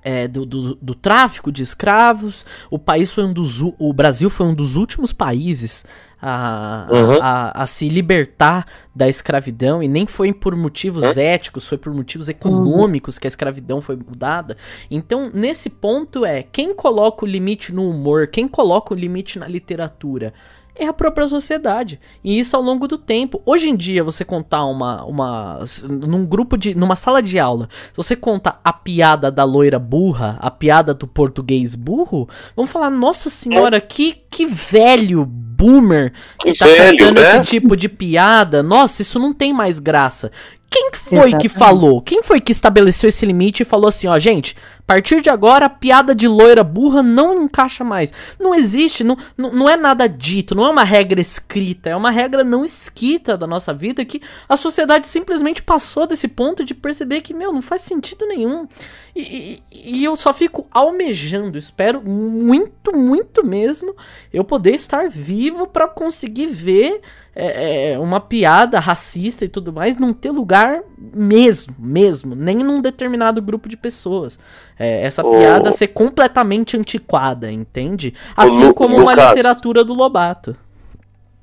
é, 0.03 0.27
do, 0.27 0.45
do, 0.45 0.75
do, 0.75 0.95
tráfico 0.95 1.53
de 1.53 1.63
escravos. 1.63 2.45
O 2.71 2.79
país 2.79 3.13
foi 3.13 3.25
um 3.25 3.33
dos 3.33 3.61
o 3.61 3.93
Brasil 3.93 4.31
foi 4.31 4.47
um 4.47 4.55
dos 4.55 4.77
últimos 4.77 5.13
países 5.13 5.85
a, 6.21 6.87
uhum. 6.91 7.19
a, 7.23 7.63
a, 7.63 7.67
se 7.67 7.89
libertar 7.89 8.67
da 8.95 9.09
escravidão 9.09 9.83
e 9.83 9.89
nem 9.89 10.07
foi 10.07 10.33
por 10.33 10.55
motivos 10.55 11.05
uhum. 11.05 11.23
éticos, 11.23 11.67
foi 11.67 11.79
por 11.79 11.95
motivos 11.95 12.29
econômicos 12.29 13.19
que 13.19 13.27
a 13.27 13.29
escravidão 13.29 13.81
foi 13.81 13.97
mudada. 13.97 14.57
Então, 14.91 15.31
nesse 15.33 15.71
ponto 15.71 16.25
é 16.25 16.43
quem 16.43 16.75
coloca 16.75 17.25
o 17.25 17.29
limite 17.29 17.73
no 17.73 17.89
humor, 17.89 18.27
quem 18.27 18.47
coloca 18.47 18.93
o 18.93 18.97
limite 18.97 19.39
na 19.39 19.49
literatura 19.49 20.35
é 20.81 20.87
a 20.87 20.93
própria 20.93 21.29
sociedade. 21.29 22.01
E 22.25 22.39
isso 22.39 22.57
ao 22.57 22.63
longo 22.63 22.89
do 22.89 22.97
tempo. 22.97 23.43
Hoje 23.45 23.69
em 23.69 23.77
dia, 23.77 24.03
você 24.03 24.25
contar 24.25 24.65
uma. 24.65 25.05
uma 25.05 25.63
num 25.89 26.25
grupo 26.25 26.57
de. 26.57 26.75
numa 26.75 26.97
sala 26.97 27.23
de 27.23 27.39
aula, 27.39 27.69
se 27.91 27.97
você 27.97 28.17
conta 28.17 28.59
a 28.65 28.73
piada 28.73 29.31
da 29.31 29.45
loira 29.45 29.79
burra, 29.79 30.39
a 30.41 30.51
piada 30.51 30.95
do 30.95 31.07
português 31.07 31.75
burro, 31.75 32.29
vamos 32.57 32.71
falar, 32.71 32.91
nossa 32.91 33.29
senhora, 33.29 33.77
é. 33.77 33.81
que, 33.81 34.17
que 34.31 34.47
velho 34.47 35.25
boomer 35.27 36.15
que, 36.39 36.53
que 36.53 36.59
tá 36.59 36.65
velho, 36.65 37.13
né? 37.13 37.21
esse 37.21 37.51
tipo 37.51 37.77
de 37.77 37.89
piada. 37.89 38.63
Nossa, 38.63 39.03
isso 39.03 39.19
não 39.19 39.35
tem 39.35 39.53
mais 39.53 39.79
graça. 39.79 40.33
Quem 40.71 40.91
foi 40.95 41.19
Exatamente. 41.19 41.43
que 41.43 41.49
falou? 41.49 42.01
Quem 42.01 42.23
foi 42.23 42.41
que 42.41 42.53
estabeleceu 42.53 43.09
esse 43.09 43.27
limite 43.27 43.63
e 43.65 43.67
falou 43.67 43.89
assim, 43.89 44.07
ó, 44.07 44.17
gente, 44.21 44.57
a 44.79 44.83
partir 44.87 45.21
de 45.21 45.29
agora 45.29 45.67
a 45.67 45.71
piada 45.71 46.15
de 46.15 46.29
loira 46.29 46.63
burra 46.63 47.03
não 47.03 47.43
encaixa 47.43 47.83
mais. 47.83 48.13
Não 48.39 48.55
existe, 48.55 49.03
não, 49.03 49.17
não, 49.37 49.69
é 49.69 49.77
nada 49.77 50.09
dito, 50.09 50.55
não 50.55 50.65
é 50.65 50.71
uma 50.71 50.85
regra 50.85 51.21
escrita, 51.21 51.91
é 51.91 51.97
uma 51.97 52.13
regra 52.13 52.45
não 52.45 52.65
escrita 52.65 53.37
da 53.37 53.49
nossa 53.49 53.75
vida 53.75 54.05
que 54.05 54.23
a 54.49 54.57
sociedade 54.57 55.09
simplesmente 55.09 55.61
passou 55.61 56.07
desse 56.07 56.29
ponto 56.29 56.63
de 56.63 56.73
perceber 56.73 57.21
que, 57.21 57.35
meu, 57.35 57.53
não 57.53 57.63
faz 57.63 57.81
sentido 57.83 58.25
nenhum. 58.29 58.69
E, 59.15 59.21
e, 59.21 59.63
e 59.73 60.05
eu 60.05 60.15
só 60.15 60.33
fico 60.33 60.69
almejando, 60.71 61.59
espero 61.59 62.01
muito, 62.01 62.97
muito 62.97 63.45
mesmo 63.45 63.97
eu 64.33 64.45
poder 64.45 64.75
estar 64.75 65.09
vivo 65.09 65.67
para 65.67 65.89
conseguir 65.89 66.47
ver 66.47 67.01
é, 67.43 67.93
é, 67.93 67.99
uma 67.99 68.21
piada 68.21 68.79
racista 68.79 69.45
e 69.45 69.49
tudo 69.49 69.73
mais 69.73 69.97
não 69.97 70.13
ter 70.13 70.31
lugar 70.31 70.81
mesmo, 70.99 71.75
mesmo, 71.79 72.35
nem 72.35 72.59
num 72.59 72.83
determinado 72.83 73.41
grupo 73.41 73.69
de 73.69 73.77
pessoas. 73.77 74.39
É, 74.79 75.05
essa 75.05 75.25
ô, 75.27 75.39
piada 75.39 75.73
ser 75.73 75.89
completamente 75.89 76.77
antiquada, 76.77 77.51
entende? 77.51 78.13
Assim 78.37 78.73
como 78.73 78.99
Lucas, 78.99 79.17
uma 79.17 79.31
literatura 79.31 79.83
do 79.83 79.95
Lobato. 79.95 80.55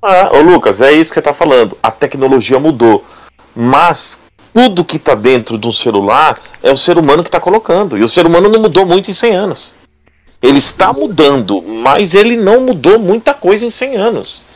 Ah, 0.00 0.30
ô 0.32 0.40
Lucas, 0.40 0.80
é 0.80 0.92
isso 0.92 1.10
que 1.10 1.16
você 1.16 1.22
tá 1.22 1.32
falando. 1.32 1.76
A 1.82 1.90
tecnologia 1.90 2.60
mudou. 2.60 3.04
Mas 3.54 4.22
tudo 4.54 4.84
que 4.84 4.98
tá 4.98 5.16
dentro 5.16 5.58
de 5.58 5.66
um 5.66 5.72
celular 5.72 6.40
é 6.62 6.70
o 6.70 6.76
ser 6.76 6.96
humano 6.96 7.24
que 7.24 7.30
tá 7.30 7.40
colocando. 7.40 7.98
E 7.98 8.04
o 8.04 8.08
ser 8.08 8.24
humano 8.24 8.48
não 8.48 8.60
mudou 8.60 8.86
muito 8.86 9.10
em 9.10 9.14
100 9.14 9.34
anos. 9.34 9.74
Ele 10.40 10.58
está 10.58 10.92
mudando, 10.92 11.60
mas 11.60 12.14
ele 12.14 12.36
não 12.36 12.60
mudou 12.60 13.00
muita 13.00 13.34
coisa 13.34 13.66
em 13.66 13.70
100 13.70 13.96
anos 13.96 14.47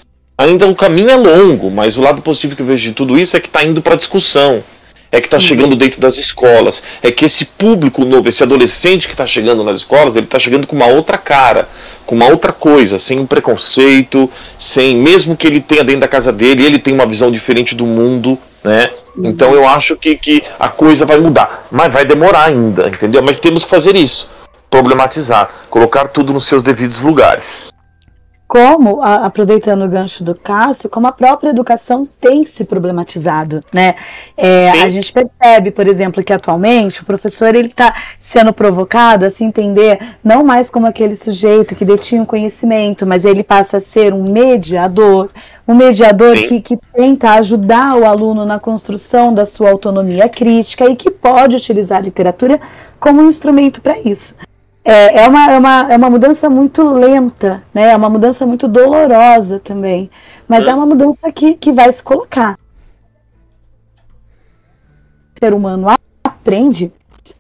ainda 0.43 0.67
o 0.67 0.75
caminho 0.75 1.11
é 1.11 1.17
longo, 1.17 1.71
mas 1.71 1.97
o 1.97 2.03
lado 2.03 2.23
positivo 2.23 2.57
que 2.57 2.63
eu 2.63 2.67
vejo 2.67 2.83
de 2.83 2.93
tudo 2.93 3.19
isso 3.19 3.37
é 3.37 3.41
que 3.41 3.49
está 3.49 3.65
indo 3.65 3.81
para 3.81 3.97
discussão. 3.97 4.63
É 5.11 5.21
que 5.21 5.27
está 5.27 5.37
uhum. 5.37 5.43
chegando 5.43 5.77
dentro 5.77 6.01
das 6.01 6.17
escolas. 6.17 6.83
É 7.03 7.11
que 7.11 7.27
esse 7.27 7.45
público 7.45 8.03
novo, 8.03 8.29
esse 8.29 8.43
adolescente 8.43 9.07
que 9.07 9.13
está 9.13 9.27
chegando 9.27 9.63
nas 9.63 9.77
escolas, 9.77 10.17
ele 10.17 10.25
está 10.25 10.39
chegando 10.39 10.67
com 10.67 10.75
uma 10.75 10.87
outra 10.87 11.19
cara, 11.19 11.69
com 12.07 12.15
uma 12.15 12.29
outra 12.29 12.51
coisa, 12.51 12.99
sem 12.99 13.21
um 13.21 13.27
preconceito, 13.27 14.31
sem 14.59 14.97
mesmo 14.97 15.37
que 15.37 15.47
ele 15.47 15.61
tenha 15.61 15.85
dentro 15.85 16.01
da 16.01 16.09
casa 16.09 16.33
dele, 16.33 16.65
ele 16.65 16.79
tem 16.79 16.95
uma 16.95 17.05
visão 17.05 17.31
diferente 17.31 17.75
do 17.75 17.87
mundo, 17.87 18.39
né? 18.65 18.91
Uhum. 19.15 19.29
Então 19.29 19.53
eu 19.55 19.69
acho 19.69 19.97
que, 19.97 20.17
que 20.17 20.43
a 20.59 20.69
coisa 20.69 21.05
vai 21.05 21.19
mudar, 21.19 21.67
mas 21.71 21.93
vai 21.93 22.07
demorar 22.07 22.45
ainda, 22.45 22.89
entendeu? 22.89 23.23
Mas 23.23 23.37
temos 23.37 23.65
que 23.65 23.71
fazer 23.71 23.95
isso, 23.95 24.31
problematizar, 24.71 25.51
colocar 25.69 26.09
tudo 26.09 26.33
nos 26.33 26.47
seus 26.47 26.63
devidos 26.63 27.03
lugares 27.03 27.72
como, 28.53 29.01
a, 29.01 29.25
aproveitando 29.25 29.83
o 29.83 29.89
gancho 29.89 30.23
do 30.23 30.35
Cássio, 30.35 30.91
como 30.91 31.07
a 31.07 31.13
própria 31.13 31.49
educação 31.49 32.07
tem 32.21 32.45
se 32.45 32.65
problematizado, 32.65 33.65
né? 33.73 33.95
É, 34.37 34.83
a 34.83 34.91
gente 34.91 35.11
percebe, 35.11 35.71
por 35.71 35.89
exemplo, 35.89 36.23
que 36.23 36.35
atualmente 36.35 37.01
o 37.01 37.07
professor 37.07 37.55
ele 37.55 37.69
está 37.69 37.95
sendo 38.21 38.53
provocado 38.53 39.25
a 39.25 39.31
se 39.31 39.43
entender 39.43 39.99
não 40.23 40.45
mais 40.45 40.69
como 40.69 40.87
aquele 40.87 41.17
sujeito 41.17 41.75
que 41.75 41.83
detinha 41.83 42.25
o 42.25 42.27
conhecimento, 42.27 43.07
mas 43.07 43.25
ele 43.25 43.43
passa 43.43 43.79
a 43.79 43.81
ser 43.81 44.13
um 44.13 44.31
mediador, 44.31 45.31
um 45.67 45.75
mediador 45.75 46.35
que, 46.37 46.61
que 46.61 46.77
tenta 46.95 47.31
ajudar 47.37 47.97
o 47.97 48.05
aluno 48.05 48.45
na 48.45 48.61
construção 48.61 49.33
da 49.33 49.47
sua 49.47 49.71
autonomia 49.71 50.29
crítica 50.29 50.85
e 50.91 50.95
que 50.95 51.11
pode 51.11 51.57
utilizar 51.57 51.97
a 51.97 52.03
literatura 52.03 52.61
como 53.01 53.23
um 53.23 53.31
instrumento 53.31 53.81
para 53.81 53.99
isso 53.99 54.35
é, 54.85 55.23
é, 55.25 55.29
uma, 55.29 55.51
é, 55.53 55.59
uma, 55.59 55.93
é 55.93 55.97
uma 55.97 56.11
mudança 56.11 56.51
muito 56.51 56.83
lenta, 56.83 57.63
né? 57.73 57.91
É 57.93 57.97
uma 57.97 58.11
mudança 58.11 58.47
muito 58.47 58.67
dolorosa 58.67 59.61
também. 59.61 60.11
Mas 60.49 60.67
é, 60.67 60.75
uma 60.75 60.87
mudança 60.87 61.31
que, 61.31 61.55
que 61.55 61.73
vai 61.73 61.93
se 61.93 62.03
colocar. 62.03 62.59
O 65.37 65.45
ser 65.45 65.55
humano 65.55 65.89
aprende 66.25 66.93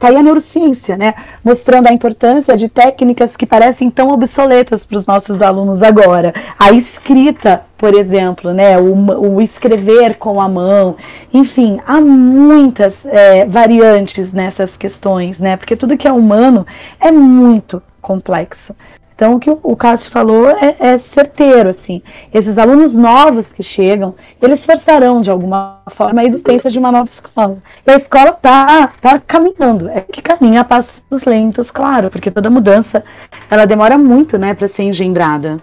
Está 0.02 0.10
aí 0.10 0.16
a 0.16 0.22
neurociência, 0.24 0.96
né? 0.96 1.14
Mostrando 1.44 1.86
a 1.86 1.92
importância 1.92 2.56
de 2.56 2.68
técnicas 2.68 3.36
que 3.36 3.46
parecem 3.46 3.88
tão 3.88 4.08
obsoletas 4.08 4.84
para 4.84 4.98
os 4.98 5.06
nossos 5.06 5.40
alunos 5.40 5.80
agora. 5.80 6.34
A 6.58 6.72
escrita, 6.72 7.62
por 7.78 7.94
exemplo, 7.94 8.52
né? 8.52 8.76
O, 8.80 9.36
o 9.36 9.40
escrever 9.40 10.16
com 10.16 10.40
a 10.40 10.48
mão. 10.48 10.96
Enfim, 11.32 11.80
há 11.86 12.00
muitas 12.00 13.06
é, 13.06 13.46
variantes 13.46 14.32
nessas 14.32 14.76
questões, 14.76 15.38
né? 15.38 15.56
Porque 15.56 15.76
tudo 15.76 15.96
que 15.96 16.08
é 16.08 16.12
humano 16.12 16.66
é 16.98 17.12
muito 17.12 17.80
complexo. 18.00 18.74
Então, 19.22 19.36
o 19.36 19.38
que 19.38 19.50
o 19.50 19.76
Cássio 19.76 20.10
falou 20.10 20.50
é, 20.50 20.74
é, 20.80 20.98
certeiro, 20.98 21.68
assim. 21.68 22.02
Esses 22.34 22.58
alunos 22.58 22.98
novos 22.98 23.52
que 23.52 23.62
chegam, 23.62 24.16
eles 24.42 24.66
forçarão, 24.66 25.20
de 25.20 25.30
alguma 25.30 25.80
forma, 25.92 26.22
a 26.22 26.24
existência 26.24 26.68
de 26.68 26.76
uma 26.76 26.90
nova 26.90 27.08
escola. 27.08 27.62
E 27.86 27.90
a 27.92 27.94
escola 27.94 28.30
está 28.30 28.88
tá 28.88 29.20
caminhando. 29.20 29.88
É 29.90 30.00
que 30.00 30.20
caminha 30.20 30.62
a 30.62 30.64
passos 30.64 31.24
lentos, 31.24 31.70
claro, 31.70 32.10
porque 32.10 32.32
toda 32.32 32.50
mudança, 32.50 33.04
ela 33.48 33.64
demora 33.64 33.96
muito, 33.96 34.36
né, 34.36 34.54
para 34.54 34.66
ser 34.66 34.82
engendrada. 34.82 35.62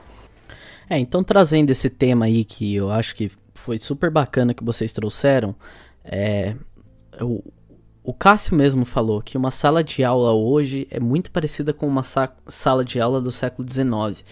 É, 0.89 0.97
então, 0.97 1.21
trazendo 1.21 1.69
esse 1.69 1.89
tema 1.89 2.27
aí, 2.27 2.45
que 2.45 2.73
eu 2.73 2.89
acho 2.89 3.13
que 3.13 3.29
foi 3.53 3.77
super 3.77 4.09
bacana 4.09 4.53
que 4.53 4.63
vocês 4.63 4.93
trouxeram, 4.93 5.53
é, 6.05 6.55
o, 7.19 7.43
o 8.09 8.13
Cássio 8.13 8.55
mesmo 8.55 8.85
falou 8.85 9.21
que 9.21 9.37
uma 9.37 9.51
sala 9.51 9.83
de 9.83 10.03
aula 10.03 10.33
hoje 10.33 10.87
é 10.89 10.99
muito 10.99 11.29
parecida 11.29 11.71
com 11.71 11.87
uma 11.87 12.01
sa 12.01 12.27
sala 12.47 12.83
de 12.83 12.99
aula 12.99 13.21
do 13.21 13.31
século 13.31 13.71
XIX, 13.71 14.25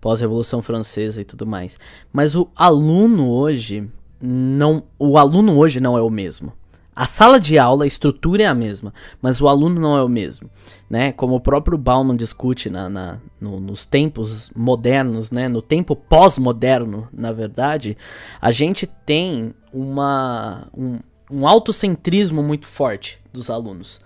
pós-revolução 0.00 0.62
francesa 0.62 1.20
e 1.20 1.24
tudo 1.24 1.44
mais. 1.44 1.76
Mas 2.12 2.36
o 2.36 2.48
aluno 2.54 3.28
hoje 3.28 3.90
não, 4.22 4.84
o 4.96 5.18
aluno 5.18 5.58
hoje 5.58 5.80
não 5.80 5.98
é 5.98 6.00
o 6.00 6.08
mesmo. 6.08 6.52
A 6.94 7.06
sala 7.06 7.40
de 7.40 7.58
aula, 7.58 7.82
a 7.82 7.88
estrutura 7.88 8.44
é 8.44 8.46
a 8.46 8.54
mesma, 8.54 8.94
mas 9.20 9.40
o 9.40 9.48
aluno 9.48 9.80
não 9.80 9.98
é 9.98 10.04
o 10.04 10.08
mesmo, 10.08 10.48
né? 10.88 11.10
Como 11.10 11.34
o 11.34 11.40
próprio 11.40 11.76
Bauman 11.76 12.14
discute 12.14 12.70
na, 12.70 12.88
na 12.88 13.18
no, 13.40 13.58
nos 13.58 13.84
tempos 13.84 14.48
modernos, 14.54 15.32
né? 15.32 15.48
No 15.48 15.60
tempo 15.60 15.96
pós-moderno, 15.96 17.08
na 17.12 17.32
verdade, 17.32 17.98
a 18.40 18.52
gente 18.52 18.86
tem 18.86 19.52
uma 19.72 20.68
um, 20.72 21.00
um 21.28 21.48
autocentrismo 21.48 22.40
muito 22.40 22.68
forte 22.68 23.23
dos 23.34 23.50
alunos. 23.50 24.00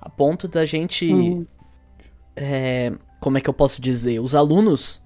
A 0.00 0.10
ponto 0.10 0.46
da 0.46 0.66
gente. 0.66 1.10
Uhum. 1.10 1.46
É, 2.36 2.92
como 3.20 3.38
é 3.38 3.40
que 3.40 3.48
eu 3.48 3.54
posso 3.54 3.80
dizer? 3.80 4.20
Os 4.20 4.34
alunos. 4.34 5.02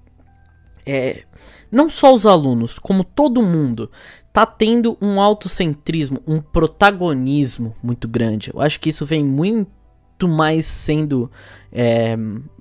É, 0.85 1.23
não 1.71 1.89
só 1.89 2.13
os 2.15 2.25
alunos, 2.25 2.79
como 2.79 3.05
todo 3.05 3.43
mundo, 3.43 3.91
tá 4.33 4.47
tendo 4.47 4.97
um 5.01 5.21
autocentrismo, 5.21 6.21
um 6.27 6.41
protagonismo 6.41 7.77
muito 7.83 8.09
grande. 8.09 8.51
Eu 8.53 8.61
acho 8.61 8.81
que 8.81 8.89
isso 8.89 9.05
vem 9.05 9.23
muito 9.23 10.27
mais 10.27 10.65
sendo 10.65 11.31
é, 11.71 12.17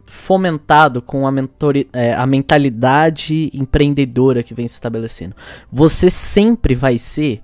fomentado 0.05 1.01
com 1.01 1.25
a, 1.25 1.31
mentori, 1.31 1.89
é, 1.93 2.13
a 2.13 2.25
mentalidade 2.25 3.49
empreendedora 3.53 4.43
que 4.43 4.53
vem 4.53 4.67
se 4.67 4.73
estabelecendo. 4.73 5.35
Você 5.71 6.09
sempre 6.09 6.75
vai 6.75 6.97
ser 6.97 7.41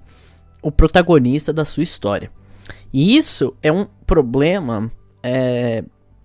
o 0.62 0.72
protagonista 0.72 1.54
da 1.54 1.64
sua 1.64 1.84
história. 1.84 2.32
E 2.92 3.16
isso 3.18 3.56
é 3.62 3.72
um 3.72 3.86
problema 4.06 4.92
é, 5.22 5.84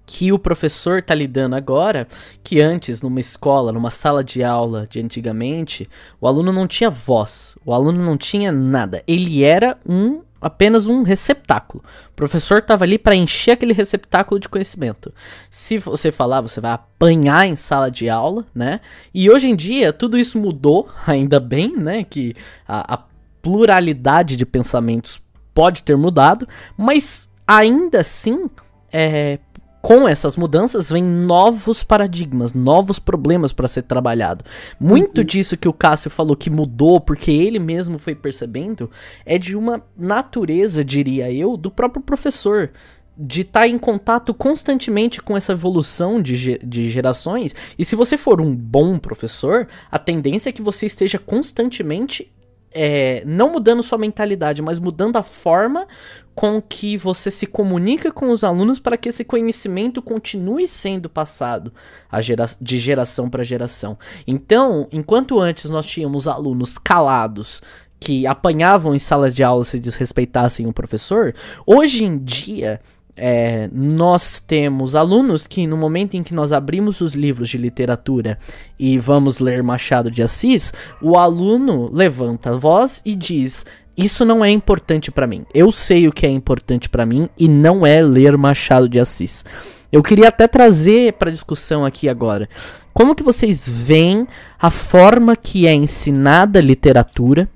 que 0.08 0.32
o 0.32 0.38
professor 0.38 1.00
está 1.00 1.14
lidando 1.14 1.54
agora, 1.54 2.08
que 2.42 2.60
antes, 2.60 3.02
numa 3.02 3.20
escola, 3.20 3.72
numa 3.72 3.90
sala 3.90 4.24
de 4.24 4.42
aula 4.42 4.86
de 4.88 5.00
antigamente, 5.00 5.88
o 6.18 6.26
aluno 6.26 6.50
não 6.50 6.66
tinha 6.66 6.88
voz, 6.88 7.56
o 7.64 7.74
aluno 7.74 8.02
não 8.02 8.16
tinha 8.16 8.50
nada. 8.50 9.02
Ele 9.06 9.44
era 9.44 9.78
um 9.86 10.22
apenas 10.40 10.86
um 10.86 11.02
receptáculo. 11.02 11.82
O 12.10 12.14
professor 12.14 12.58
estava 12.58 12.84
ali 12.84 12.98
para 12.98 13.14
encher 13.14 13.52
aquele 13.52 13.72
receptáculo 13.72 14.40
de 14.40 14.48
conhecimento. 14.48 15.12
Se 15.50 15.78
você 15.78 16.10
falar, 16.10 16.40
você 16.40 16.60
vai 16.60 16.72
apanhar 16.72 17.46
em 17.46 17.56
sala 17.56 17.90
de 17.90 18.08
aula, 18.08 18.46
né? 18.54 18.80
E 19.12 19.30
hoje 19.30 19.48
em 19.48 19.56
dia 19.56 19.92
tudo 19.92 20.16
isso 20.16 20.38
mudou, 20.38 20.88
ainda 21.06 21.38
bem, 21.38 21.76
né? 21.76 22.04
Que 22.04 22.34
a, 22.66 22.94
a 22.94 23.02
pluralidade 23.42 24.36
de 24.36 24.46
pensamentos 24.46 25.20
pode 25.58 25.82
ter 25.82 25.96
mudado, 25.96 26.46
mas 26.76 27.28
ainda 27.44 27.98
assim, 27.98 28.48
é, 28.92 29.40
com 29.82 30.08
essas 30.08 30.36
mudanças 30.36 30.88
vem 30.88 31.02
novos 31.02 31.82
paradigmas, 31.82 32.54
novos 32.54 33.00
problemas 33.00 33.52
para 33.52 33.66
ser 33.66 33.82
trabalhado. 33.82 34.44
Muito 34.78 35.18
uhum. 35.18 35.24
disso 35.24 35.56
que 35.56 35.66
o 35.66 35.72
Cássio 35.72 36.10
falou 36.10 36.36
que 36.36 36.48
mudou 36.48 37.00
porque 37.00 37.32
ele 37.32 37.58
mesmo 37.58 37.98
foi 37.98 38.14
percebendo 38.14 38.88
é 39.26 39.36
de 39.36 39.56
uma 39.56 39.82
natureza, 39.96 40.84
diria 40.84 41.28
eu, 41.32 41.56
do 41.56 41.72
próprio 41.72 42.04
professor. 42.04 42.70
De 43.16 43.40
estar 43.40 43.62
tá 43.62 43.66
em 43.66 43.78
contato 43.78 44.32
constantemente 44.32 45.20
com 45.20 45.36
essa 45.36 45.50
evolução 45.50 46.22
de, 46.22 46.56
de 46.58 46.88
gerações. 46.88 47.52
E 47.76 47.84
se 47.84 47.96
você 47.96 48.16
for 48.16 48.40
um 48.40 48.54
bom 48.54 48.96
professor, 48.96 49.66
a 49.90 49.98
tendência 49.98 50.50
é 50.50 50.52
que 50.52 50.62
você 50.62 50.86
esteja 50.86 51.18
constantemente 51.18 52.30
é, 52.72 53.22
não 53.26 53.52
mudando 53.52 53.82
sua 53.82 53.98
mentalidade, 53.98 54.62
mas 54.62 54.78
mudando 54.78 55.16
a 55.16 55.22
forma 55.22 55.86
com 56.34 56.62
que 56.62 56.96
você 56.96 57.30
se 57.30 57.46
comunica 57.46 58.12
com 58.12 58.30
os 58.30 58.44
alunos 58.44 58.78
para 58.78 58.96
que 58.96 59.08
esse 59.08 59.24
conhecimento 59.24 60.00
continue 60.00 60.68
sendo 60.68 61.08
passado 61.08 61.72
gera 62.20 62.46
de 62.60 62.78
geração 62.78 63.28
para 63.28 63.42
geração. 63.42 63.98
Então, 64.26 64.86
enquanto 64.92 65.40
antes 65.40 65.68
nós 65.68 65.84
tínhamos 65.84 66.28
alunos 66.28 66.78
calados 66.78 67.60
que 67.98 68.26
apanhavam 68.26 68.94
em 68.94 69.00
sala 69.00 69.30
de 69.30 69.42
aula 69.42 69.64
se 69.64 69.80
desrespeitassem 69.80 70.66
o 70.66 70.72
professor, 70.72 71.34
hoje 71.66 72.04
em 72.04 72.16
dia 72.16 72.80
é, 73.18 73.68
nós 73.72 74.38
temos 74.38 74.94
alunos 74.94 75.46
que, 75.46 75.66
no 75.66 75.76
momento 75.76 76.16
em 76.16 76.22
que 76.22 76.34
nós 76.34 76.52
abrimos 76.52 77.00
os 77.00 77.14
livros 77.14 77.48
de 77.48 77.58
literatura 77.58 78.38
e 78.78 78.96
vamos 78.96 79.40
ler 79.40 79.62
Machado 79.62 80.10
de 80.10 80.22
Assis, 80.22 80.72
o 81.02 81.18
aluno 81.18 81.90
levanta 81.92 82.50
a 82.50 82.56
voz 82.56 83.02
e 83.04 83.16
diz: 83.16 83.66
Isso 83.96 84.24
não 84.24 84.44
é 84.44 84.50
importante 84.50 85.10
para 85.10 85.26
mim. 85.26 85.44
Eu 85.52 85.72
sei 85.72 86.06
o 86.06 86.12
que 86.12 86.24
é 86.24 86.30
importante 86.30 86.88
para 86.88 87.04
mim 87.04 87.28
e 87.36 87.48
não 87.48 87.84
é 87.84 88.00
ler 88.00 88.38
Machado 88.38 88.88
de 88.88 89.00
Assis. 89.00 89.44
Eu 89.90 90.02
queria 90.02 90.28
até 90.28 90.46
trazer 90.46 91.14
para 91.14 91.30
discussão 91.30 91.84
aqui 91.84 92.08
agora. 92.08 92.48
Como 92.92 93.14
que 93.14 93.22
vocês 93.22 93.68
veem 93.68 94.26
a 94.60 94.70
forma 94.70 95.34
que 95.34 95.66
é 95.66 95.72
ensinada 95.72 96.58
a 96.58 96.62
literatura 96.62 97.48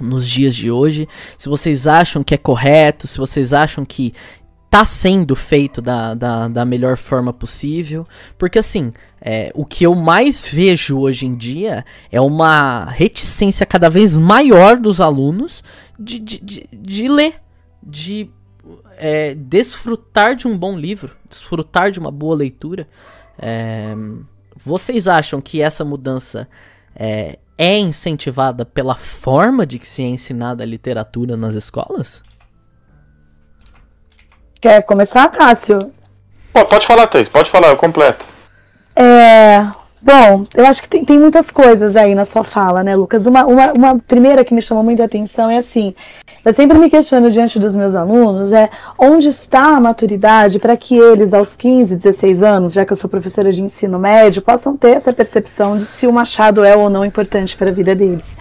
nos 0.00 0.26
dias 0.26 0.54
de 0.54 0.70
hoje? 0.70 1.08
Se 1.36 1.48
vocês 1.48 1.86
acham 1.86 2.22
que 2.22 2.34
é 2.34 2.38
correto, 2.38 3.06
se 3.06 3.18
vocês 3.18 3.52
acham 3.52 3.84
que 3.84 4.14
tá 4.70 4.84
sendo 4.84 5.34
feito 5.34 5.80
da, 5.80 6.14
da, 6.14 6.48
da 6.48 6.64
melhor 6.64 6.96
forma 6.96 7.32
possível. 7.32 8.04
Porque 8.36 8.58
assim, 8.58 8.92
é, 9.20 9.50
o 9.54 9.64
que 9.64 9.84
eu 9.84 9.94
mais 9.94 10.48
vejo 10.48 10.98
hoje 10.98 11.26
em 11.26 11.34
dia 11.34 11.84
é 12.10 12.20
uma 12.20 12.84
reticência 12.84 13.64
cada 13.64 13.88
vez 13.88 14.16
maior 14.16 14.76
dos 14.76 15.00
alunos 15.00 15.62
de, 15.98 16.18
de, 16.18 16.40
de, 16.40 16.68
de 16.72 17.08
ler, 17.08 17.40
de 17.82 18.30
é, 18.96 19.34
desfrutar 19.34 20.34
de 20.34 20.46
um 20.46 20.56
bom 20.56 20.76
livro, 20.76 21.16
desfrutar 21.28 21.90
de 21.90 21.98
uma 21.98 22.10
boa 22.10 22.36
leitura. 22.36 22.88
É, 23.38 23.94
vocês 24.64 25.06
acham 25.06 25.40
que 25.40 25.60
essa 25.60 25.84
mudança 25.84 26.48
é, 26.94 27.38
é 27.56 27.78
incentivada 27.78 28.64
pela 28.64 28.94
forma 28.94 29.66
de 29.66 29.78
que 29.78 29.86
se 29.86 30.02
é 30.02 30.06
ensinada 30.06 30.62
a 30.62 30.66
literatura 30.66 31.36
nas 31.36 31.54
escolas? 31.54 32.22
Quer 34.66 34.82
começar, 34.82 35.30
Cássio? 35.30 35.78
Pô, 36.52 36.64
pode 36.64 36.84
falar, 36.88 37.06
Thais, 37.06 37.28
pode 37.28 37.48
falar, 37.48 37.68
eu 37.68 37.76
completo. 37.76 38.26
É, 38.96 39.64
bom, 40.02 40.44
eu 40.52 40.66
acho 40.66 40.82
que 40.82 40.88
tem, 40.88 41.04
tem 41.04 41.20
muitas 41.20 41.52
coisas 41.52 41.96
aí 41.96 42.16
na 42.16 42.24
sua 42.24 42.42
fala, 42.42 42.82
né, 42.82 42.96
Lucas? 42.96 43.26
Uma, 43.26 43.46
uma, 43.46 43.72
uma 43.72 43.98
primeira 44.00 44.44
que 44.44 44.52
me 44.52 44.60
chamou 44.60 44.82
muita 44.82 45.04
atenção 45.04 45.48
é 45.48 45.58
assim: 45.58 45.94
eu 46.44 46.52
sempre 46.52 46.76
me 46.80 46.90
questiono 46.90 47.30
diante 47.30 47.60
dos 47.60 47.76
meus 47.76 47.94
alunos 47.94 48.50
é 48.50 48.68
onde 48.98 49.28
está 49.28 49.76
a 49.76 49.80
maturidade 49.80 50.58
para 50.58 50.76
que 50.76 50.98
eles, 50.98 51.32
aos 51.32 51.54
15, 51.54 51.94
16 51.94 52.42
anos, 52.42 52.72
já 52.72 52.84
que 52.84 52.92
eu 52.92 52.96
sou 52.96 53.08
professora 53.08 53.52
de 53.52 53.62
ensino 53.62 54.00
médio, 54.00 54.42
possam 54.42 54.76
ter 54.76 54.96
essa 54.96 55.12
percepção 55.12 55.78
de 55.78 55.84
se 55.84 56.08
o 56.08 56.12
Machado 56.12 56.64
é 56.64 56.74
ou 56.74 56.90
não 56.90 57.04
importante 57.04 57.56
para 57.56 57.70
a 57.70 57.72
vida 57.72 57.94
deles. 57.94 58.36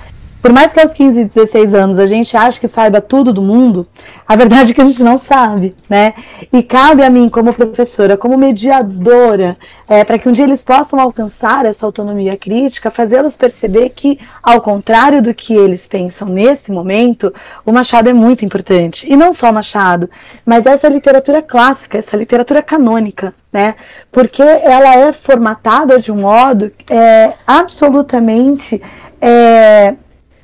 Por 0.46 0.54
mais 0.54 0.72
que 0.72 0.80
aos 0.80 0.94
15, 0.94 1.26
16 1.26 1.74
anos 1.74 1.98
a 1.98 2.06
gente 2.06 2.38
ache 2.38 2.60
que 2.60 2.68
saiba 2.68 3.02
tudo 3.02 3.34
do 3.34 3.42
mundo, 3.42 3.88
a 4.28 4.36
verdade 4.36 4.72
é 4.72 4.76
que 4.76 4.82
a 4.82 4.86
gente 4.86 5.02
não 5.02 5.18
sabe, 5.18 5.76
né? 5.90 6.14
E 6.54 6.62
cabe 6.62 7.02
a 7.02 7.10
mim, 7.10 7.30
como 7.30 7.52
professora, 7.52 8.16
como 8.16 8.38
mediadora, 8.38 9.58
é, 9.88 10.04
para 10.04 10.20
que 10.20 10.30
um 10.30 10.32
dia 10.32 10.46
eles 10.46 10.64
possam 10.64 11.00
alcançar 11.00 11.66
essa 11.66 11.84
autonomia 11.84 12.38
crítica, 12.38 12.92
fazê-los 12.92 13.36
perceber 13.36 13.90
que, 13.90 14.20
ao 14.44 14.62
contrário 14.62 15.20
do 15.20 15.34
que 15.34 15.56
eles 15.56 15.88
pensam 15.88 16.30
nesse 16.30 16.72
momento, 16.72 17.34
o 17.66 17.72
Machado 17.72 18.08
é 18.12 18.14
muito 18.14 18.46
importante. 18.46 19.12
E 19.12 19.18
não 19.18 19.34
só 19.34 19.50
o 19.50 19.54
Machado, 19.54 20.08
mas 20.46 20.68
essa 20.68 20.88
literatura 20.88 21.42
clássica, 21.42 21.98
essa 21.98 22.16
literatura 22.16 22.62
canônica, 22.62 23.34
né? 23.52 23.74
Porque 24.12 24.44
ela 24.44 24.96
é 24.96 25.12
formatada 25.12 26.00
de 26.00 26.12
um 26.12 26.18
modo 26.18 26.72
é, 26.88 27.34
absolutamente. 27.48 28.80
É, 29.20 29.96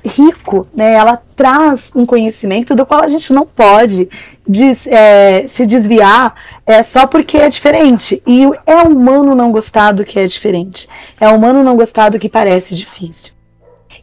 rico, 0.04 0.66
né? 0.74 0.94
Ela 0.94 1.22
traz 1.36 1.92
um 1.94 2.04
conhecimento 2.04 2.74
do 2.74 2.84
qual 2.84 3.02
a 3.02 3.08
gente 3.08 3.32
não 3.32 3.46
pode 3.46 4.08
des, 4.46 4.86
é, 4.86 5.46
se 5.48 5.64
desviar 5.64 6.34
é, 6.66 6.82
só 6.82 7.06
porque 7.06 7.36
é 7.36 7.48
diferente. 7.48 8.22
E 8.26 8.44
é 8.66 8.82
humano 8.82 9.34
não 9.34 9.52
gostar 9.52 9.92
do 9.92 10.04
que 10.04 10.18
é 10.18 10.26
diferente. 10.26 10.88
É 11.20 11.28
humano 11.28 11.62
não 11.62 11.76
gostar 11.76 12.10
do 12.10 12.18
que 12.18 12.28
parece 12.28 12.74
difícil. 12.74 13.32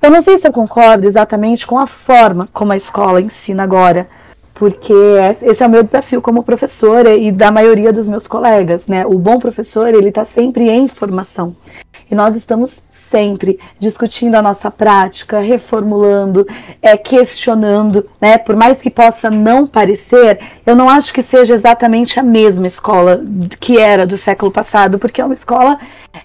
Eu 0.02 0.10
não 0.10 0.22
sei 0.22 0.40
se 0.40 0.48
eu 0.48 0.54
concordo 0.54 1.06
exatamente 1.06 1.68
com 1.68 1.78
a 1.78 1.86
forma 1.86 2.48
como 2.54 2.72
a 2.72 2.78
escola 2.78 3.20
ensina 3.20 3.64
agora, 3.64 4.08
porque 4.54 4.94
esse 5.42 5.62
é 5.62 5.68
o 5.68 5.70
meu 5.70 5.84
desafio 5.84 6.22
como 6.22 6.42
professora 6.42 7.16
e 7.16 7.32
da 7.34 7.52
maioria 7.52 7.92
dos 7.92 8.08
meus 8.08 8.26
colegas, 8.26 8.88
né? 8.88 9.06
O 9.06 9.20
bom 9.20 9.40
professor, 9.40 9.94
ele 9.94 10.08
está 10.08 10.24
sempre 10.24 10.70
em 10.70 10.88
formação. 10.88 11.54
E 12.10 12.16
nós 12.16 12.36
estamos 12.36 12.84
sempre 12.90 13.60
discutindo 13.80 14.36
a 14.36 14.42
nossa 14.42 14.72
prática, 14.72 15.40
reformulando, 15.40 16.48
é, 16.82 16.98
questionando, 16.98 18.08
né? 18.20 18.38
Por 18.38 18.56
mais 18.56 18.82
que 18.82 18.90
possa 18.90 19.30
não 19.30 19.68
parecer, 19.68 20.40
eu 20.66 20.76
não 20.76 20.90
acho 20.90 21.14
que 21.14 21.22
seja 21.22 21.54
exatamente 21.54 22.20
a 22.20 22.24
mesma 22.24 22.68
escola 22.68 23.22
que 23.60 23.78
era 23.78 24.08
do 24.08 24.18
século 24.18 24.52
passado, 24.52 24.98
porque 24.98 25.22
é 25.22 25.26
uma 25.26 25.34
escola 25.34 25.78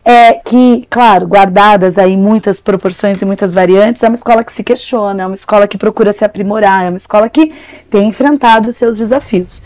é, 0.05 0.35
que, 0.35 0.87
claro, 0.89 1.27
guardadas 1.27 1.99
aí 1.99 2.17
muitas 2.17 2.61
proporções 2.61 3.21
e 3.21 3.25
muitas 3.25 3.55
variantes, 3.55 4.03
é 4.03 4.09
uma 4.09 4.15
escola 4.15 4.45
que 4.45 4.53
se 4.53 4.63
questiona, 4.63 5.23
é 5.23 5.27
uma 5.27 5.35
escola 5.35 5.69
que 5.69 5.79
procura 5.79 6.13
se 6.13 6.25
aprimorar, 6.25 6.85
é 6.85 6.89
uma 6.89 6.97
escola 6.97 7.29
que 7.29 7.53
tem 7.91 8.09
enfrentado 8.09 8.73
seus 8.73 8.99
desafios. 8.99 9.63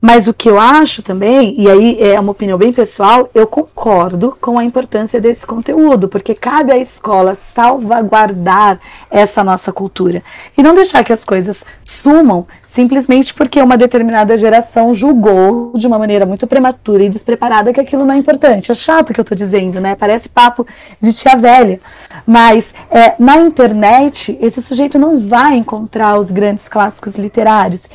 Mas 0.00 0.26
o 0.26 0.32
que 0.32 0.48
eu 0.48 0.58
acho 0.58 1.02
também, 1.02 1.54
e 1.58 1.68
aí 1.68 1.98
é 2.00 2.18
uma 2.18 2.32
opinião 2.32 2.56
bem 2.56 2.72
pessoal, 2.72 3.28
eu 3.34 3.46
concordo 3.46 4.34
com 4.40 4.58
a 4.58 4.64
importância 4.64 5.20
desse 5.20 5.46
conteúdo, 5.46 6.08
porque 6.08 6.34
cabe 6.34 6.72
à 6.72 6.78
escola 6.78 7.34
salvaguardar 7.34 8.80
essa 9.10 9.44
nossa 9.44 9.70
cultura 9.72 10.22
e 10.56 10.62
não 10.62 10.74
deixar 10.74 11.04
que 11.04 11.12
as 11.12 11.22
coisas 11.22 11.66
sumam 11.84 12.46
simplesmente 12.64 13.34
porque 13.34 13.60
uma 13.60 13.76
determinada 13.76 14.38
geração 14.38 14.94
julgou 14.94 15.72
de 15.74 15.86
uma 15.86 15.98
maneira 15.98 16.24
muito 16.24 16.46
prematura 16.46 17.02
e 17.02 17.08
despreparada 17.08 17.72
que 17.72 17.80
aquilo 17.80 18.06
não 18.06 18.14
é 18.14 18.16
importante. 18.16 18.72
É 18.72 18.74
chato 18.74 19.10
o 19.10 19.12
que 19.12 19.20
eu 19.20 19.22
estou 19.22 19.36
dizendo, 19.36 19.80
né? 19.80 19.96
Parece 19.96 20.28
papo 20.28 20.66
de 21.00 21.12
tia 21.12 21.36
velha. 21.36 21.80
Mas 22.24 22.72
é, 22.90 23.16
na 23.18 23.38
internet, 23.38 24.38
esse 24.40 24.62
sujeito 24.62 24.98
não 24.98 25.18
vai 25.18 25.56
encontrar 25.56 26.18
os 26.18 26.30
grandes 26.30 26.68
clássicos 26.68 27.16
literários 27.16 27.88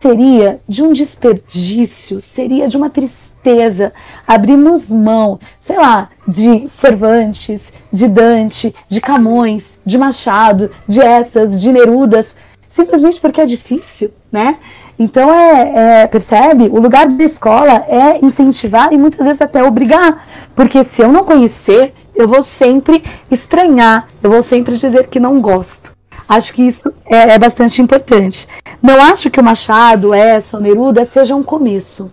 seria 0.00 0.60
de 0.68 0.82
um 0.82 0.92
desperdício, 0.92 2.20
seria 2.20 2.68
de 2.68 2.76
uma 2.76 2.90
tristeza 2.90 3.92
abrirmos 4.26 4.90
mão, 4.90 5.38
sei 5.60 5.76
lá, 5.76 6.10
de 6.26 6.68
Cervantes, 6.68 7.72
de 7.92 8.06
Dante, 8.06 8.74
de 8.88 9.00
Camões, 9.00 9.78
de 9.84 9.96
Machado, 9.96 10.70
de 10.86 11.00
essas, 11.00 11.60
de 11.60 11.72
Nerudas, 11.72 12.36
simplesmente 12.68 13.20
porque 13.20 13.40
é 13.40 13.46
difícil, 13.46 14.12
né? 14.30 14.56
Então 14.98 15.32
é, 15.32 16.02
é, 16.02 16.06
percebe? 16.06 16.64
O 16.64 16.80
lugar 16.80 17.08
da 17.08 17.24
escola 17.24 17.86
é 17.88 18.24
incentivar 18.24 18.92
e 18.92 18.98
muitas 18.98 19.24
vezes 19.24 19.40
até 19.40 19.62
obrigar, 19.62 20.26
porque 20.54 20.82
se 20.82 21.00
eu 21.00 21.10
não 21.10 21.24
conhecer, 21.24 21.94
eu 22.14 22.26
vou 22.26 22.42
sempre 22.42 23.04
estranhar, 23.30 24.08
eu 24.22 24.30
vou 24.30 24.42
sempre 24.42 24.76
dizer 24.76 25.06
que 25.06 25.20
não 25.20 25.40
gosto. 25.40 25.97
Acho 26.28 26.52
que 26.52 26.62
isso 26.62 26.92
é, 27.06 27.30
é 27.30 27.38
bastante 27.38 27.80
importante. 27.80 28.46
Não 28.82 29.00
acho 29.00 29.30
que 29.30 29.40
o 29.40 29.44
Machado, 29.44 30.12
essa, 30.12 30.58
o 30.58 30.60
Neruda 30.60 31.04
seja 31.04 31.34
um 31.34 31.42
começo, 31.42 32.12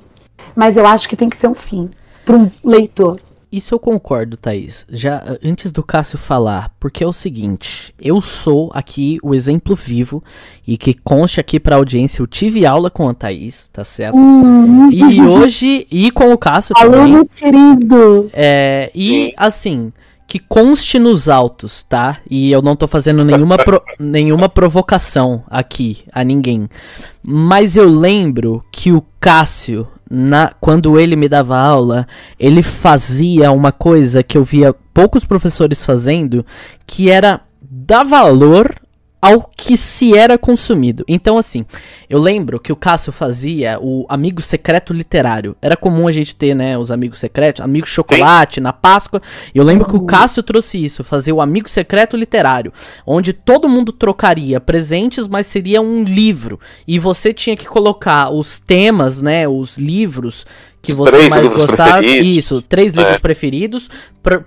mas 0.55 0.77
eu 0.77 0.87
acho 0.87 1.09
que 1.09 1.17
tem 1.17 1.29
que 1.29 1.37
ser 1.37 1.47
um 1.47 1.53
fim 1.53 1.89
para 2.25 2.35
um 2.37 2.49
leitor. 2.63 3.19
isso 3.51 3.73
eu 3.75 3.79
concordo, 3.79 4.35
Thaís. 4.35 4.85
Já 4.89 5.37
antes 5.43 5.71
do 5.71 5.83
Cássio 5.83 6.17
falar, 6.17 6.73
porque 6.79 7.03
é 7.03 7.07
o 7.07 7.13
seguinte, 7.13 7.93
eu 8.01 8.19
sou 8.19 8.71
aqui 8.73 9.19
o 9.21 9.35
exemplo 9.35 9.75
vivo 9.75 10.23
e 10.65 10.77
que 10.77 10.93
conste 10.93 11.39
aqui 11.39 11.59
pra 11.59 11.75
audiência, 11.75 12.21
eu 12.21 12.27
tive 12.27 12.65
aula 12.65 12.89
com 12.89 13.07
a 13.07 13.13
Thaís, 13.13 13.69
tá 13.71 13.83
certo? 13.83 14.17
Uhum. 14.17 14.89
E 14.91 15.21
hoje, 15.21 15.87
e 15.91 16.09
com 16.09 16.33
o 16.33 16.37
Cássio 16.37 16.73
Aluno 16.77 17.25
também. 17.25 17.27
querido. 17.75 18.29
É, 18.33 18.91
e 18.95 19.33
assim, 19.37 19.91
que 20.27 20.39
conste 20.39 20.97
nos 20.97 21.29
autos, 21.29 21.83
tá? 21.83 22.17
E 22.29 22.51
eu 22.51 22.61
não 22.61 22.75
tô 22.75 22.87
fazendo 22.87 23.23
nenhuma, 23.23 23.57
pro, 23.57 23.81
nenhuma 23.99 24.49
provocação 24.49 25.43
aqui 25.47 26.03
a 26.11 26.23
ninguém. 26.23 26.67
Mas 27.23 27.75
eu 27.77 27.87
lembro 27.87 28.63
que 28.71 28.91
o 28.91 29.03
Cássio, 29.19 29.87
na, 30.09 30.53
quando 30.59 30.99
ele 30.99 31.15
me 31.15 31.29
dava 31.29 31.57
aula, 31.57 32.07
ele 32.39 32.63
fazia 32.63 33.51
uma 33.51 33.71
coisa 33.71 34.23
que 34.23 34.37
eu 34.37 34.43
via 34.43 34.73
poucos 34.93 35.25
professores 35.25 35.83
fazendo, 35.83 36.45
que 36.87 37.09
era 37.09 37.41
dar 37.61 38.03
valor 38.03 38.73
ao 39.25 39.49
que 39.57 39.75
se 39.75 40.15
era 40.15 40.37
consumido. 40.37 41.03
Então, 41.07 41.35
assim, 41.35 41.65
eu 42.07 42.19
lembro 42.19 42.59
que 42.59 42.71
o 42.71 42.75
Cássio 42.75 43.11
fazia 43.11 43.79
o 43.81 44.05
amigo 44.07 44.39
secreto 44.39 44.93
literário. 44.93 45.57
Era 45.59 45.75
comum 45.75 46.07
a 46.07 46.11
gente 46.11 46.35
ter, 46.35 46.53
né, 46.53 46.77
os 46.77 46.91
amigos 46.91 47.17
secretos, 47.17 47.63
amigo 47.63 47.87
chocolate 47.87 48.55
Sim. 48.55 48.61
na 48.61 48.71
Páscoa. 48.71 49.19
Eu 49.55 49.63
lembro 49.63 49.87
que 49.87 49.95
o 49.95 50.05
Cássio 50.05 50.43
trouxe 50.43 50.83
isso, 50.85 51.03
fazer 51.03 51.33
o 51.33 51.41
amigo 51.41 51.67
secreto 51.67 52.15
literário, 52.15 52.71
onde 53.03 53.33
todo 53.33 53.67
mundo 53.67 53.91
trocaria 53.91 54.59
presentes, 54.59 55.27
mas 55.27 55.47
seria 55.47 55.81
um 55.81 56.03
livro. 56.03 56.59
E 56.87 56.99
você 56.99 57.33
tinha 57.33 57.57
que 57.57 57.65
colocar 57.65 58.29
os 58.29 58.59
temas, 58.59 59.23
né, 59.23 59.47
os 59.47 59.75
livros 59.75 60.45
que 60.85 60.93
você 60.93 61.11
três 61.11 61.35
mais 61.35 61.47
gostasse. 61.47 62.19
Isso, 62.19 62.61
três 62.61 62.93
livros 62.93 63.15
é. 63.15 63.19
preferidos. 63.19 63.89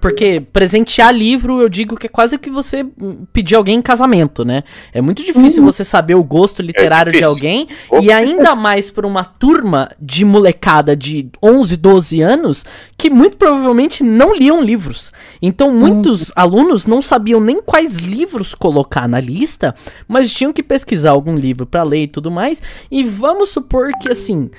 porque 0.00 0.40
presentear 0.40 1.14
livro, 1.14 1.60
eu 1.60 1.68
digo 1.68 1.96
que 1.96 2.06
é 2.06 2.08
quase 2.08 2.38
que 2.38 2.50
você 2.50 2.84
pedir 3.32 3.54
alguém 3.54 3.78
em 3.78 3.82
casamento, 3.82 4.44
né? 4.44 4.64
É 4.92 5.00
muito 5.00 5.24
difícil 5.24 5.62
uhum. 5.62 5.70
você 5.70 5.84
saber 5.84 6.14
o 6.14 6.22
gosto 6.22 6.62
literário 6.62 7.14
é 7.14 7.18
de 7.18 7.24
alguém. 7.24 7.68
E 8.00 8.12
ainda 8.12 8.54
mais 8.54 8.90
por 8.90 9.04
uma 9.04 9.24
turma 9.24 9.90
de 10.00 10.24
molecada 10.24 10.96
de 10.96 11.28
11, 11.42 11.76
12 11.76 12.20
anos 12.20 12.64
que 12.96 13.10
muito 13.10 13.36
provavelmente 13.36 14.02
não 14.02 14.34
liam 14.34 14.62
livros. 14.62 15.12
Então 15.40 15.74
muitos 15.74 16.28
uhum. 16.28 16.34
alunos 16.36 16.86
não 16.86 17.00
sabiam 17.00 17.40
nem 17.40 17.60
quais 17.62 17.96
livros 17.96 18.54
colocar 18.54 19.08
na 19.08 19.20
lista, 19.20 19.74
mas 20.06 20.32
tinham 20.32 20.52
que 20.52 20.62
pesquisar 20.62 21.10
algum 21.10 21.36
livro 21.36 21.66
para 21.66 21.82
ler 21.82 22.02
e 22.02 22.08
tudo 22.08 22.30
mais. 22.30 22.60
E 22.90 23.04
vamos 23.04 23.50
supor 23.50 23.90
que 24.00 24.10
assim 24.10 24.50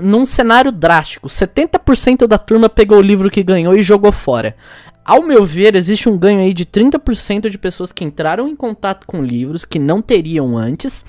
num 0.00 0.26
cenário 0.26 0.72
drástico, 0.72 1.28
70% 1.28 2.26
da 2.26 2.38
turma 2.38 2.68
pegou 2.68 2.98
o 2.98 3.02
livro 3.02 3.30
que 3.30 3.42
ganhou 3.42 3.74
e 3.76 3.82
jogou 3.82 4.12
fora. 4.12 4.56
Ao 5.04 5.22
meu 5.22 5.44
ver, 5.44 5.74
existe 5.74 6.08
um 6.08 6.16
ganho 6.16 6.40
aí 6.40 6.54
de 6.54 6.64
30% 6.64 7.48
de 7.48 7.58
pessoas 7.58 7.90
que 7.90 8.04
entraram 8.04 8.46
em 8.46 8.54
contato 8.54 9.06
com 9.06 9.22
livros 9.22 9.64
que 9.64 9.78
não 9.78 10.00
teriam 10.00 10.56
antes. 10.56 11.04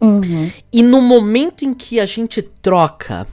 Uhum. 0.00 0.50
E 0.72 0.82
no 0.82 1.00
momento 1.00 1.64
em 1.64 1.72
que 1.72 2.00
a 2.00 2.06
gente 2.06 2.42
troca 2.42 3.26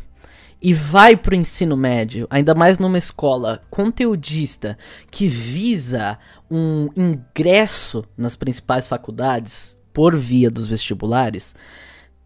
e 0.61 0.74
vai 0.74 1.16
pro 1.16 1.36
ensino 1.36 1.76
médio, 1.76 2.28
ainda 2.30 2.55
mais 2.55 2.80
numa 2.80 2.97
escola 2.97 3.61
conteudista 3.70 4.78
que 5.11 5.28
visa 5.28 6.18
um 6.49 6.89
ingresso 6.95 8.03
nas 8.18 8.36
principais 8.36 8.88
faculdades 8.88 9.78
por 9.93 10.16
via 10.16 10.49
dos 10.49 10.68
vestibulares, 10.68 11.55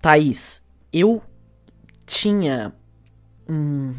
Thaís, 0.01 0.61
eu 0.91 1.21
tinha 2.09 2.73
um. 3.47 3.93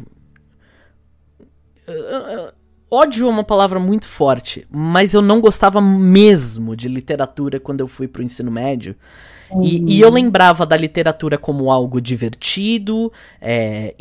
ódio 2.91 3.25
é 3.25 3.29
uma 3.29 3.43
palavra 3.43 3.79
muito 3.79 4.05
forte, 4.05 4.67
mas 4.69 5.13
eu 5.13 5.21
não 5.21 5.39
gostava 5.39 5.79
mesmo 5.79 6.75
de 6.75 6.89
literatura 6.89 7.57
quando 7.57 7.79
eu 7.79 7.87
fui 7.87 8.09
pro 8.09 8.21
ensino 8.21 8.51
médio. 8.51 8.95
Uhum. 9.49 9.63
E, 9.63 9.95
e, 9.95 10.01
eu 10.01 10.09
lembrava 10.09 10.65
da 10.65 10.75
literatura 10.75 11.37
como 11.37 11.71
algo 11.71 12.01
divertido, 12.01 13.11
é, 13.39 13.95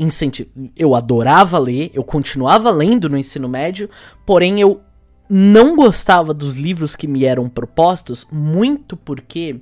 eu 0.77 0.95
adorava 0.95 1.59
ler, 1.59 1.91
eu 1.95 2.05
continuava 2.05 2.71
lendo 2.71 3.09
no 3.09 3.19
ensino 3.19 3.49
médio, 3.49 3.89
porém 4.25 4.61
eu 4.61 4.81
não 5.29 5.77
gostava 5.77 6.35
dos 6.35 6.55
livros 6.55 6.97
que 6.97 7.07
me 7.07 7.25
eram 7.25 7.49
propostos, 7.49 8.27
muito 8.31 8.97
porque 8.97 9.61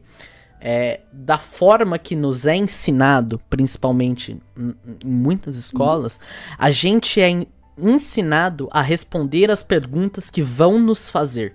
é, 0.61 1.01
da 1.13 1.39
forma 1.39 1.99
que 1.99 2.17
nos 2.17 2.47
é 2.47 2.57
ensinado, 2.57 3.41
principalmente 3.49 4.37
em, 4.57 4.75
muitas 5.05 5.57
escolas, 5.57 6.19
a 6.59 6.71
gente 6.71 7.21
é 7.21 7.47
ensinado 7.77 8.69
a 8.73 8.83
responder 8.83 9.51
as 9.51 9.63
perguntas 9.63 10.31
que 10.31 10.43
vão 10.43 10.79
nos 10.79 11.09
fazer. 11.09 11.55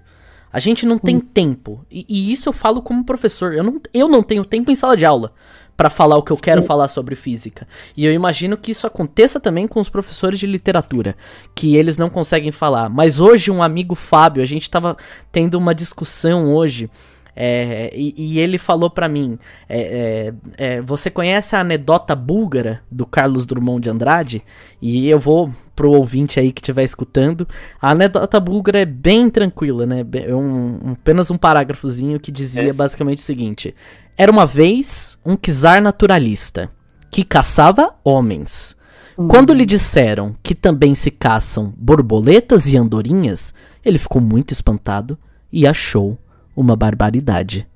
A 0.52 0.60
gente 0.60 0.86
não 0.86 1.00
tem 1.00 1.20
tempo. 1.20 1.84
E, 1.90 2.06
e, 2.08 2.32
isso 2.32 2.48
eu 2.48 2.54
falo 2.54 2.82
como 2.82 3.04
professor. 3.04 3.54
Eu 3.54 3.64
não, 3.64 3.82
eu 3.92 4.08
não 4.08 4.22
tenho 4.22 4.46
tempo 4.46 4.70
em 4.70 4.76
sala 4.76 4.96
de 4.96 5.04
aula 5.04 5.34
para 5.76 5.90
falar 5.90 6.18
o 6.18 6.22
que 6.22 6.32
eu 6.32 6.38
quero 6.38 6.62
falar 6.62 6.88
sobre 6.88 7.16
física. 7.16 7.68
E 7.98 8.06
eu 8.06 8.14
imagino 8.14 8.56
que 8.56 8.72
isso 8.72 8.86
aconteça 8.86 9.40
também 9.40 9.68
com 9.68 9.80
os 9.80 9.90
professores 9.90 10.40
de 10.40 10.46
literatura, 10.46 11.18
que 11.56 11.76
eles 11.76 11.98
não 11.98 12.10
conseguem 12.10 12.52
falar. 12.52 12.90
Mas 12.90 13.20
hoje 13.20 13.50
um 13.50 13.64
amigo 13.64 13.96
Fábio, 13.96 14.44
a 14.44 14.46
gente 14.46 14.70
tava 14.70 14.96
tendo 15.32 15.56
uma 15.56 15.74
discussão 15.74 16.54
hoje 16.54 16.90
é, 17.36 17.92
e, 17.96 18.14
e, 18.16 18.40
ele 18.40 18.58
falou 18.58 18.90
para 18.90 19.08
mim: 19.08 19.40
é, 19.68 20.34
é, 20.58 20.76
é, 20.76 20.82
Você 20.82 21.10
conhece 21.10 21.56
a 21.56 21.62
anedota 21.62 22.16
búlgara 22.16 22.82
do 22.92 23.06
Carlos 23.06 23.46
Drummond 23.46 23.82
de 23.82 23.90
Andrade? 23.90 24.44
E 24.82 25.08
eu 25.08 25.20
vou 25.20 25.52
pro 25.76 25.92
ouvinte 25.92 26.40
aí 26.40 26.52
que 26.52 26.62
estiver 26.62 26.84
escutando. 26.84 27.48
A 27.82 27.92
anedota 27.92 28.40
búlgara 28.40 28.80
é 28.80 28.86
bem 28.86 29.30
tranquila, 29.30 29.86
né? 29.86 30.06
É 30.14 30.36
um, 30.36 30.80
um, 30.84 30.92
apenas 30.92 31.32
um 31.32 31.38
parágrafozinho 31.38 32.20
que 32.20 32.32
dizia 32.32 32.70
é. 32.70 32.74
basicamente 32.74 33.20
o 33.20 33.24
seguinte: 33.24 33.76
Era 34.16 34.32
uma 34.32 34.46
vez 34.46 35.18
um 35.26 35.36
czar 35.36 35.82
naturalista 35.82 36.70
que 37.10 37.24
caçava 37.24 37.96
homens. 38.04 38.78
Hum. 39.18 39.28
Quando 39.28 39.54
lhe 39.54 39.66
disseram 39.66 40.36
que 40.44 40.54
também 40.54 40.94
se 40.94 41.10
caçam 41.10 41.74
borboletas 41.78 42.68
e 42.68 42.78
andorinhas, 42.78 43.54
ele 43.84 43.98
ficou 43.98 44.22
muito 44.22 44.52
espantado 44.52 45.18
e 45.52 45.68
achou 45.68 46.18
uma 46.56 46.76
barbaridade. 46.76 47.68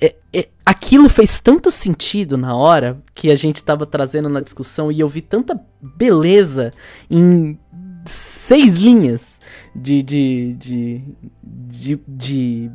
É, 0.00 0.14
é, 0.32 0.48
aquilo 0.64 1.08
fez 1.08 1.40
tanto 1.40 1.70
sentido 1.70 2.38
na 2.38 2.54
hora 2.54 3.02
que 3.14 3.30
a 3.30 3.34
gente 3.34 3.56
estava 3.56 3.84
trazendo 3.84 4.28
na 4.28 4.40
discussão 4.40 4.92
e 4.92 5.00
eu 5.00 5.08
vi 5.08 5.20
tanta 5.20 5.60
beleza 5.80 6.70
em 7.10 7.58
seis 8.06 8.76
linhas 8.76 9.40
de, 9.74 10.02
de, 10.02 10.54
de, 10.54 11.02
de, 11.42 12.00
de 12.06 12.70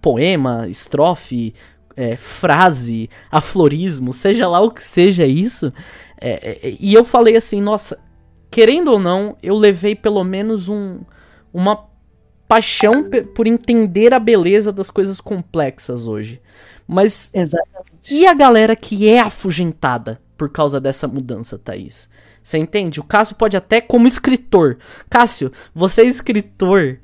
poema, 0.00 0.68
estrofe, 0.68 1.54
é, 1.96 2.16
frase, 2.16 3.08
aflorismo, 3.30 4.12
seja 4.12 4.46
lá 4.46 4.60
o 4.60 4.70
que 4.70 4.82
seja 4.82 5.26
isso. 5.26 5.72
É, 6.20 6.58
é, 6.62 6.76
e 6.78 6.92
eu 6.92 7.04
falei 7.04 7.36
assim, 7.36 7.60
nossa, 7.60 7.98
querendo 8.50 8.92
ou 8.92 8.98
não, 8.98 9.36
eu 9.42 9.56
levei 9.56 9.94
pelo 9.94 10.22
menos 10.22 10.68
um, 10.68 11.00
uma 11.52 11.86
paixão 12.48 13.08
por 13.34 13.46
entender 13.46 14.14
a 14.14 14.18
beleza 14.18 14.72
das 14.72 14.90
coisas 14.90 15.20
complexas 15.20 16.06
hoje. 16.06 16.40
Mas. 16.86 17.30
Exatamente. 17.34 17.86
E 18.10 18.26
a 18.26 18.34
galera 18.34 18.76
que 18.76 19.08
é 19.08 19.20
afugentada 19.20 20.20
por 20.36 20.50
causa 20.50 20.80
dessa 20.80 21.08
mudança, 21.08 21.58
Thaís? 21.58 22.08
Você 22.42 22.58
entende? 22.58 23.00
O 23.00 23.04
Cássio 23.04 23.34
pode 23.34 23.56
até, 23.56 23.80
como 23.80 24.06
escritor. 24.06 24.78
Cássio, 25.10 25.50
você 25.74 26.02
é 26.02 26.06
escritor 26.06 27.00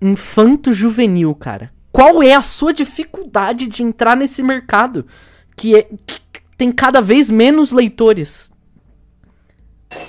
infanto-juvenil, 0.00 1.34
cara. 1.36 1.70
Qual 1.92 2.22
é 2.22 2.34
a 2.34 2.42
sua 2.42 2.72
dificuldade 2.72 3.68
de 3.68 3.82
entrar 3.84 4.16
nesse 4.16 4.42
mercado? 4.42 5.06
Que, 5.54 5.76
é, 5.76 5.82
que 5.82 6.20
tem 6.56 6.72
cada 6.72 7.00
vez 7.00 7.30
menos 7.30 7.70
leitores. 7.70 8.50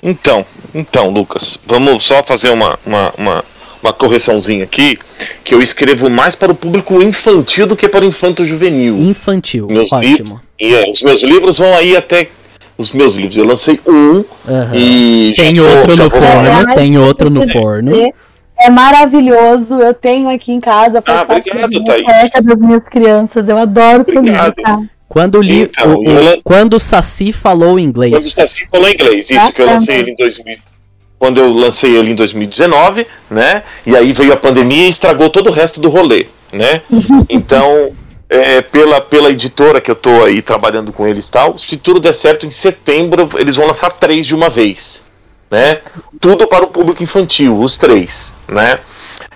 Então, 0.02 0.46
então, 0.74 1.10
Lucas, 1.10 1.60
vamos 1.68 2.04
só 2.04 2.24
fazer 2.24 2.52
uma, 2.52 2.80
uma, 2.86 3.14
uma 3.18 3.46
uma 3.84 3.92
correçãozinha 3.92 4.64
aqui, 4.64 4.98
que 5.44 5.54
eu 5.54 5.62
escrevo 5.62 6.10
mais 6.10 6.36
para 6.36 6.52
o 6.52 6.56
público 6.56 7.02
infantil 7.04 7.68
do 7.68 7.76
que 7.76 7.90
para 7.90 8.06
o 8.06 8.08
infanto 8.08 8.46
juvenil. 8.46 8.98
Infantil, 8.98 9.68
meus 9.68 9.92
ótimo. 9.92 10.40
É, 10.60 10.90
os 10.90 11.04
meus 11.04 11.22
livros 11.22 11.58
vão 11.58 11.76
aí 11.76 11.96
até 11.96 12.30
os 12.78 12.94
meus 12.94 13.16
livros. 13.16 13.36
Eu 13.36 13.46
lancei 13.46 13.80
um 13.86 13.92
uhum. 13.92 14.26
e 14.74 15.34
tem 15.36 15.60
outro 15.60 15.98
no 15.98 16.10
forno, 16.10 16.76
tem 16.76 16.98
outro 16.98 17.30
no 17.30 17.48
forno. 17.50 18.14
É 18.58 18.70
maravilhoso, 18.70 19.76
eu 19.76 19.94
tenho 19.94 20.30
aqui 20.30 20.54
em 20.54 20.62
casa 20.62 21.02
para 21.02 21.20
ah, 21.20 21.24
obrigado, 21.24 21.84
das 22.44 22.60
minhas 22.60 22.88
crianças. 22.88 23.50
Eu 23.50 23.58
adoro 23.58 24.06
livro, 24.08 24.54
tá? 24.64 24.82
Quando, 25.10 25.42
li, 25.42 25.64
então, 25.64 25.96
o, 25.96 26.02
o, 26.02 26.44
quando 26.44 26.76
o 26.76 26.80
Saci 26.80 27.34
falou 27.34 27.78
inglês. 27.78 28.14
Quando 28.14 28.26
o 28.26 28.30
Saci 28.30 28.68
falou 28.68 28.90
inglês, 28.90 29.30
isso, 29.30 29.40
ah, 29.40 29.52
que 29.52 29.62
eu 29.62 29.66
lancei 29.66 29.98
ele 29.98 30.12
em 30.12 30.16
2000 30.16 30.73
quando 31.24 31.38
eu 31.38 31.54
lancei 31.54 31.96
ele 31.96 32.12
em 32.12 32.16
2019, 32.16 33.08
né? 33.32 33.64
E 33.86 33.96
aí 33.96 34.12
veio 34.12 34.34
a 34.34 34.36
pandemia 34.36 34.88
e 34.88 34.90
estragou 34.90 35.30
todo 35.30 35.48
o 35.48 35.54
resto 35.54 35.80
do 35.80 35.88
rolê, 35.88 36.28
né? 36.52 36.82
Então, 37.30 37.94
é, 38.28 38.62
pela, 38.62 39.00
pela 39.00 39.30
editora 39.30 39.80
que 39.80 39.90
eu 39.90 39.96
tô 39.96 40.22
aí 40.26 40.42
trabalhando 40.42 40.92
com 40.92 41.08
eles 41.08 41.30
tal, 41.30 41.58
se 41.58 41.78
tudo 41.78 42.02
der 42.02 42.14
certo, 42.14 42.46
em 42.46 42.52
setembro 42.52 43.30
eles 43.40 43.56
vão 43.56 43.66
lançar 43.66 43.90
três 43.92 44.28
de 44.28 44.36
uma 44.36 44.50
vez. 44.50 45.06
né? 45.50 45.80
Tudo 46.20 46.46
para 46.46 46.66
o 46.66 46.68
público 46.68 47.02
infantil, 47.02 47.58
os 47.58 47.78
três, 47.78 48.34
né? 48.46 48.80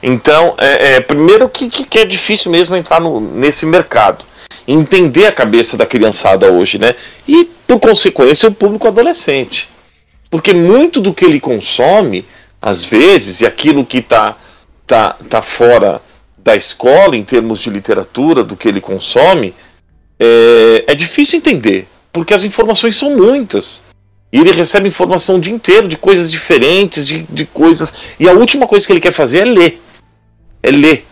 Então, 0.03 0.55
é, 0.57 0.95
é 0.95 0.99
primeiro 0.99 1.47
que, 1.47 1.69
que, 1.69 1.99
é 1.99 2.03
difícil 2.03 2.51
mesmo 2.51 2.75
entrar 2.75 2.99
no, 2.99 3.21
nesse 3.21 3.65
mercado, 3.65 4.25
entender 4.67 5.25
a 5.25 5.31
cabeça 5.31 5.77
da 5.77 5.85
criançada 5.85 6.51
hoje, 6.51 6.77
né? 6.77 6.95
E, 7.25 7.49
por 7.65 7.79
consequência, 7.79 8.49
o 8.49 8.53
público 8.53 8.89
adolescente. 8.89 9.69
Porque 10.30 10.53
muito 10.53 10.99
do 10.99 11.13
que 11.13 11.25
ele 11.25 11.39
consome, 11.39 12.25
às 12.61 12.84
vezes, 12.84 13.41
e 13.41 13.45
aquilo 13.45 13.86
que 13.86 13.99
está 13.99 14.36
tá, 14.86 15.15
tá 15.30 15.41
fora 15.41 16.01
da 16.38 16.55
escola, 16.55 17.15
em 17.15 17.23
termos 17.23 17.59
de 17.61 17.69
literatura, 17.69 18.43
do 18.43 18.55
que 18.55 18.67
ele 18.67 18.82
consome, 18.82 19.53
é, 20.19 20.86
é 20.88 20.95
difícil 20.95 21.39
entender, 21.39 21.88
porque 22.11 22.34
as 22.34 22.43
informações 22.43 22.97
são 22.97 23.15
muitas. 23.15 23.84
E 24.32 24.39
ele 24.39 24.51
recebe 24.51 24.88
informação 24.88 25.38
o 25.38 25.39
dia 25.39 25.53
inteiro 25.53 25.88
de 25.88 25.97
coisas 25.97 26.30
diferentes, 26.30 27.07
de, 27.07 27.23
de 27.23 27.45
coisas. 27.45 27.93
E 28.19 28.28
a 28.28 28.34
última 28.34 28.67
coisa 28.67 28.86
que 28.86 28.91
ele 28.91 28.99
quer 28.99 29.13
fazer 29.13 29.39
é 29.39 29.45
ler. 29.45 29.82
É 30.61 30.71
ler. 30.71 31.05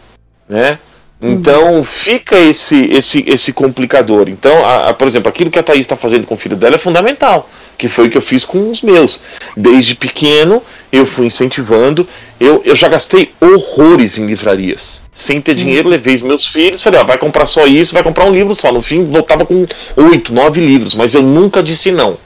Né? 0.50 0.78
Então 1.22 1.84
fica 1.84 2.38
esse, 2.38 2.86
esse, 2.92 3.24
esse 3.28 3.54
complicador. 3.54 4.28
Então, 4.28 4.66
a, 4.66 4.90
a, 4.90 4.94
por 4.94 5.08
exemplo, 5.08 5.30
aquilo 5.30 5.50
que 5.50 5.58
a 5.58 5.64
Thaís 5.64 5.82
está 5.82 5.96
fazendo 5.96 6.28
com 6.28 6.36
o 6.36 6.38
filho 6.38 6.58
dela 6.58 6.76
é 6.76 6.80
fundamental, 6.80 7.50
que 7.78 7.88
foi 7.88 8.08
o 8.08 8.10
que 8.12 8.18
eu 8.18 8.22
fiz 8.22 8.44
com 8.44 8.70
os 8.70 8.82
meus. 8.82 9.22
Desde 9.56 9.96
pequeno 9.96 10.62
eu 10.92 11.06
fui 11.06 11.26
incentivando. 11.26 12.08
Eu, 12.40 12.62
eu 12.66 12.76
já 12.76 12.90
gastei 12.90 13.32
horrores 13.40 14.18
em 14.18 14.26
livrarias. 14.26 15.02
Sem 15.14 15.40
ter 15.40 15.56
dinheiro, 15.56 15.88
levei 15.88 16.16
os 16.16 16.22
meus 16.22 16.46
filhos, 16.46 16.84
falei, 16.84 17.00
ó, 17.00 17.04
vai 17.06 17.18
comprar 17.18 17.46
só 17.46 17.66
isso, 17.66 17.94
vai 17.94 18.04
comprar 18.04 18.26
um 18.26 18.32
livro 18.32 18.54
só. 18.54 18.72
No 18.72 18.82
fim, 18.82 19.06
voltava 19.06 19.46
com 19.46 19.66
oito, 19.96 20.34
nove 20.34 20.60
livros, 20.60 20.94
mas 20.94 21.16
eu 21.16 21.22
nunca 21.22 21.64
disse 21.64 21.92
não. 21.92 22.18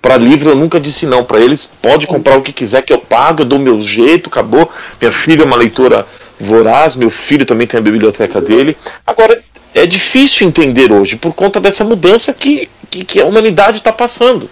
Para 0.00 0.16
livro 0.16 0.50
eu 0.50 0.56
nunca 0.56 0.80
disse 0.80 1.04
não 1.04 1.24
para 1.24 1.40
eles. 1.40 1.70
Pode 1.82 2.06
comprar 2.06 2.38
o 2.38 2.42
que 2.42 2.52
quiser 2.52 2.82
que 2.82 2.92
eu 2.92 2.98
pago, 2.98 3.42
eu 3.42 3.46
dou 3.46 3.58
meu 3.58 3.82
jeito, 3.82 4.30
acabou. 4.30 4.70
Minha 5.00 5.12
filha 5.12 5.42
é 5.42 5.44
uma 5.44 5.56
leitora 5.56 6.06
voraz, 6.40 6.94
meu 6.94 7.10
filho 7.10 7.44
também 7.44 7.66
tem 7.66 7.78
a 7.78 7.82
biblioteca 7.82 8.40
dele. 8.40 8.76
Agora, 9.06 9.40
é 9.74 9.86
difícil 9.86 10.46
entender 10.46 10.90
hoje 10.90 11.16
por 11.16 11.32
conta 11.34 11.60
dessa 11.60 11.84
mudança 11.84 12.32
que, 12.32 12.68
que, 12.90 13.04
que 13.04 13.20
a 13.20 13.26
humanidade 13.26 13.78
está 13.78 13.92
passando. 13.92 14.48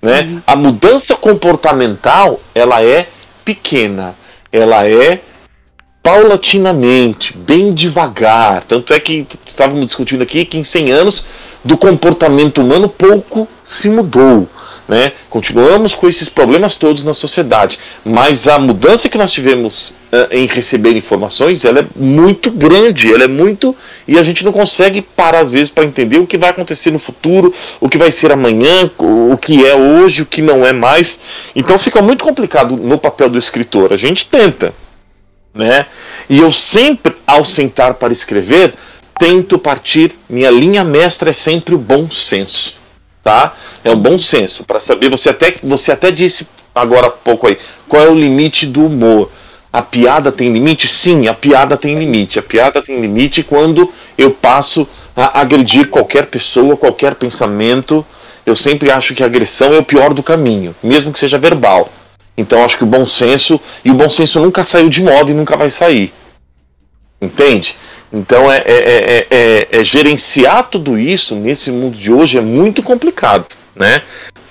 Né? 0.00 0.22
Uhum. 0.22 0.42
A 0.46 0.54
mudança 0.54 1.16
comportamental 1.16 2.40
ela 2.54 2.82
é 2.82 3.08
pequena, 3.44 4.14
ela 4.52 4.86
é 4.86 5.20
paulatinamente, 6.02 7.36
bem 7.36 7.74
devagar. 7.74 8.62
Tanto 8.62 8.92
é 8.92 9.00
que 9.00 9.26
estávamos 9.44 9.86
discutindo 9.86 10.22
aqui 10.22 10.44
que 10.44 10.56
em 10.56 10.62
100 10.62 10.92
anos 10.92 11.26
do 11.64 11.76
comportamento 11.76 12.60
humano 12.60 12.88
pouco 12.88 13.48
se 13.64 13.88
mudou. 13.88 14.48
Né? 14.88 15.12
Continuamos 15.28 15.92
com 15.94 16.08
esses 16.08 16.28
problemas 16.28 16.76
todos 16.76 17.02
na 17.02 17.12
sociedade, 17.12 17.76
mas 18.04 18.46
a 18.46 18.56
mudança 18.56 19.08
que 19.08 19.18
nós 19.18 19.32
tivemos 19.32 19.90
uh, 20.12 20.28
em 20.30 20.46
receber 20.46 20.96
informações, 20.96 21.64
ela 21.64 21.80
é 21.80 21.86
muito 21.96 22.52
grande, 22.52 23.12
ela 23.12 23.24
é 23.24 23.28
muito 23.28 23.74
e 24.06 24.16
a 24.16 24.22
gente 24.22 24.44
não 24.44 24.52
consegue 24.52 25.02
parar 25.02 25.40
às 25.40 25.50
vezes 25.50 25.70
para 25.70 25.84
entender 25.84 26.18
o 26.18 26.26
que 26.26 26.38
vai 26.38 26.50
acontecer 26.50 26.92
no 26.92 27.00
futuro, 27.00 27.52
o 27.80 27.88
que 27.88 27.98
vai 27.98 28.12
ser 28.12 28.30
amanhã, 28.30 28.88
o 28.96 29.36
que 29.36 29.66
é 29.66 29.74
hoje, 29.74 30.22
o 30.22 30.26
que 30.26 30.40
não 30.40 30.64
é 30.64 30.72
mais. 30.72 31.18
Então 31.56 31.76
fica 31.78 32.00
muito 32.00 32.22
complicado 32.22 32.76
no 32.76 32.96
papel 32.96 33.28
do 33.28 33.38
escritor. 33.38 33.92
A 33.92 33.96
gente 33.96 34.26
tenta, 34.26 34.72
né? 35.52 35.86
E 36.30 36.38
eu 36.38 36.52
sempre, 36.52 37.12
ao 37.26 37.44
sentar 37.44 37.94
para 37.94 38.12
escrever, 38.12 38.74
tento 39.18 39.58
partir. 39.58 40.12
Minha 40.30 40.50
linha 40.50 40.84
mestra 40.84 41.30
é 41.30 41.32
sempre 41.32 41.74
o 41.74 41.78
bom 41.78 42.08
senso 42.08 42.85
tá? 43.26 43.54
É 43.82 43.90
um 43.90 43.96
bom 43.96 44.16
senso 44.20 44.62
para 44.62 44.78
saber. 44.78 45.10
Você 45.10 45.30
até, 45.30 45.56
você 45.60 45.90
até 45.90 46.12
disse 46.12 46.46
agora 46.72 47.08
há 47.08 47.10
pouco 47.10 47.48
aí 47.48 47.58
qual 47.88 48.04
é 48.04 48.08
o 48.08 48.14
limite 48.14 48.64
do 48.66 48.86
humor. 48.86 49.32
A 49.72 49.82
piada 49.82 50.30
tem 50.30 50.52
limite? 50.52 50.86
Sim, 50.86 51.26
a 51.26 51.34
piada 51.34 51.76
tem 51.76 51.98
limite. 51.98 52.38
A 52.38 52.42
piada 52.42 52.80
tem 52.80 53.00
limite 53.00 53.42
quando 53.42 53.92
eu 54.16 54.30
passo 54.30 54.86
a 55.16 55.40
agredir 55.40 55.88
qualquer 55.88 56.26
pessoa, 56.26 56.76
qualquer 56.76 57.16
pensamento. 57.16 58.06
Eu 58.46 58.54
sempre 58.54 58.92
acho 58.92 59.12
que 59.12 59.24
a 59.24 59.26
agressão 59.26 59.74
é 59.74 59.78
o 59.78 59.84
pior 59.84 60.14
do 60.14 60.22
caminho, 60.22 60.72
mesmo 60.80 61.12
que 61.12 61.18
seja 61.18 61.36
verbal. 61.36 61.90
Então 62.38 62.64
acho 62.64 62.78
que 62.78 62.84
o 62.84 62.86
bom 62.86 63.04
senso, 63.04 63.60
e 63.84 63.90
o 63.90 63.94
bom 63.94 64.08
senso 64.08 64.38
nunca 64.38 64.62
saiu 64.62 64.88
de 64.88 65.02
moda 65.02 65.32
e 65.32 65.34
nunca 65.34 65.56
vai 65.56 65.68
sair. 65.68 66.14
Entende? 67.20 67.74
Então 68.12 68.50
é, 68.50 68.58
é, 68.58 69.26
é, 69.30 69.68
é, 69.70 69.84
gerenciar 69.84 70.68
tudo 70.70 70.98
isso 70.98 71.34
nesse 71.34 71.70
mundo 71.70 71.96
de 71.96 72.12
hoje 72.12 72.38
é 72.38 72.40
muito 72.40 72.82
complicado, 72.82 73.46
né? 73.74 74.02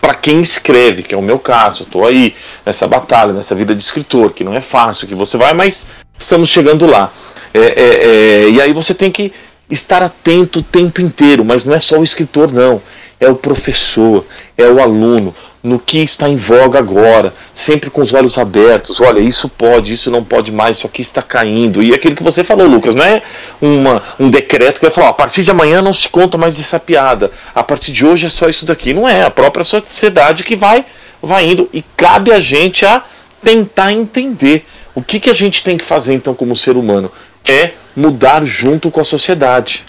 Para 0.01 0.13
quem 0.13 0.41
escreve, 0.41 1.01
que 1.01 1.15
é 1.15 1.17
o 1.17 1.21
meu 1.21 1.39
caso, 1.39 1.83
eu 1.83 1.85
estou 1.85 2.05
aí 2.05 2.35
nessa 2.65 2.87
batalha, 2.87 3.33
nessa 3.33 3.55
vida 3.55 3.73
de 3.73 3.81
escritor, 3.81 4.33
que 4.33 4.43
não 4.43 4.53
é 4.53 4.61
fácil, 4.61 5.07
que 5.07 5.15
você 5.15 5.37
vai, 5.37 5.53
mas 5.53 5.87
estamos 6.17 6.49
chegando 6.49 6.85
lá. 6.85 7.11
e 7.53 8.61
aí 8.61 8.71
você 8.71 8.93
tem 8.93 9.09
que 9.09 9.33
estar 9.69 10.03
atento 10.03 10.59
o 10.59 10.63
tempo 10.63 11.01
inteiro, 11.01 11.43
mas 11.43 11.65
não 11.65 11.73
é 11.73 11.79
só 11.79 11.97
o 11.97 12.03
escritor, 12.03 12.51
não. 12.51 12.81
É 13.19 13.29
o 13.29 13.35
professor, 13.35 14.25
é 14.57 14.67
o 14.67 14.81
aluno, 14.81 15.33
no 15.65 15.79
que 15.79 15.97
está 15.97 16.29
em 16.29 16.35
voga 16.35 16.77
agora, 16.77 17.33
sempre 17.53 17.89
com 17.89 18.01
os 18.01 18.13
olhos 18.13 18.37
abertos. 18.37 19.01
Olha, 19.01 19.19
isso 19.19 19.49
pode, 19.49 19.91
isso 19.91 20.11
não 20.11 20.23
pode 20.23 20.51
mais, 20.51 20.77
isso 20.77 20.87
aqui 20.87 21.01
está 21.01 21.21
caindo. 21.21 21.81
E 21.81 21.93
aquilo 21.93 22.15
que 22.15 22.23
você 22.23 22.43
falou, 22.43 22.67
Lucas, 22.67 22.93
não 22.93 23.03
é 23.03 23.21
uma, 23.61 24.01
um 24.19 24.29
decreto 24.29 24.79
que 24.79 24.85
vai 24.85 24.93
falar: 24.93 25.09
a 25.09 25.13
partir 25.13 25.43
de 25.43 25.51
amanhã 25.51 25.81
não 25.81 25.93
se 25.93 26.07
conta 26.07 26.37
mais 26.37 26.59
essa 26.59 26.79
piada, 26.79 27.31
a 27.53 27.63
partir 27.63 27.91
de 27.91 28.05
hoje 28.05 28.27
é 28.27 28.29
só 28.29 28.47
isso 28.47 28.65
daqui. 28.65 28.93
Não 28.93 29.09
é, 29.09 29.23
a 29.23 29.31
própria 29.31 29.63
sociedade 29.63 30.43
que 30.43 30.55
vai, 30.55 30.85
vai 31.21 31.45
indo 31.45 31.67
e 31.73 31.83
cabe 31.97 32.31
a 32.31 32.39
gente 32.39 32.85
a 32.85 33.03
tentar 33.43 33.91
entender. 33.91 34.65
O 34.93 35.01
que, 35.01 35.19
que 35.19 35.29
a 35.29 35.33
gente 35.33 35.63
tem 35.63 35.77
que 35.77 35.83
fazer 35.83 36.13
então 36.13 36.33
como 36.33 36.55
ser 36.55 36.77
humano? 36.77 37.11
É 37.47 37.71
mudar 37.95 38.45
junto 38.45 38.91
com 38.91 39.01
a 39.01 39.03
sociedade. 39.03 39.83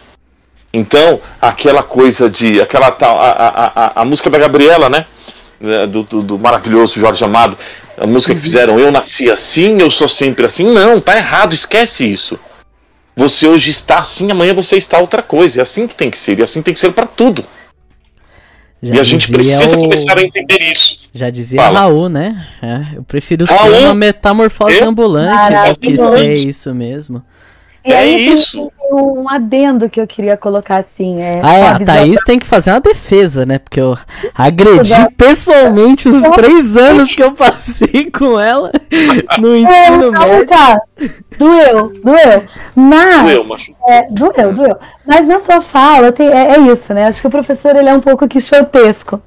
Então, 0.72 1.20
aquela 1.40 1.82
coisa 1.82 2.28
de. 2.28 2.60
aquela 2.60 2.90
tal. 2.90 3.18
A, 3.20 3.30
a, 3.30 3.66
a, 3.66 4.02
a 4.02 4.04
música 4.04 4.28
da 4.28 4.38
Gabriela, 4.38 4.88
né? 4.88 5.06
Né, 5.60 5.86
do, 5.86 6.02
do, 6.02 6.22
do, 6.22 6.38
maravilhoso 6.38 7.00
Jorge 7.00 7.24
Amado, 7.24 7.56
a 7.96 8.06
música 8.06 8.34
que 8.34 8.40
fizeram 8.40 8.78
Eu 8.78 8.90
Nasci 8.92 9.30
Assim, 9.30 9.80
Eu 9.80 9.90
Sou 9.90 10.08
Sempre 10.08 10.46
Assim. 10.46 10.64
Não, 10.64 11.00
tá 11.00 11.16
errado, 11.16 11.54
esquece 11.54 12.10
isso. 12.10 12.38
Você 13.16 13.48
hoje 13.48 13.70
está 13.70 14.00
assim, 14.00 14.30
amanhã 14.30 14.52
você 14.52 14.76
está 14.76 14.98
outra 14.98 15.22
coisa. 15.22 15.60
É 15.60 15.62
assim 15.62 15.86
que 15.86 15.94
tem 15.94 16.10
que 16.10 16.18
ser, 16.18 16.38
e 16.38 16.42
assim 16.42 16.60
tem 16.60 16.74
que 16.74 16.80
ser 16.80 16.92
para 16.92 17.06
tudo. 17.06 17.44
Já 18.82 18.94
e 18.94 19.00
a 19.00 19.02
gente 19.02 19.30
precisa 19.32 19.76
o... 19.76 19.80
começar 19.80 20.18
a 20.18 20.22
entender 20.22 20.60
isso. 20.60 21.08
Já 21.14 21.30
dizia 21.30 21.62
Fala. 21.62 21.80
Raul, 21.80 22.10
né? 22.10 22.46
É, 22.62 22.96
eu 22.96 23.02
prefiro 23.02 23.46
Raul, 23.46 23.70
ser 23.74 23.84
uma 23.84 23.94
metamorfose 23.94 24.82
ambulante 24.82 25.72
do 25.72 25.80
que 25.80 25.96
ser 25.96 26.48
isso 26.48 26.74
mesmo. 26.74 27.22
E 27.86 27.92
é 27.92 27.98
aí 27.98 28.32
isso. 28.32 28.58
Tem 28.58 28.70
um 28.92 29.28
adendo 29.28 29.88
que 29.88 30.00
eu 30.00 30.06
queria 30.06 30.36
colocar 30.36 30.78
assim. 30.78 31.22
É, 31.22 31.40
ah, 31.42 31.54
é, 31.54 31.68
a 31.68 31.78
Thaís 31.78 32.20
tem 32.24 32.38
que 32.38 32.46
fazer 32.46 32.70
uma 32.70 32.80
defesa, 32.80 33.46
né? 33.46 33.58
Porque 33.58 33.80
eu 33.80 33.96
agredi 34.34 34.92
pessoalmente 35.16 36.08
os 36.08 36.22
três 36.30 36.74
anos 36.76 37.14
que 37.14 37.22
eu 37.22 37.32
passei 37.32 38.10
com 38.10 38.40
ela 38.40 38.72
no 39.38 39.56
ensino 39.56 40.10
médio. 40.10 40.46
Tá. 40.46 40.80
Doeu, 41.38 41.92
doeu. 42.02 42.44
Mas, 42.74 43.22
doeu, 43.22 43.44
macho. 43.44 43.72
É, 43.88 44.02
doeu, 44.10 44.52
doeu. 44.52 44.76
Mas 45.06 45.26
na 45.26 45.38
sua 45.38 45.60
fala 45.60 46.10
tem, 46.10 46.28
é, 46.28 46.56
é, 46.56 46.58
isso, 46.58 46.92
né? 46.92 47.06
Acho 47.06 47.20
que 47.20 47.26
o 47.26 47.30
professor 47.30 47.76
ele 47.76 47.88
é 47.88 47.94
um 47.94 48.00
pouco 48.00 48.26
quixotesco. 48.26 49.20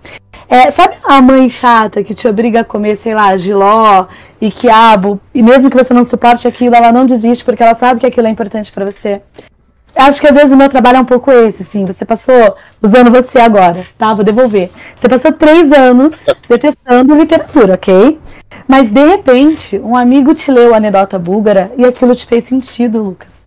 É, 0.50 0.72
sabe 0.72 0.96
a 1.04 1.22
mãe 1.22 1.48
chata 1.48 2.04
que 2.04 2.16
te 2.16 2.28
obriga 2.28 2.62
a 2.62 2.64
comer, 2.64 2.98
sei 2.98 3.14
lá, 3.14 3.38
giló 3.38 4.08
e 4.42 4.50
quiabo, 4.50 5.22
e 5.32 5.44
mesmo 5.44 5.70
que 5.70 5.78
você 5.78 5.94
não 5.94 6.04
suporte 6.04 6.48
aquilo, 6.48 6.74
ela 6.74 6.92
não 6.92 7.06
desiste 7.06 7.46
porque 7.46 7.62
ela 7.62 7.76
sabe 7.76 8.00
que 8.00 8.06
aquilo 8.08 8.26
é 8.26 8.32
importante 8.32 8.72
para 8.72 8.90
você? 8.90 9.22
Acho 9.96 10.20
que 10.20 10.28
às 10.28 10.34
vezes 10.34 10.52
o 10.52 10.58
meu 10.58 10.68
trabalho 10.68 10.98
é 10.98 11.02
um 11.02 11.06
pouco 11.06 11.32
esse, 11.32 11.64
sim. 11.64 11.86
Você 11.86 12.04
passou, 12.04 12.56
usando 12.82 13.12
você 13.12 13.40
agora, 13.40 13.86
tá? 13.98 14.14
Vou 14.14 14.24
devolver. 14.24 14.72
Você 14.96 15.08
passou 15.08 15.32
três 15.32 15.72
anos 15.72 16.16
detestando 16.48 17.16
literatura, 17.16 17.76
ok? 17.76 18.20
Mas 18.68 18.92
de 18.92 19.06
repente, 19.06 19.78
um 19.80 19.96
amigo 19.96 20.34
te 20.34 20.52
leu 20.52 20.74
a 20.74 20.78
anedota 20.78 21.20
búlgara 21.20 21.72
e 21.78 21.86
aquilo 21.86 22.16
te 22.16 22.26
fez 22.26 22.46
sentido, 22.46 23.04
Lucas. 23.04 23.46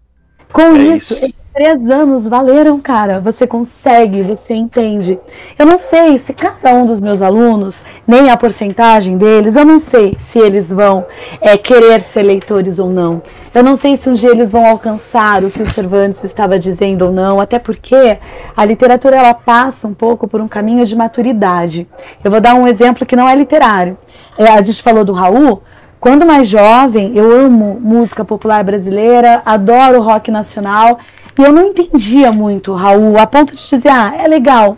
Com 0.53 0.77
é 0.77 0.79
isso, 0.79 1.15
isso, 1.15 1.35
três 1.53 1.91
anos 1.91 2.27
valeram, 2.27 2.81
cara. 2.81 3.21
Você 3.21 3.47
consegue, 3.47 4.23
você 4.23 4.55
entende. 4.55 5.19
Eu 5.59 5.67
não 5.67 5.79
sei 5.79 6.19
se 6.19 6.33
cada 6.33 6.75
um 6.75 6.87
dos 6.87 7.01
meus 7.01 7.21
alunos, 7.21 7.85
nem 8.07 8.31
a 8.31 8.37
porcentagem 8.37 9.19
deles, 9.19 9.55
eu 9.55 9.65
não 9.65 9.79
sei 9.79 10.17
se 10.19 10.39
eles 10.39 10.71
vão 10.71 11.05
é, 11.41 11.57
querer 11.57 12.01
ser 12.01 12.23
leitores 12.23 12.79
ou 12.79 12.91
não. 12.91 13.23
Eu 13.55 13.63
não 13.63 13.77
sei 13.77 13.97
se 13.97 14.09
um 14.09 14.15
dia 14.15 14.31
eles 14.31 14.51
vão 14.51 14.67
alcançar 14.67 15.45
o 15.45 15.51
que 15.51 15.63
o 15.63 15.71
Cervantes 15.71 16.25
estava 16.25 16.59
dizendo 16.59 17.07
ou 17.07 17.13
não, 17.13 17.39
até 17.39 17.59
porque 17.59 18.19
a 18.57 18.65
literatura 18.65 19.17
ela 19.17 19.35
passa 19.35 19.87
um 19.87 19.95
pouco 19.95 20.27
por 20.27 20.41
um 20.41 20.49
caminho 20.49 20.87
de 20.87 20.97
maturidade. 20.97 21.87
Eu 22.25 22.31
vou 22.31 22.41
dar 22.41 22.55
um 22.55 22.67
exemplo 22.67 23.05
que 23.05 23.17
não 23.17 23.29
é 23.29 23.35
literário. 23.35 23.99
É, 24.39 24.49
a 24.49 24.63
gente 24.63 24.83
falou 24.83 25.05
do 25.05 25.13
Raul. 25.13 25.63
Quando 26.01 26.27
mais 26.27 26.49
jovem, 26.49 27.17
eu 27.17 27.31
amo 27.31 27.79
música 27.81 28.25
popular 28.25 28.65
brasileira, 28.65 29.41
adoro 29.45 30.01
rock 30.01 30.33
nacional 30.33 30.99
e 31.39 31.43
eu 31.43 31.53
não 31.53 31.69
entendia 31.69 32.31
muito 32.31 32.75
Raul, 32.75 33.19
a 33.19 33.27
ponto 33.27 33.55
de 33.55 33.63
dizer, 33.63 33.89
ah, 33.89 34.15
é 34.17 34.29
legal. 34.29 34.77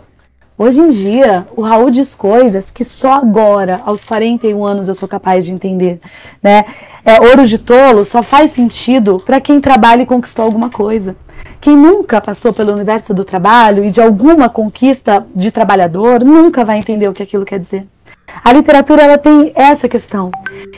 Hoje 0.57 0.79
em 0.79 0.89
dia, 0.89 1.45
o 1.53 1.61
Raul 1.61 1.91
diz 1.91 2.15
coisas 2.15 2.71
que 2.71 2.85
só 2.85 3.13
agora, 3.13 3.81
aos 3.85 4.05
41 4.05 4.63
anos, 4.63 4.87
eu 4.87 4.95
sou 4.95 5.07
capaz 5.07 5.45
de 5.45 5.53
entender. 5.53 5.99
Né? 6.41 6.63
É, 7.03 7.19
ouro 7.19 7.45
de 7.45 7.57
tolo 7.57 8.05
só 8.05 8.23
faz 8.23 8.51
sentido 8.53 9.21
para 9.25 9.41
quem 9.41 9.59
trabalha 9.59 10.03
e 10.03 10.05
conquistou 10.05 10.45
alguma 10.45 10.69
coisa. 10.69 11.15
Quem 11.59 11.75
nunca 11.75 12.21
passou 12.21 12.53
pelo 12.53 12.71
universo 12.71 13.13
do 13.13 13.25
trabalho 13.25 13.83
e 13.83 13.91
de 13.91 13.99
alguma 13.99 14.47
conquista 14.47 15.27
de 15.35 15.51
trabalhador 15.51 16.23
nunca 16.23 16.63
vai 16.63 16.77
entender 16.77 17.09
o 17.09 17.13
que 17.13 17.23
aquilo 17.23 17.43
quer 17.43 17.59
dizer. 17.59 17.85
A 18.43 18.51
literatura 18.51 19.03
ela 19.03 19.17
tem 19.17 19.51
essa 19.55 19.87
questão. 19.87 20.31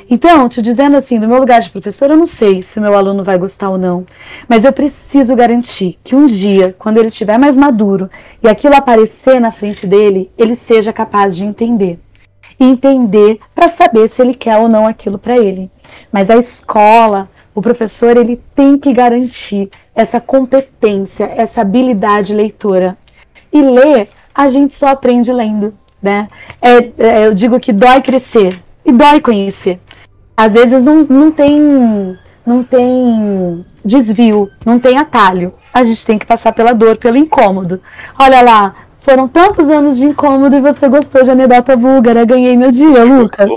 Então, 0.09 0.47
te 0.47 0.61
dizendo 0.61 0.95
assim, 0.95 1.19
do 1.19 1.27
meu 1.27 1.39
lugar 1.39 1.61
de 1.61 1.69
professor, 1.69 2.09
eu 2.09 2.17
não 2.17 2.25
sei 2.25 2.63
se 2.63 2.79
meu 2.79 2.95
aluno 2.95 3.23
vai 3.23 3.37
gostar 3.37 3.69
ou 3.69 3.77
não, 3.77 4.05
mas 4.47 4.63
eu 4.63 4.71
preciso 4.71 5.35
garantir 5.35 5.97
que 6.03 6.15
um 6.15 6.27
dia, 6.27 6.75
quando 6.77 6.97
ele 6.97 7.09
estiver 7.09 7.37
mais 7.37 7.57
maduro 7.57 8.09
e 8.41 8.47
aquilo 8.47 8.75
aparecer 8.75 9.41
na 9.41 9.51
frente 9.51 9.85
dele, 9.85 10.31
ele 10.37 10.55
seja 10.55 10.93
capaz 10.93 11.35
de 11.35 11.45
entender. 11.45 11.99
E 12.59 12.65
entender 12.65 13.39
para 13.53 13.69
saber 13.69 14.09
se 14.09 14.21
ele 14.21 14.33
quer 14.33 14.57
ou 14.57 14.69
não 14.69 14.87
aquilo 14.87 15.17
para 15.17 15.37
ele. 15.37 15.69
Mas 16.11 16.29
a 16.29 16.37
escola, 16.37 17.29
o 17.53 17.61
professor, 17.61 18.15
ele 18.15 18.41
tem 18.55 18.77
que 18.77 18.93
garantir 18.93 19.69
essa 19.93 20.21
competência, 20.21 21.31
essa 21.35 21.61
habilidade 21.61 22.33
leitora. 22.33 22.97
E 23.51 23.61
ler, 23.61 24.07
a 24.33 24.47
gente 24.47 24.73
só 24.73 24.87
aprende 24.87 25.31
lendo 25.31 25.73
né? 26.01 26.27
É, 26.61 26.77
é, 26.97 27.27
eu 27.27 27.33
digo 27.33 27.59
que 27.59 27.73
dói 27.73 28.01
crescer 28.01 28.59
e 28.85 28.91
dói 28.91 29.19
conhecer. 29.19 29.79
Às 30.35 30.53
vezes 30.53 30.81
não, 30.81 31.03
não 31.03 31.31
tem 31.31 32.17
não 32.45 32.63
tem 32.63 33.65
desvio, 33.83 34.49
não 34.65 34.79
tem 34.79 34.97
atalho. 34.97 35.53
A 35.73 35.83
gente 35.83 36.05
tem 36.05 36.17
que 36.17 36.25
passar 36.25 36.53
pela 36.53 36.73
dor, 36.73 36.95
pelo 36.95 37.17
incômodo. 37.17 37.81
Olha 38.17 38.41
lá, 38.41 38.73
foram 39.01 39.27
tantos 39.27 39.69
anos 39.69 39.97
de 39.97 40.05
incômodo 40.05 40.55
e 40.55 40.61
você 40.61 40.87
gostou 40.87 41.23
de 41.23 41.31
anedota 41.31 41.75
búlgara. 41.75 42.23
Ganhei 42.23 42.55
meu 42.55 42.71
dia, 42.71 43.03
Lucas. 43.03 43.49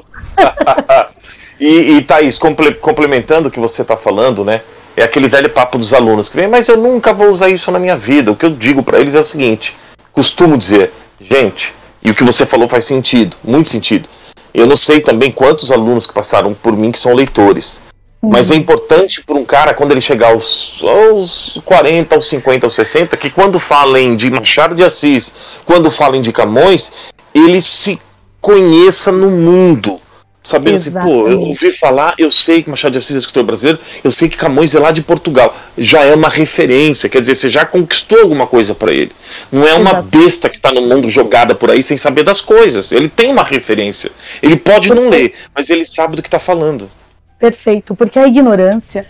e, 1.60 1.92
e 1.92 2.02
Thaís, 2.02 2.38
complementando 2.80 3.48
o 3.48 3.50
que 3.50 3.60
você 3.60 3.82
está 3.82 3.96
falando, 3.96 4.44
né? 4.44 4.60
É 4.96 5.04
aquele 5.04 5.28
velho 5.28 5.48
papo 5.50 5.78
dos 5.78 5.94
alunos 5.94 6.28
que 6.28 6.36
vem, 6.36 6.48
mas 6.48 6.68
eu 6.68 6.76
nunca 6.76 7.12
vou 7.12 7.28
usar 7.28 7.48
isso 7.48 7.70
na 7.70 7.78
minha 7.78 7.96
vida. 7.96 8.32
O 8.32 8.36
que 8.36 8.44
eu 8.44 8.50
digo 8.50 8.82
para 8.82 8.98
eles 8.98 9.14
é 9.14 9.20
o 9.20 9.24
seguinte: 9.24 9.76
costumo 10.12 10.58
dizer, 10.58 10.92
gente, 11.20 11.72
e 12.02 12.10
o 12.10 12.14
que 12.14 12.24
você 12.24 12.46
falou 12.46 12.68
faz 12.68 12.84
sentido, 12.84 13.36
muito 13.44 13.70
sentido. 13.70 14.08
Eu 14.52 14.66
não 14.66 14.76
sei 14.76 15.00
também 15.00 15.30
quantos 15.30 15.70
alunos 15.70 16.06
que 16.06 16.14
passaram 16.14 16.54
por 16.54 16.76
mim 16.76 16.90
que 16.90 16.98
são 16.98 17.14
leitores. 17.14 17.80
Uhum. 18.22 18.30
Mas 18.30 18.50
é 18.50 18.54
importante 18.54 19.22
para 19.22 19.36
um 19.36 19.44
cara, 19.44 19.74
quando 19.74 19.92
ele 19.92 20.00
chegar 20.00 20.32
aos, 20.32 20.80
aos 20.82 21.58
40, 21.64 22.14
aos 22.14 22.28
50, 22.28 22.66
aos 22.66 22.74
60, 22.74 23.16
que 23.16 23.30
quando 23.30 23.58
falem 23.58 24.16
de 24.16 24.30
Machado 24.30 24.74
de 24.74 24.84
Assis, 24.84 25.32
quando 25.64 25.90
falem 25.90 26.20
de 26.20 26.32
Camões, 26.32 26.92
ele 27.34 27.62
se 27.62 28.00
conheça 28.40 29.12
no 29.12 29.30
mundo. 29.30 30.00
Sabendo 30.42 30.76
assim, 30.76 30.90
pô, 30.90 31.28
eu 31.28 31.38
ouvi 31.38 31.70
falar, 31.70 32.14
eu 32.16 32.30
sei 32.30 32.62
que 32.62 32.70
Machado 32.70 32.92
de 32.92 32.98
Assis 32.98 33.14
é 33.14 33.18
escritor 33.18 33.44
brasileiro, 33.44 33.78
eu 34.02 34.10
sei 34.10 34.26
que 34.26 34.38
Camões 34.38 34.74
é 34.74 34.78
lá 34.78 34.90
de 34.90 35.02
Portugal. 35.02 35.54
Já 35.76 36.02
é 36.02 36.14
uma 36.14 36.30
referência, 36.30 37.10
quer 37.10 37.20
dizer, 37.20 37.34
você 37.34 37.50
já 37.50 37.66
conquistou 37.66 38.20
alguma 38.22 38.46
coisa 38.46 38.74
para 38.74 38.90
ele. 38.90 39.12
Não 39.52 39.66
é 39.66 39.74
uma 39.74 39.90
Exatamente. 39.90 40.18
besta 40.18 40.48
que 40.48 40.56
está 40.56 40.72
no 40.72 40.80
mundo 40.82 41.10
jogada 41.10 41.54
por 41.54 41.70
aí 41.70 41.82
sem 41.82 41.96
saber 41.96 42.22
das 42.22 42.40
coisas. 42.40 42.90
Ele 42.90 43.08
tem 43.08 43.30
uma 43.30 43.44
referência. 43.44 44.10
Ele 44.42 44.56
pode 44.56 44.88
Perfeito. 44.88 45.02
não 45.02 45.10
ler, 45.10 45.34
mas 45.54 45.68
ele 45.68 45.84
sabe 45.84 46.16
do 46.16 46.22
que 46.22 46.28
está 46.28 46.38
falando. 46.38 46.90
Perfeito, 47.38 47.94
porque 47.94 48.18
a 48.18 48.26
ignorância, 48.26 49.06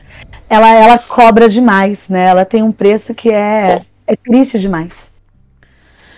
ela, 0.49 0.73
ela 0.75 0.99
cobra 0.99 1.49
demais, 1.49 2.09
né? 2.09 2.25
Ela 2.27 2.45
tem 2.45 2.63
um 2.63 2.73
preço 2.73 3.15
que 3.15 3.31
é, 3.31 3.83
é 4.05 4.17
triste 4.17 4.59
demais 4.59 5.10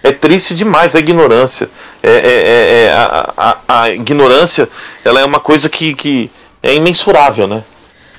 é 0.03 0.13
triste 0.13 0.55
demais 0.55 0.97
a 0.97 0.99
ignorância. 0.99 1.71
É, 2.03 2.11
é, 2.11 2.15
é, 2.15 2.85
é 2.85 2.93
a, 2.93 3.33
a, 3.37 3.83
a, 3.83 3.91
ignorância 3.91 4.69
ela 5.05 5.21
é 5.21 5.25
uma 5.25 5.41
coisa 5.41 5.69
que, 5.69 5.95
que 5.95 6.31
é 6.63 6.75
imensurável, 6.75 7.47
né? 7.47 7.63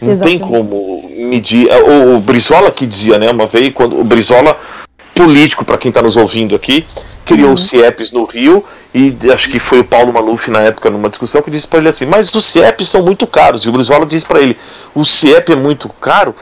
Não 0.01 0.13
Exatamente. 0.13 0.39
tem 0.39 0.47
como 0.47 1.09
medir. 1.17 1.69
É, 1.69 1.81
o, 1.81 2.15
o, 2.15 2.19
Brizola 2.19 2.71
que 2.71 2.85
dizia, 2.85 3.17
né, 3.17 3.29
uma 3.31 3.45
vez, 3.45 3.73
quando 3.73 3.99
o 3.99 4.03
Brizola, 4.03 4.57
político, 5.13 5.63
para 5.63 5.77
quem 5.77 5.89
está 5.89 6.01
nos 6.01 6.17
ouvindo 6.17 6.55
aqui, 6.55 6.85
criou 7.25 7.49
uhum. 7.49 7.53
os 7.53 7.69
CIEPs 7.69 8.11
no 8.11 8.25
Rio 8.25 8.63
e 8.93 9.15
acho 9.33 9.49
que 9.49 9.59
foi 9.59 9.79
o 9.79 9.83
Paulo 9.83 10.11
Maluf 10.11 10.51
na 10.51 10.59
época 10.59 10.89
numa 10.89 11.09
discussão 11.09 11.41
que 11.41 11.49
disse 11.49 11.67
para 11.67 11.79
ele 11.79 11.89
assim: 11.89 12.05
"Mas 12.05 12.33
os 12.33 12.45
CIEPs 12.45 12.89
são 12.89 13.01
muito 13.01 13.25
caros". 13.25 13.63
E 13.63 13.69
o 13.69 13.71
Brizola 13.71 14.05
disse 14.05 14.25
para 14.25 14.41
ele: 14.41 14.57
"O 14.93 15.05
CIEP 15.05 15.53
é 15.53 15.55
muito 15.55 15.87
caro, 16.01 16.35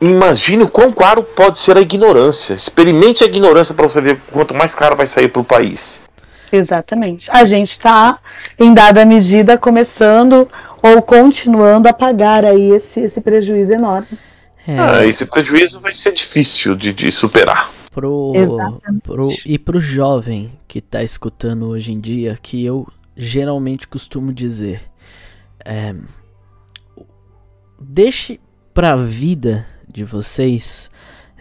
imagine 0.00 0.62
o 0.62 0.68
quão 0.68 0.92
caro 0.92 1.22
pode 1.22 1.58
ser 1.58 1.76
a 1.76 1.80
ignorância. 1.80 2.54
Experimente 2.54 3.22
a 3.22 3.26
ignorância 3.26 3.74
para 3.74 3.88
você 3.88 4.00
ver 4.00 4.18
quanto 4.32 4.54
mais 4.54 4.74
caro 4.74 4.96
vai 4.96 5.06
sair 5.06 5.28
para 5.28 5.42
o 5.42 5.44
país. 5.44 6.02
Exatamente. 6.52 7.30
A 7.30 7.44
gente 7.44 7.70
está, 7.70 8.18
em 8.58 8.74
dada 8.74 9.04
medida, 9.04 9.56
começando 9.56 10.48
ou 10.82 11.02
continuando 11.02 11.88
a 11.88 11.92
pagar 11.92 12.44
aí 12.44 12.70
esse, 12.72 13.00
esse 13.00 13.20
prejuízo 13.20 13.72
enorme. 13.72 14.18
É. 14.66 14.78
Ah, 14.78 15.06
esse 15.06 15.26
prejuízo 15.26 15.80
vai 15.80 15.92
ser 15.92 16.12
difícil 16.12 16.74
de, 16.74 16.92
de 16.92 17.12
superar. 17.12 17.70
Pro, 17.92 18.32
pro, 19.02 19.28
e 19.44 19.58
pro 19.58 19.80
jovem 19.80 20.52
que 20.68 20.78
está 20.78 21.02
escutando 21.02 21.66
hoje 21.66 21.92
em 21.92 21.98
dia, 21.98 22.38
que 22.40 22.64
eu 22.64 22.86
geralmente 23.16 23.88
costumo 23.88 24.32
dizer, 24.32 24.80
é, 25.64 25.92
deixe 27.80 28.38
pra 28.72 28.94
vida 28.94 29.66
de 30.00 30.04
vocês, 30.04 30.90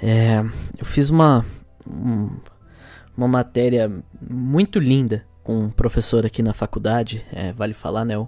é, 0.02 0.44
eu 0.78 0.86
fiz 0.86 1.10
uma, 1.10 1.46
um, 1.88 2.30
uma 3.16 3.28
matéria 3.28 3.90
muito 4.22 4.80
linda 4.80 5.26
com 5.44 5.58
um 5.58 5.70
professor 5.70 6.26
aqui 6.26 6.44
na 6.44 6.54
faculdade, 6.54 7.26
é, 7.32 7.54
vale 7.54 7.74
falar, 7.74 8.04
né? 8.04 8.18
O 8.18 8.28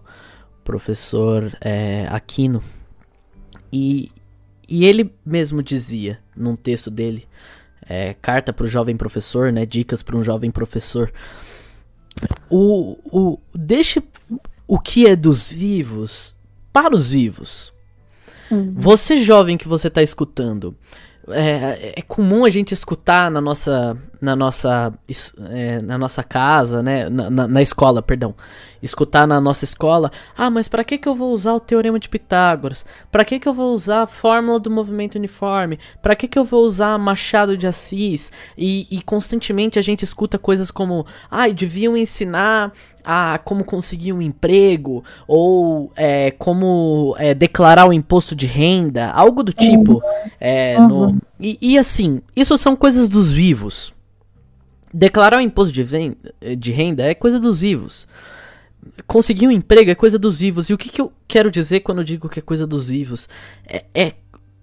professor 0.63 1.51
é, 1.59 2.07
Aquino. 2.09 2.63
E, 3.73 4.09
e 4.67 4.85
ele 4.85 5.13
mesmo 5.25 5.61
dizia 5.61 6.19
num 6.33 6.55
texto 6.55 6.89
dele, 6.89 7.27
é, 7.81 8.13
carta 8.13 8.53
para 8.53 8.63
o 8.63 8.67
jovem 8.67 8.95
professor, 8.95 9.51
né? 9.51 9.65
Dicas 9.65 10.01
para 10.01 10.15
um 10.15 10.23
jovem 10.23 10.49
professor. 10.49 11.11
O, 12.49 12.97
o, 13.03 13.39
deixe 13.53 14.01
o 14.65 14.79
que 14.79 15.07
é 15.07 15.15
dos 15.15 15.51
vivos 15.51 16.37
para 16.71 16.95
os 16.95 17.09
vivos. 17.09 17.73
Uhum. 18.51 18.73
Você 18.75 19.17
jovem 19.17 19.57
que 19.57 19.67
você 19.67 19.87
está 19.87 20.01
escutando, 20.01 20.75
é, 21.29 21.93
é, 21.97 22.01
comum 22.01 22.45
a 22.45 22.49
gente 22.49 22.73
escutar 22.73 23.31
na 23.31 23.39
nossa 23.39 23.97
na 24.21 24.35
nossa 24.35 24.93
é, 25.49 25.81
na 25.81 25.97
nossa 25.97 26.23
casa, 26.23 26.83
né, 26.83 27.09
na, 27.09 27.29
na, 27.29 27.47
na, 27.47 27.61
escola, 27.61 28.03
perdão, 28.03 28.35
escutar 28.81 29.27
na 29.27 29.41
nossa 29.41 29.65
escola, 29.65 30.11
ah, 30.37 30.49
mas 30.49 30.67
para 30.67 30.83
que 30.83 30.97
que 30.97 31.09
eu 31.09 31.15
vou 31.15 31.33
usar 31.33 31.53
o 31.53 31.59
teorema 31.59 31.99
de 31.99 32.07
Pitágoras? 32.07 32.85
Para 33.11 33.25
que 33.25 33.39
que 33.39 33.47
eu 33.47 33.53
vou 33.53 33.73
usar 33.73 34.03
a 34.03 34.07
fórmula 34.07 34.59
do 34.59 34.69
movimento 34.69 35.15
uniforme? 35.15 35.79
Para 36.01 36.15
que 36.15 36.27
que 36.27 36.37
eu 36.37 36.45
vou 36.45 36.63
usar 36.63 36.97
Machado 36.99 37.57
de 37.57 37.65
Assis? 37.65 38.31
E, 38.55 38.87
e 38.91 39.01
constantemente 39.01 39.79
a 39.79 39.81
gente 39.81 40.03
escuta 40.03 40.37
coisas 40.37 40.69
como, 40.69 41.05
ah, 41.29 41.47
deviam 41.49 41.97
ensinar 41.97 42.71
a 43.03 43.39
como 43.43 43.63
conseguir 43.63 44.13
um 44.13 44.21
emprego 44.21 45.03
ou 45.27 45.91
é, 45.95 46.31
como 46.31 47.15
é, 47.17 47.33
declarar 47.33 47.87
o 47.87 47.93
imposto 47.93 48.35
de 48.35 48.45
renda, 48.45 49.09
algo 49.11 49.43
do 49.43 49.51
tipo. 49.51 50.01
É, 50.39 50.79
uhum. 50.79 50.87
no, 50.87 51.21
e, 51.39 51.57
e, 51.61 51.77
assim, 51.77 52.21
isso 52.35 52.57
são 52.57 52.75
coisas 52.75 53.09
dos 53.09 53.31
vivos. 53.31 53.93
Declarar 54.93 55.37
o 55.37 55.41
imposto 55.41 55.73
de, 55.73 55.83
venda, 55.83 56.17
de 56.57 56.71
renda 56.71 57.03
é 57.03 57.13
coisa 57.13 57.39
dos 57.39 57.61
vivos. 57.61 58.07
Conseguir 59.07 59.47
um 59.47 59.51
emprego 59.51 59.91
é 59.91 59.95
coisa 59.95 60.19
dos 60.19 60.39
vivos. 60.39 60.69
E 60.69 60.73
o 60.73 60.77
que, 60.77 60.89
que 60.89 61.01
eu 61.01 61.11
quero 61.27 61.51
dizer 61.51 61.81
quando 61.81 61.99
eu 61.99 62.03
digo 62.03 62.27
que 62.27 62.39
é 62.39 62.41
coisa 62.41 62.67
dos 62.67 62.89
vivos? 62.89 63.29
É, 63.65 63.85
é, 63.93 64.13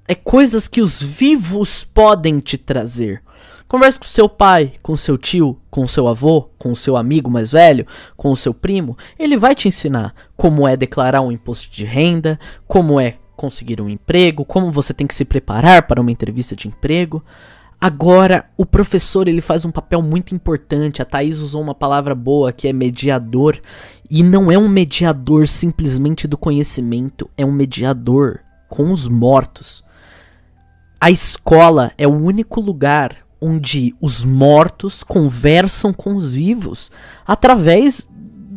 é 0.07 0.15
coisas 0.15 0.69
que 0.69 0.81
os 0.81 1.03
vivos 1.03 1.85
podem 1.85 2.41
te 2.41 2.59
trazer. 2.59 3.23
Converse 3.69 3.99
com 3.99 4.07
seu 4.07 4.31
pai, 4.31 4.73
com 4.83 4.97
seu 4.97 5.19
tio, 5.19 5.59
com 5.71 5.87
seu 5.87 6.09
avô, 6.09 6.49
com 6.59 6.75
seu 6.75 6.97
amigo 6.97 7.31
mais 7.31 7.51
velho, 7.51 7.87
com 8.17 8.31
o 8.31 8.37
seu 8.37 8.55
primo. 8.55 8.97
Ele 9.19 9.37
vai 9.37 9.55
te 9.55 9.69
ensinar 9.69 10.15
como 10.37 10.67
é 10.67 10.75
declarar 10.75 11.21
um 11.21 11.31
imposto 11.31 11.71
de 11.71 11.85
renda, 11.85 12.41
como 12.67 12.99
é 12.99 13.19
conseguir 13.37 13.81
um 13.81 13.89
emprego, 13.89 14.45
como 14.45 14.73
você 14.73 14.95
tem 14.95 15.07
que 15.07 15.15
se 15.15 15.25
preparar 15.25 15.87
para 15.87 16.01
uma 16.01 16.11
entrevista 16.11 16.57
de 16.57 16.67
emprego. 16.67 17.23
Agora, 17.81 18.47
o 18.57 18.67
professor 18.67 19.29
ele 19.29 19.41
faz 19.41 19.65
um 19.65 19.71
papel 19.71 20.03
muito 20.03 20.35
importante. 20.35 21.01
A 21.01 21.05
Thaís 21.05 21.39
usou 21.39 21.63
uma 21.63 21.75
palavra 21.75 22.15
boa 22.15 22.53
que 22.53 22.67
é 22.67 22.73
mediador. 22.73 23.61
E 24.11 24.23
não 24.23 24.51
é 24.51 24.59
um 24.59 24.69
mediador 24.69 25.47
simplesmente 25.47 26.27
do 26.27 26.37
conhecimento, 26.37 27.31
é 27.37 27.45
um 27.45 27.53
mediador 27.53 28.41
com 28.69 28.93
os 28.93 29.07
mortos. 29.07 29.85
A 31.01 31.11
escola 31.11 31.93
é 31.97 32.09
o 32.09 32.13
único 32.13 32.61
lugar 32.61 33.19
onde 33.41 33.95
os 34.01 34.25
mortos 34.25 35.05
conversam 35.05 35.93
com 35.93 36.17
os 36.17 36.35
vivos 36.35 36.91
através 37.25 38.09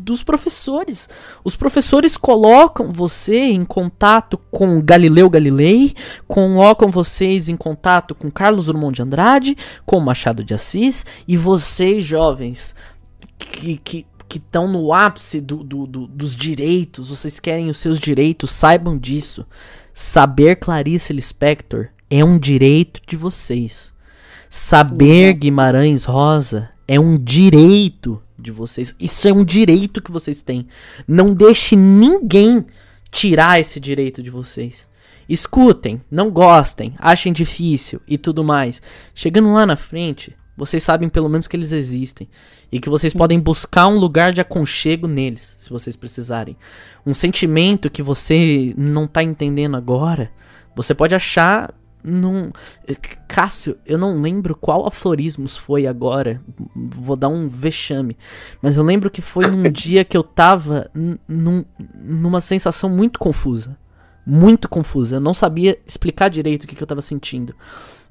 dos 0.02 0.24
professores. 0.24 1.08
Os 1.44 1.56
professores 1.56 2.18
colocam 2.18 2.92
você 2.92 3.38
em 3.38 3.64
contato 3.64 4.38
com 4.50 4.82
Galileu 4.82 5.30
Galilei, 5.30 5.94
colocam 6.28 6.90
vocês 6.90 7.48
em 7.48 7.56
contato 7.56 8.16
com 8.16 8.32
Carlos 8.32 8.66
Drummond 8.66 8.96
de 8.96 9.02
Andrade, 9.02 9.58
com 9.86 10.00
Machado 10.00 10.44
de 10.44 10.54
Assis, 10.54 11.06
e 11.28 11.38
vocês, 11.38 12.04
jovens, 12.04 12.76
que, 13.38 13.78
que, 13.78 14.06
que 14.28 14.38
estão 14.38 14.68
no 14.68 14.94
ápice 14.94 15.40
do, 15.40 15.64
do, 15.64 15.86
do, 15.86 16.08
dos 16.08 16.36
direitos, 16.36 17.10
vocês 17.10 17.40
querem 17.40 17.70
os 17.70 17.78
seus 17.78 18.00
direitos, 18.00 18.52
saibam 18.52 18.98
disso. 18.98 19.46
Saber 19.94 20.56
Clarice 20.56 21.14
Lispector 21.14 21.90
é 22.10 22.24
um 22.24 22.40
direito 22.40 23.02
de 23.06 23.16
vocês. 23.16 23.94
Saber 24.50 25.34
Guimarães 25.34 26.04
Rosa 26.04 26.70
é 26.88 27.00
um 27.00 27.18
direito 27.18 28.22
de 28.42 28.52
vocês. 28.52 28.96
Isso 29.00 29.28
é 29.28 29.34
um 29.34 29.44
direito 29.44 30.02
que 30.02 30.12
vocês 30.12 30.42
têm. 30.42 30.68
Não 31.08 31.34
deixe 31.34 31.76
ninguém 31.76 32.66
tirar 33.12 33.60
esse 33.60 33.80
direito 33.80 34.24
de 34.24 34.30
vocês. 34.30 34.90
Escutem, 35.30 36.02
não 36.10 36.30
gostem, 36.30 36.94
achem 36.98 37.32
difícil 37.32 38.02
e 38.08 38.18
tudo 38.18 38.44
mais. 38.44 38.82
Chegando 39.14 39.54
lá 39.54 39.66
na 39.66 39.76
frente, 39.76 40.36
vocês 40.58 40.84
sabem 40.84 41.10
pelo 41.10 41.30
menos 41.30 41.48
que 41.48 41.56
eles 41.56 41.72
existem 41.72 42.28
e 42.72 42.80
que 42.80 42.90
vocês 42.90 43.14
podem 43.14 43.40
buscar 43.40 43.88
um 43.88 43.98
lugar 43.98 44.34
de 44.34 44.42
aconchego 44.42 45.08
neles, 45.08 45.56
se 45.60 45.70
vocês 45.70 45.96
precisarem. 45.96 46.58
Um 47.06 47.14
sentimento 47.14 47.90
que 47.90 48.04
você 48.04 48.74
não 48.78 49.08
tá 49.08 49.24
entendendo 49.24 49.76
agora, 49.78 50.32
você 50.76 50.94
pode 50.94 51.16
achar 51.16 51.74
num 52.04 52.52
Cássio, 53.28 53.78
eu 53.86 53.98
não 53.98 54.22
lembro 54.22 54.56
qual 54.56 54.86
aflorismos 54.88 55.56
foi 55.58 55.88
agora. 55.88 56.42
Vou 56.76 57.16
dar 57.16 57.30
um 57.30 57.48
vexame, 57.48 58.18
mas 58.62 58.78
eu 58.78 58.84
lembro 58.84 59.10
que 59.10 59.22
foi 59.22 59.48
num 59.48 59.64
dia 59.72 60.04
que 60.04 60.18
eu 60.18 60.24
tava 60.24 60.90
num, 61.28 61.64
numa 61.96 62.42
sensação 62.42 62.90
muito 62.90 63.20
confusa. 63.20 63.78
Muito 64.26 64.70
confusa. 64.70 65.16
Eu 65.16 65.20
não 65.20 65.34
sabia 65.34 65.80
explicar 65.88 66.30
direito 66.30 66.64
o 66.64 66.68
que, 66.68 66.76
que 66.76 66.84
eu 66.84 66.88
tava 66.88 67.02
sentindo. 67.02 67.56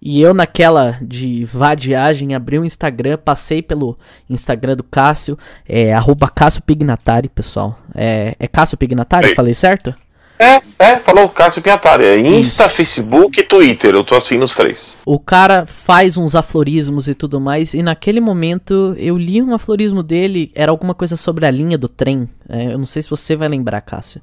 E 0.03 0.21
eu, 0.21 0.33
naquela 0.33 0.99
de 1.03 1.45
vadiagem, 1.45 2.35
abri 2.35 2.59
o 2.59 2.65
Instagram, 2.65 3.19
passei 3.19 3.63
pelo 3.63 3.99
Instagram 4.29 4.75
do 4.75 4.83
Cássio, 4.83 5.39
é 5.69 5.93
arroba 5.93 6.27
Cássio 6.29 6.63
Pignatari, 6.63 7.29
pessoal. 7.29 7.79
É, 7.95 8.35
é 8.39 8.49
Cássio 8.49 8.79
Pignatari? 8.79 9.29
Ei. 9.29 9.35
Falei 9.35 9.53
certo? 9.53 9.95
É, 10.41 10.63
é, 10.79 10.97
falou 10.97 11.29
Cássio 11.29 11.61
Pignatari. 11.61 12.03
É 12.03 12.19
Insta, 12.19 12.65
Isso. 12.65 12.75
Facebook 12.75 13.39
e 13.39 13.43
Twitter. 13.43 13.95
Eu 13.95 14.03
tô 14.03 14.17
assim 14.17 14.39
nos 14.39 14.55
três. 14.55 14.99
O 15.05 15.21
cara 15.21 15.67
faz 15.67 16.17
uns 16.17 16.35
aflorismos 16.35 17.09
e 17.09 17.15
tudo 17.15 17.39
mais. 17.39 17.75
E 17.75 17.83
naquele 17.83 18.21
momento 18.21 18.95
eu 18.97 19.19
li 19.19 19.43
um 19.43 19.55
aflorismo 19.55 20.03
dele. 20.03 20.51
Era 20.55 20.71
alguma 20.71 20.95
coisa 20.95 21.15
sobre 21.15 21.45
a 21.45 21.51
linha 21.51 21.77
do 21.77 21.91
trem. 21.91 22.27
É, 22.49 22.73
eu 22.73 22.79
não 22.79 22.87
sei 22.87 23.03
se 23.03 23.11
você 23.11 23.37
vai 23.37 23.49
lembrar, 23.49 23.83
Cássio. 23.83 24.23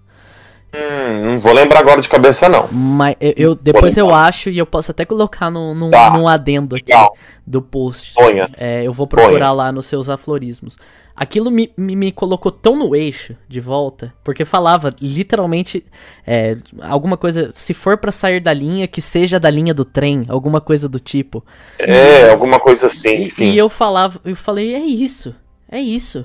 Hum, 0.73 1.31
não 1.31 1.39
vou 1.39 1.53
lembrar 1.53 1.79
agora 1.79 2.01
de 2.01 2.09
cabeça, 2.09 2.49
não. 2.49 2.67
Mas 2.71 3.15
eu, 3.21 3.33
eu 3.37 3.55
depois 3.55 3.95
eu 3.95 4.13
acho 4.13 4.49
e 4.49 4.57
eu 4.57 4.65
posso 4.65 4.89
até 4.89 5.05
colocar 5.05 5.51
no, 5.51 5.75
no, 5.75 5.91
tá. 5.91 6.09
num 6.11 6.27
adendo 6.27 6.75
aqui 6.75 6.91
Legal. 6.91 7.15
do 7.45 7.61
post. 7.61 8.13
É, 8.57 8.83
eu 8.83 8.91
vou 8.91 9.05
procurar 9.05 9.49
Ponha. 9.49 9.51
lá 9.51 9.71
nos 9.71 9.85
seus 9.85 10.09
aflorismos. 10.09 10.77
Aquilo 11.19 11.49
me, 11.49 11.73
me, 11.75 11.95
me, 11.95 12.11
colocou 12.11 12.51
tão 12.51 12.75
no 12.75 12.95
eixo 12.95 13.35
de 13.49 13.59
volta, 13.59 14.13
porque 14.23 14.45
falava 14.45 14.95
literalmente 15.01 15.83
é, 16.25 16.53
alguma 16.79 17.17
coisa, 17.17 17.49
se 17.55 17.73
for 17.73 17.97
para 17.97 18.11
sair 18.11 18.39
da 18.39 18.53
linha, 18.53 18.87
que 18.87 19.01
seja 19.01 19.39
da 19.39 19.49
linha 19.49 19.73
do 19.73 19.83
trem, 19.83 20.27
alguma 20.29 20.61
coisa 20.61 20.87
do 20.87 20.99
tipo. 20.99 21.43
É, 21.79 22.27
e, 22.27 22.29
alguma 22.29 22.59
coisa 22.59 22.85
assim, 22.85 23.23
enfim. 23.23 23.45
E, 23.45 23.57
eu 23.57 23.67
falava, 23.67 24.21
eu 24.23 24.35
falei, 24.35 24.75
é 24.75 24.79
isso, 24.79 25.35
é 25.71 25.79
isso. 25.79 26.23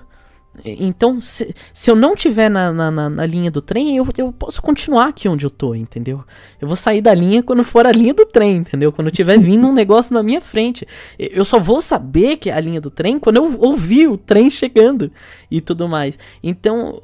Então, 0.65 1.19
se, 1.21 1.55
se 1.73 1.91
eu 1.91 1.97
não 1.97 2.15
tiver 2.15 2.51
na, 2.51 2.71
na, 2.73 3.09
na, 3.09 3.27
linha 3.27 3.51
do 3.51 3.63
trem, 3.63 3.97
eu, 3.97 4.07
eu 4.19 4.33
posso 4.33 4.61
continuar 4.61 5.09
aqui 5.09 5.27
onde 5.27 5.47
eu 5.47 5.51
tô, 5.51 5.75
entendeu? 5.75 6.23
Eu 6.61 6.69
vou 6.69 6.77
sair 6.77 7.01
da 7.01 7.15
linha 7.15 7.43
quando 7.43 7.65
for 7.65 7.87
a 7.87 7.93
linha 7.93 8.13
do 8.13 8.27
trem, 8.27 8.59
entendeu? 8.59 8.93
Quando 8.93 9.11
tiver 9.11 9.39
vindo 9.39 9.67
um 9.67 9.73
negócio 9.73 10.13
na 10.13 10.23
minha 10.23 10.43
frente. 10.43 10.87
Eu 11.19 11.45
só 11.45 11.59
vou 11.59 11.81
saber 11.81 12.37
que 12.37 12.51
é 12.51 12.53
a 12.53 12.61
linha 12.61 12.81
do 12.81 12.91
trem 12.91 13.19
quando 13.19 13.37
eu 13.37 13.59
ouvir 13.61 14.09
o 14.09 14.19
trem 14.19 14.51
chegando 14.51 15.11
e 15.51 15.61
tudo 15.61 15.89
mais. 15.89 16.19
Então, 16.43 17.01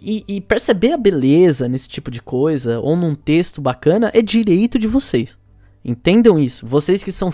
e, 0.00 0.24
e 0.28 0.40
perceber 0.40 0.92
a 0.92 0.96
beleza 0.96 1.68
nesse 1.68 1.88
tipo 1.88 2.12
de 2.12 2.22
coisa, 2.22 2.78
ou 2.78 2.96
num 2.96 3.16
texto 3.16 3.60
bacana, 3.60 4.10
é 4.14 4.22
direito 4.22 4.78
de 4.78 4.86
vocês. 4.86 5.36
Entendam 5.84 6.38
isso. 6.38 6.66
Vocês 6.66 7.04
que 7.04 7.12
são 7.12 7.30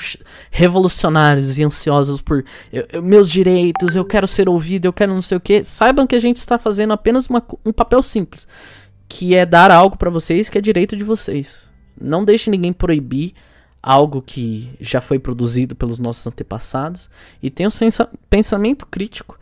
revolucionários 0.51 1.57
e 1.57 1.62
ansiosos 1.62 2.20
por 2.20 2.44
eu, 2.72 2.84
eu, 2.92 3.03
meus 3.03 3.30
direitos, 3.30 3.94
eu 3.94 4.05
quero 4.05 4.26
ser 4.26 4.48
ouvido, 4.48 4.86
eu 4.86 4.92
quero 4.92 5.14
não 5.14 5.22
sei 5.22 5.36
o 5.36 5.40
que, 5.40 5.62
saibam 5.62 6.07
que 6.07 6.16
a 6.16 6.20
gente 6.20 6.38
está 6.38 6.59
fazendo 6.59 6.92
apenas 6.92 7.28
uma, 7.28 7.40
um 7.64 7.72
papel 7.72 8.03
simples, 8.03 8.48
que 9.09 9.36
é 9.36 9.46
dar 9.46 9.70
algo 9.70 9.96
para 9.96 10.11
vocês 10.11 10.48
que 10.48 10.59
é 10.59 10.61
direito 10.61 10.96
de 10.96 11.05
vocês. 11.05 11.70
Não 12.01 12.24
deixe 12.24 12.51
ninguém 12.51 12.72
proibir 12.72 13.34
algo 13.80 14.20
que 14.20 14.70
já 14.80 15.01
foi 15.01 15.20
produzido 15.20 15.76
pelos 15.76 16.01
nossos 16.01 16.26
antepassados 16.26 17.09
e 17.40 17.51
tenha 17.51 17.68
um 17.68 18.07
pensamento 18.28 18.84
crítico 18.84 19.38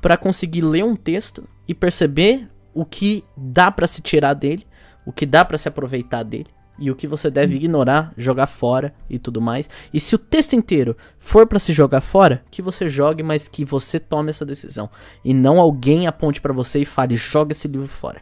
para 0.00 0.16
conseguir 0.16 0.62
ler 0.62 0.84
um 0.84 0.94
texto 0.94 1.42
e 1.66 1.74
perceber 1.74 2.48
o 2.72 2.84
que 2.84 3.24
dá 3.36 3.72
para 3.72 3.88
se 3.88 4.00
tirar 4.00 4.34
dele, 4.34 4.64
o 5.04 5.12
que 5.12 5.26
dá 5.26 5.44
para 5.44 5.58
se 5.58 5.68
aproveitar 5.68 6.22
dele 6.22 6.48
e 6.82 6.90
o 6.90 6.96
que 6.96 7.06
você 7.06 7.30
deve 7.30 7.54
ignorar, 7.54 8.12
jogar 8.16 8.48
fora 8.48 8.92
e 9.08 9.16
tudo 9.16 9.40
mais. 9.40 9.70
E 9.94 10.00
se 10.00 10.16
o 10.16 10.18
texto 10.18 10.56
inteiro 10.56 10.96
for 11.16 11.46
para 11.46 11.60
se 11.60 11.72
jogar 11.72 12.00
fora, 12.00 12.42
que 12.50 12.60
você 12.60 12.88
jogue, 12.88 13.22
mas 13.22 13.46
que 13.46 13.64
você 13.64 14.00
tome 14.00 14.30
essa 14.30 14.44
decisão 14.44 14.90
e 15.24 15.32
não 15.32 15.60
alguém 15.60 16.08
aponte 16.08 16.40
para 16.40 16.52
você 16.52 16.80
e 16.80 16.84
fale 16.84 17.14
joga 17.14 17.52
esse 17.52 17.68
livro 17.68 17.86
fora. 17.86 18.20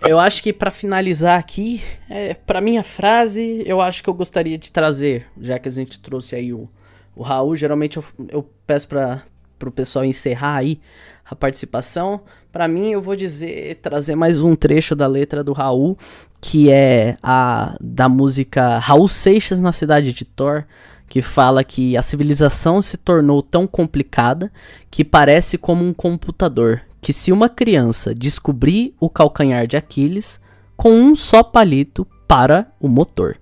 Eu 0.00 0.18
acho 0.18 0.42
que 0.42 0.52
para 0.52 0.72
finalizar 0.72 1.38
aqui, 1.38 1.80
é, 2.10 2.34
para 2.34 2.60
minha 2.60 2.82
frase, 2.82 3.62
eu 3.64 3.80
acho 3.80 4.02
que 4.02 4.10
eu 4.10 4.14
gostaria 4.14 4.58
de 4.58 4.72
trazer, 4.72 5.28
já 5.40 5.56
que 5.56 5.68
a 5.68 5.72
gente 5.72 6.00
trouxe 6.00 6.34
aí 6.34 6.52
o, 6.52 6.68
o 7.14 7.22
Raul, 7.22 7.54
geralmente 7.54 7.96
eu, 7.96 8.04
eu 8.28 8.50
peço 8.66 8.88
para 8.88 9.22
o 9.64 9.70
pessoal 9.70 10.04
encerrar 10.04 10.56
aí 10.56 10.80
a 11.24 11.36
participação. 11.36 12.22
Para 12.54 12.68
mim, 12.68 12.92
eu 12.92 13.02
vou 13.02 13.16
dizer, 13.16 13.80
trazer 13.82 14.14
mais 14.14 14.40
um 14.40 14.54
trecho 14.54 14.94
da 14.94 15.08
letra 15.08 15.42
do 15.42 15.52
Raul, 15.52 15.98
que 16.40 16.70
é 16.70 17.16
a 17.20 17.74
da 17.80 18.08
música 18.08 18.78
Raul 18.78 19.08
Seixas 19.08 19.58
na 19.58 19.72
cidade 19.72 20.12
de 20.12 20.24
Thor, 20.24 20.62
que 21.08 21.20
fala 21.20 21.64
que 21.64 21.96
a 21.96 22.02
civilização 22.02 22.80
se 22.80 22.96
tornou 22.96 23.42
tão 23.42 23.66
complicada 23.66 24.52
que 24.88 25.04
parece 25.04 25.58
como 25.58 25.84
um 25.84 25.92
computador, 25.92 26.82
que 27.02 27.12
se 27.12 27.32
uma 27.32 27.48
criança 27.48 28.14
descobrir 28.14 28.94
o 29.00 29.10
calcanhar 29.10 29.66
de 29.66 29.76
Aquiles, 29.76 30.40
com 30.76 30.92
um 30.92 31.16
só 31.16 31.42
palito 31.42 32.06
para 32.28 32.68
o 32.78 32.86
motor. 32.86 33.36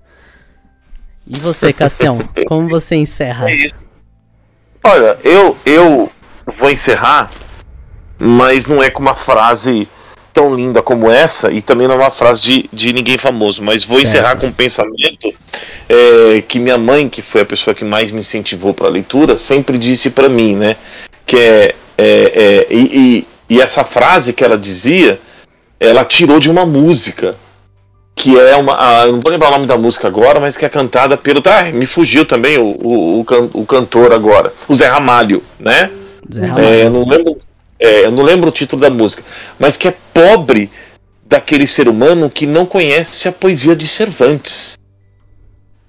E 1.26 1.38
você, 1.38 1.70
Cassião, 1.70 2.26
como 2.48 2.66
você 2.66 2.96
encerra? 2.96 3.50
É 3.50 3.56
isso. 3.56 3.74
Olha, 4.82 5.18
eu, 5.22 5.54
eu 5.66 6.10
vou 6.46 6.70
encerrar 6.70 7.28
mas 8.18 8.66
não 8.66 8.82
é 8.82 8.90
com 8.90 9.00
uma 9.00 9.14
frase 9.14 9.88
tão 10.32 10.54
linda 10.54 10.82
como 10.82 11.10
essa, 11.10 11.52
e 11.52 11.60
também 11.60 11.86
não 11.86 11.94
é 11.94 11.98
uma 11.98 12.10
frase 12.10 12.40
de, 12.40 12.70
de 12.72 12.92
ninguém 12.92 13.18
famoso, 13.18 13.62
mas 13.62 13.84
vou 13.84 14.00
encerrar 14.00 14.32
é. 14.32 14.36
com 14.36 14.46
um 14.46 14.52
pensamento 14.52 15.32
é, 15.88 16.42
que 16.42 16.58
minha 16.58 16.78
mãe, 16.78 17.08
que 17.08 17.20
foi 17.20 17.42
a 17.42 17.46
pessoa 17.46 17.74
que 17.74 17.84
mais 17.84 18.10
me 18.10 18.20
incentivou 18.20 18.72
para 18.72 18.86
a 18.86 18.90
leitura, 18.90 19.36
sempre 19.36 19.76
disse 19.76 20.10
para 20.10 20.28
mim, 20.28 20.56
né? 20.56 20.76
Que 21.26 21.36
é, 21.36 21.74
é, 21.98 22.04
é 22.34 22.66
e, 22.70 23.26
e, 23.48 23.56
e, 23.56 23.60
essa 23.60 23.84
frase 23.84 24.32
que 24.32 24.42
ela 24.42 24.56
dizia, 24.56 25.20
ela 25.78 26.04
tirou 26.04 26.40
de 26.40 26.50
uma 26.50 26.64
música, 26.64 27.36
que 28.16 28.38
é 28.38 28.56
uma. 28.56 28.74
A, 28.74 29.06
não 29.06 29.20
vou 29.20 29.30
lembrar 29.30 29.48
o 29.48 29.52
nome 29.52 29.66
da 29.66 29.76
música 29.76 30.08
agora, 30.08 30.40
mas 30.40 30.56
que 30.56 30.64
é 30.64 30.68
cantada 30.68 31.16
pelo. 31.16 31.42
Tá, 31.42 31.64
me 31.64 31.86
fugiu 31.86 32.24
também 32.24 32.56
o, 32.56 32.76
o, 32.82 33.20
o, 33.20 33.60
o 33.60 33.66
cantor 33.66 34.12
agora, 34.12 34.52
o 34.66 34.74
Zé 34.74 34.88
Ramalho, 34.88 35.42
né? 35.58 35.90
Zé 36.32 36.46
Ramalho. 36.46 36.66
É, 36.66 36.88
não 36.88 37.06
lembro 37.06 37.38
é, 37.82 38.06
eu 38.06 38.12
não 38.12 38.22
lembro 38.22 38.48
o 38.48 38.52
título 38.52 38.80
da 38.80 38.90
música, 38.90 39.24
mas 39.58 39.76
que 39.76 39.88
é 39.88 39.94
pobre 40.14 40.70
daquele 41.24 41.66
ser 41.66 41.88
humano 41.88 42.30
que 42.30 42.46
não 42.46 42.64
conhece 42.64 43.26
a 43.26 43.32
poesia 43.32 43.74
de 43.74 43.88
Cervantes. 43.88 44.78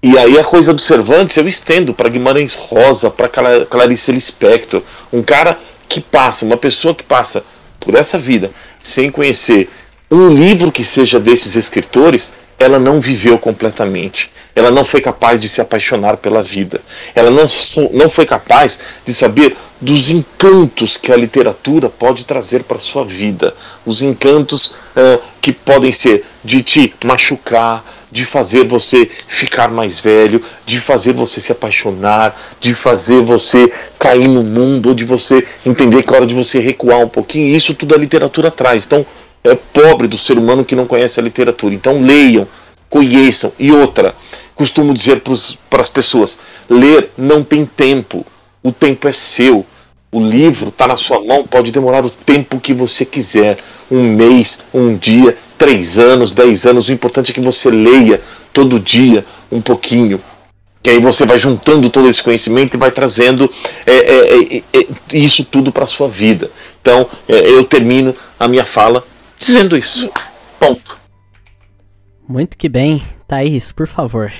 E 0.02 0.18
aí 0.18 0.38
a 0.38 0.44
coisa 0.44 0.74
do 0.74 0.82
Cervantes 0.82 1.36
eu 1.36 1.46
estendo 1.46 1.94
para 1.94 2.08
Guimarães 2.08 2.54
Rosa, 2.54 3.10
para 3.10 3.28
Clarice 3.28 4.10
Lispector, 4.10 4.82
um 5.12 5.22
cara 5.22 5.58
que 5.88 6.00
passa, 6.00 6.44
uma 6.44 6.56
pessoa 6.56 6.94
que 6.94 7.04
passa 7.04 7.44
por 7.78 7.94
essa 7.94 8.18
vida 8.18 8.50
sem 8.80 9.10
conhecer 9.10 9.70
um 10.10 10.28
livro 10.28 10.72
que 10.72 10.84
seja 10.84 11.20
desses 11.20 11.54
escritores, 11.56 12.32
ela 12.58 12.78
não 12.78 13.00
viveu 13.00 13.38
completamente. 13.38 14.30
Ela 14.54 14.70
não 14.70 14.84
foi 14.84 15.00
capaz 15.00 15.40
de 15.40 15.48
se 15.48 15.60
apaixonar 15.60 16.16
pela 16.16 16.42
vida. 16.42 16.80
Ela 17.14 17.30
não, 17.30 17.46
não 17.92 18.10
foi 18.10 18.24
capaz 18.24 18.78
de 19.04 19.12
saber 19.12 19.56
dos 19.84 20.10
encantos 20.10 20.96
que 20.96 21.12
a 21.12 21.16
literatura 21.16 21.90
pode 21.90 22.24
trazer 22.24 22.64
para 22.64 22.78
sua 22.78 23.04
vida. 23.04 23.54
Os 23.84 24.00
encantos 24.00 24.76
uh, 24.96 25.20
que 25.42 25.52
podem 25.52 25.92
ser 25.92 26.24
de 26.42 26.62
te 26.62 26.94
machucar, 27.04 27.84
de 28.10 28.24
fazer 28.24 28.66
você 28.66 29.10
ficar 29.26 29.68
mais 29.68 30.00
velho, 30.00 30.40
de 30.64 30.80
fazer 30.80 31.12
você 31.12 31.38
se 31.38 31.52
apaixonar, 31.52 32.34
de 32.58 32.74
fazer 32.74 33.20
você 33.22 33.70
cair 33.98 34.26
no 34.26 34.42
mundo, 34.42 34.88
ou 34.88 34.94
de 34.94 35.04
você 35.04 35.46
entender 35.66 36.02
que 36.02 36.14
é 36.14 36.16
hora 36.16 36.26
de 36.26 36.34
você 36.34 36.60
recuar 36.60 37.00
um 37.00 37.08
pouquinho. 37.08 37.54
Isso 37.54 37.74
tudo 37.74 37.94
a 37.94 37.98
literatura 37.98 38.50
traz. 38.50 38.86
Então, 38.86 39.04
é 39.42 39.54
pobre 39.54 40.08
do 40.08 40.16
ser 40.16 40.38
humano 40.38 40.64
que 40.64 40.74
não 40.74 40.86
conhece 40.86 41.20
a 41.20 41.22
literatura. 41.22 41.74
Então, 41.74 42.00
leiam, 42.00 42.48
conheçam. 42.88 43.52
E 43.58 43.70
outra, 43.70 44.14
costumo 44.54 44.94
dizer 44.94 45.22
para 45.68 45.82
as 45.82 45.90
pessoas: 45.90 46.38
ler 46.70 47.10
não 47.18 47.42
tem 47.44 47.66
tempo, 47.66 48.24
o 48.62 48.72
tempo 48.72 49.06
é 49.06 49.12
seu. 49.12 49.66
O 50.14 50.20
livro 50.20 50.68
está 50.68 50.86
na 50.86 50.94
sua 50.94 51.18
mão, 51.24 51.44
pode 51.44 51.72
demorar 51.72 52.06
o 52.06 52.08
tempo 52.08 52.60
que 52.60 52.72
você 52.72 53.04
quiser 53.04 53.58
um 53.90 54.00
mês, 54.14 54.60
um 54.72 54.96
dia, 54.96 55.36
três 55.58 55.98
anos, 55.98 56.30
dez 56.30 56.64
anos. 56.64 56.88
O 56.88 56.92
importante 56.92 57.32
é 57.32 57.34
que 57.34 57.40
você 57.40 57.68
leia 57.68 58.20
todo 58.52 58.78
dia 58.78 59.26
um 59.50 59.60
pouquinho. 59.60 60.22
Que 60.80 60.90
aí 60.90 61.00
você 61.00 61.26
vai 61.26 61.36
juntando 61.36 61.90
todo 61.90 62.08
esse 62.08 62.22
conhecimento 62.22 62.76
e 62.76 62.78
vai 62.78 62.92
trazendo 62.92 63.50
é, 63.84 63.92
é, 63.92 64.56
é, 64.58 64.62
é 64.78 64.86
isso 65.12 65.44
tudo 65.44 65.72
para 65.72 65.82
a 65.82 65.88
sua 65.88 66.08
vida. 66.08 66.48
Então, 66.80 67.08
é, 67.28 67.50
eu 67.50 67.64
termino 67.64 68.14
a 68.38 68.46
minha 68.46 68.64
fala 68.64 69.04
dizendo 69.36 69.76
isso. 69.76 70.08
Ponto. 70.60 70.96
Muito 72.28 72.56
que 72.56 72.68
bem. 72.68 73.02
Thaís, 73.26 73.72
por 73.72 73.88
favor. 73.88 74.32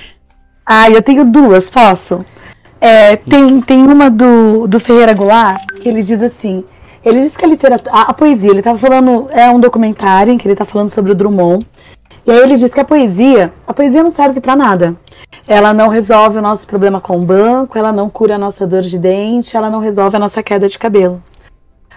Ah, 0.65 0.89
eu 0.89 1.01
tenho 1.01 1.25
duas, 1.25 1.69
posso? 1.69 2.23
É, 2.85 3.15
tem, 3.15 3.61
tem 3.61 3.81
uma 3.83 4.11
do, 4.11 4.67
do 4.67 4.79
Ferreira 4.79 5.11
Goulart 5.11 5.59
que 5.81 5.89
ele 5.89 6.03
diz 6.03 6.21
assim: 6.21 6.63
ele 7.03 7.19
diz 7.19 7.35
que 7.35 7.43
a 7.43 7.47
literatura. 7.47 7.91
A, 7.91 8.11
a 8.11 8.13
poesia, 8.13 8.51
ele 8.51 8.59
estava 8.59 8.77
falando. 8.77 9.27
É 9.31 9.49
um 9.49 9.59
documentário 9.59 10.31
em 10.31 10.37
que 10.37 10.45
ele 10.45 10.53
está 10.53 10.65
falando 10.65 10.91
sobre 10.91 11.11
o 11.11 11.15
Drummond. 11.15 11.65
E 12.27 12.31
aí 12.31 12.37
ele 12.37 12.53
diz 12.55 12.71
que 12.71 12.79
a 12.79 12.85
poesia. 12.85 13.51
A 13.65 13.73
poesia 13.73 14.03
não 14.03 14.11
serve 14.11 14.39
para 14.39 14.55
nada. 14.55 14.95
Ela 15.47 15.73
não 15.73 15.87
resolve 15.87 16.37
o 16.37 16.43
nosso 16.43 16.67
problema 16.67 17.01
com 17.01 17.17
o 17.17 17.25
banco, 17.25 17.75
ela 17.75 17.91
não 17.91 18.07
cura 18.07 18.35
a 18.35 18.37
nossa 18.37 18.67
dor 18.67 18.83
de 18.83 18.99
dente, 18.99 19.57
ela 19.57 19.71
não 19.71 19.79
resolve 19.79 20.15
a 20.15 20.19
nossa 20.19 20.43
queda 20.43 20.69
de 20.69 20.77
cabelo. 20.77 21.23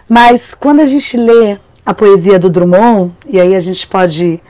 Mas 0.09 0.55
quando 0.55 0.81
a 0.81 0.87
gente 0.87 1.19
lê 1.19 1.59
a 1.85 1.93
poesia 1.93 2.39
do 2.39 2.49
Drummond, 2.49 3.13
e 3.27 3.39
aí 3.39 3.55
a 3.55 3.61
gente 3.61 3.87
pode 3.87 4.41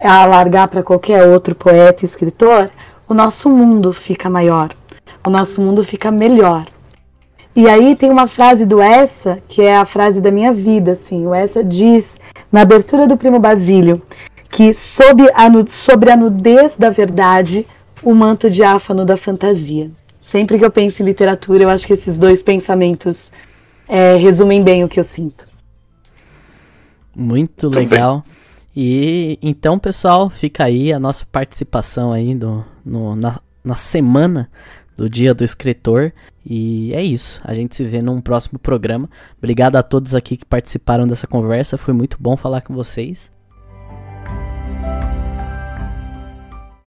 alargar 0.00 0.66
para 0.66 0.82
qualquer 0.82 1.24
outro 1.24 1.54
poeta 1.54 2.04
e 2.04 2.06
escritor, 2.06 2.68
o 3.08 3.14
nosso 3.14 3.48
mundo 3.48 3.92
fica 3.92 4.28
maior, 4.28 4.70
o 5.26 5.30
nosso 5.30 5.60
mundo 5.60 5.82
fica 5.82 6.10
melhor. 6.10 6.66
E 7.56 7.68
aí 7.68 7.94
tem 7.94 8.10
uma 8.10 8.26
frase 8.26 8.66
do 8.66 8.80
Essa, 8.80 9.40
que 9.48 9.62
é 9.62 9.76
a 9.76 9.86
frase 9.86 10.20
da 10.20 10.30
minha 10.30 10.52
vida, 10.52 10.92
assim. 10.92 11.24
O 11.26 11.32
Essa 11.32 11.62
diz, 11.62 12.18
na 12.50 12.62
abertura 12.62 13.06
do 13.06 13.16
Primo 13.16 13.38
Basílio, 13.38 14.02
que 14.50 14.74
sob 14.74 15.22
a, 15.34 15.48
sobre 15.68 16.10
a 16.10 16.16
nudez 16.16 16.76
da 16.76 16.90
verdade, 16.90 17.66
o 18.02 18.12
manto 18.12 18.50
diáfano 18.50 19.04
da 19.04 19.16
fantasia. 19.16 19.90
Sempre 20.20 20.58
que 20.58 20.64
eu 20.64 20.70
penso 20.70 21.02
em 21.02 21.06
literatura, 21.06 21.62
eu 21.62 21.68
acho 21.68 21.86
que 21.86 21.92
esses 21.92 22.18
dois 22.18 22.42
pensamentos 22.42 23.30
é, 23.88 24.16
resumem 24.16 24.62
bem 24.62 24.82
o 24.82 24.88
que 24.88 24.98
eu 24.98 25.04
sinto. 25.04 25.46
Muito 27.14 27.68
legal. 27.68 28.24
E 28.74 29.38
então, 29.40 29.78
pessoal, 29.78 30.28
fica 30.28 30.64
aí 30.64 30.92
a 30.92 30.98
nossa 30.98 31.24
participação 31.24 32.10
aí 32.10 32.34
do, 32.34 32.64
no, 32.84 33.14
na, 33.14 33.38
na 33.62 33.76
semana 33.76 34.50
do 34.96 35.08
Dia 35.08 35.34
do 35.34 35.44
Escritor. 35.44 36.12
E 36.44 36.92
é 36.94 37.02
isso. 37.02 37.40
A 37.44 37.54
gente 37.54 37.74
se 37.74 37.84
vê 37.84 38.00
num 38.00 38.20
próximo 38.20 38.58
programa. 38.58 39.08
Obrigado 39.38 39.76
a 39.76 39.82
todos 39.82 40.14
aqui 40.14 40.36
que 40.36 40.44
participaram 40.44 41.08
dessa 41.08 41.26
conversa. 41.26 41.78
Foi 41.78 41.94
muito 41.94 42.16
bom 42.20 42.36
falar 42.36 42.60
com 42.60 42.74
vocês. 42.74 43.33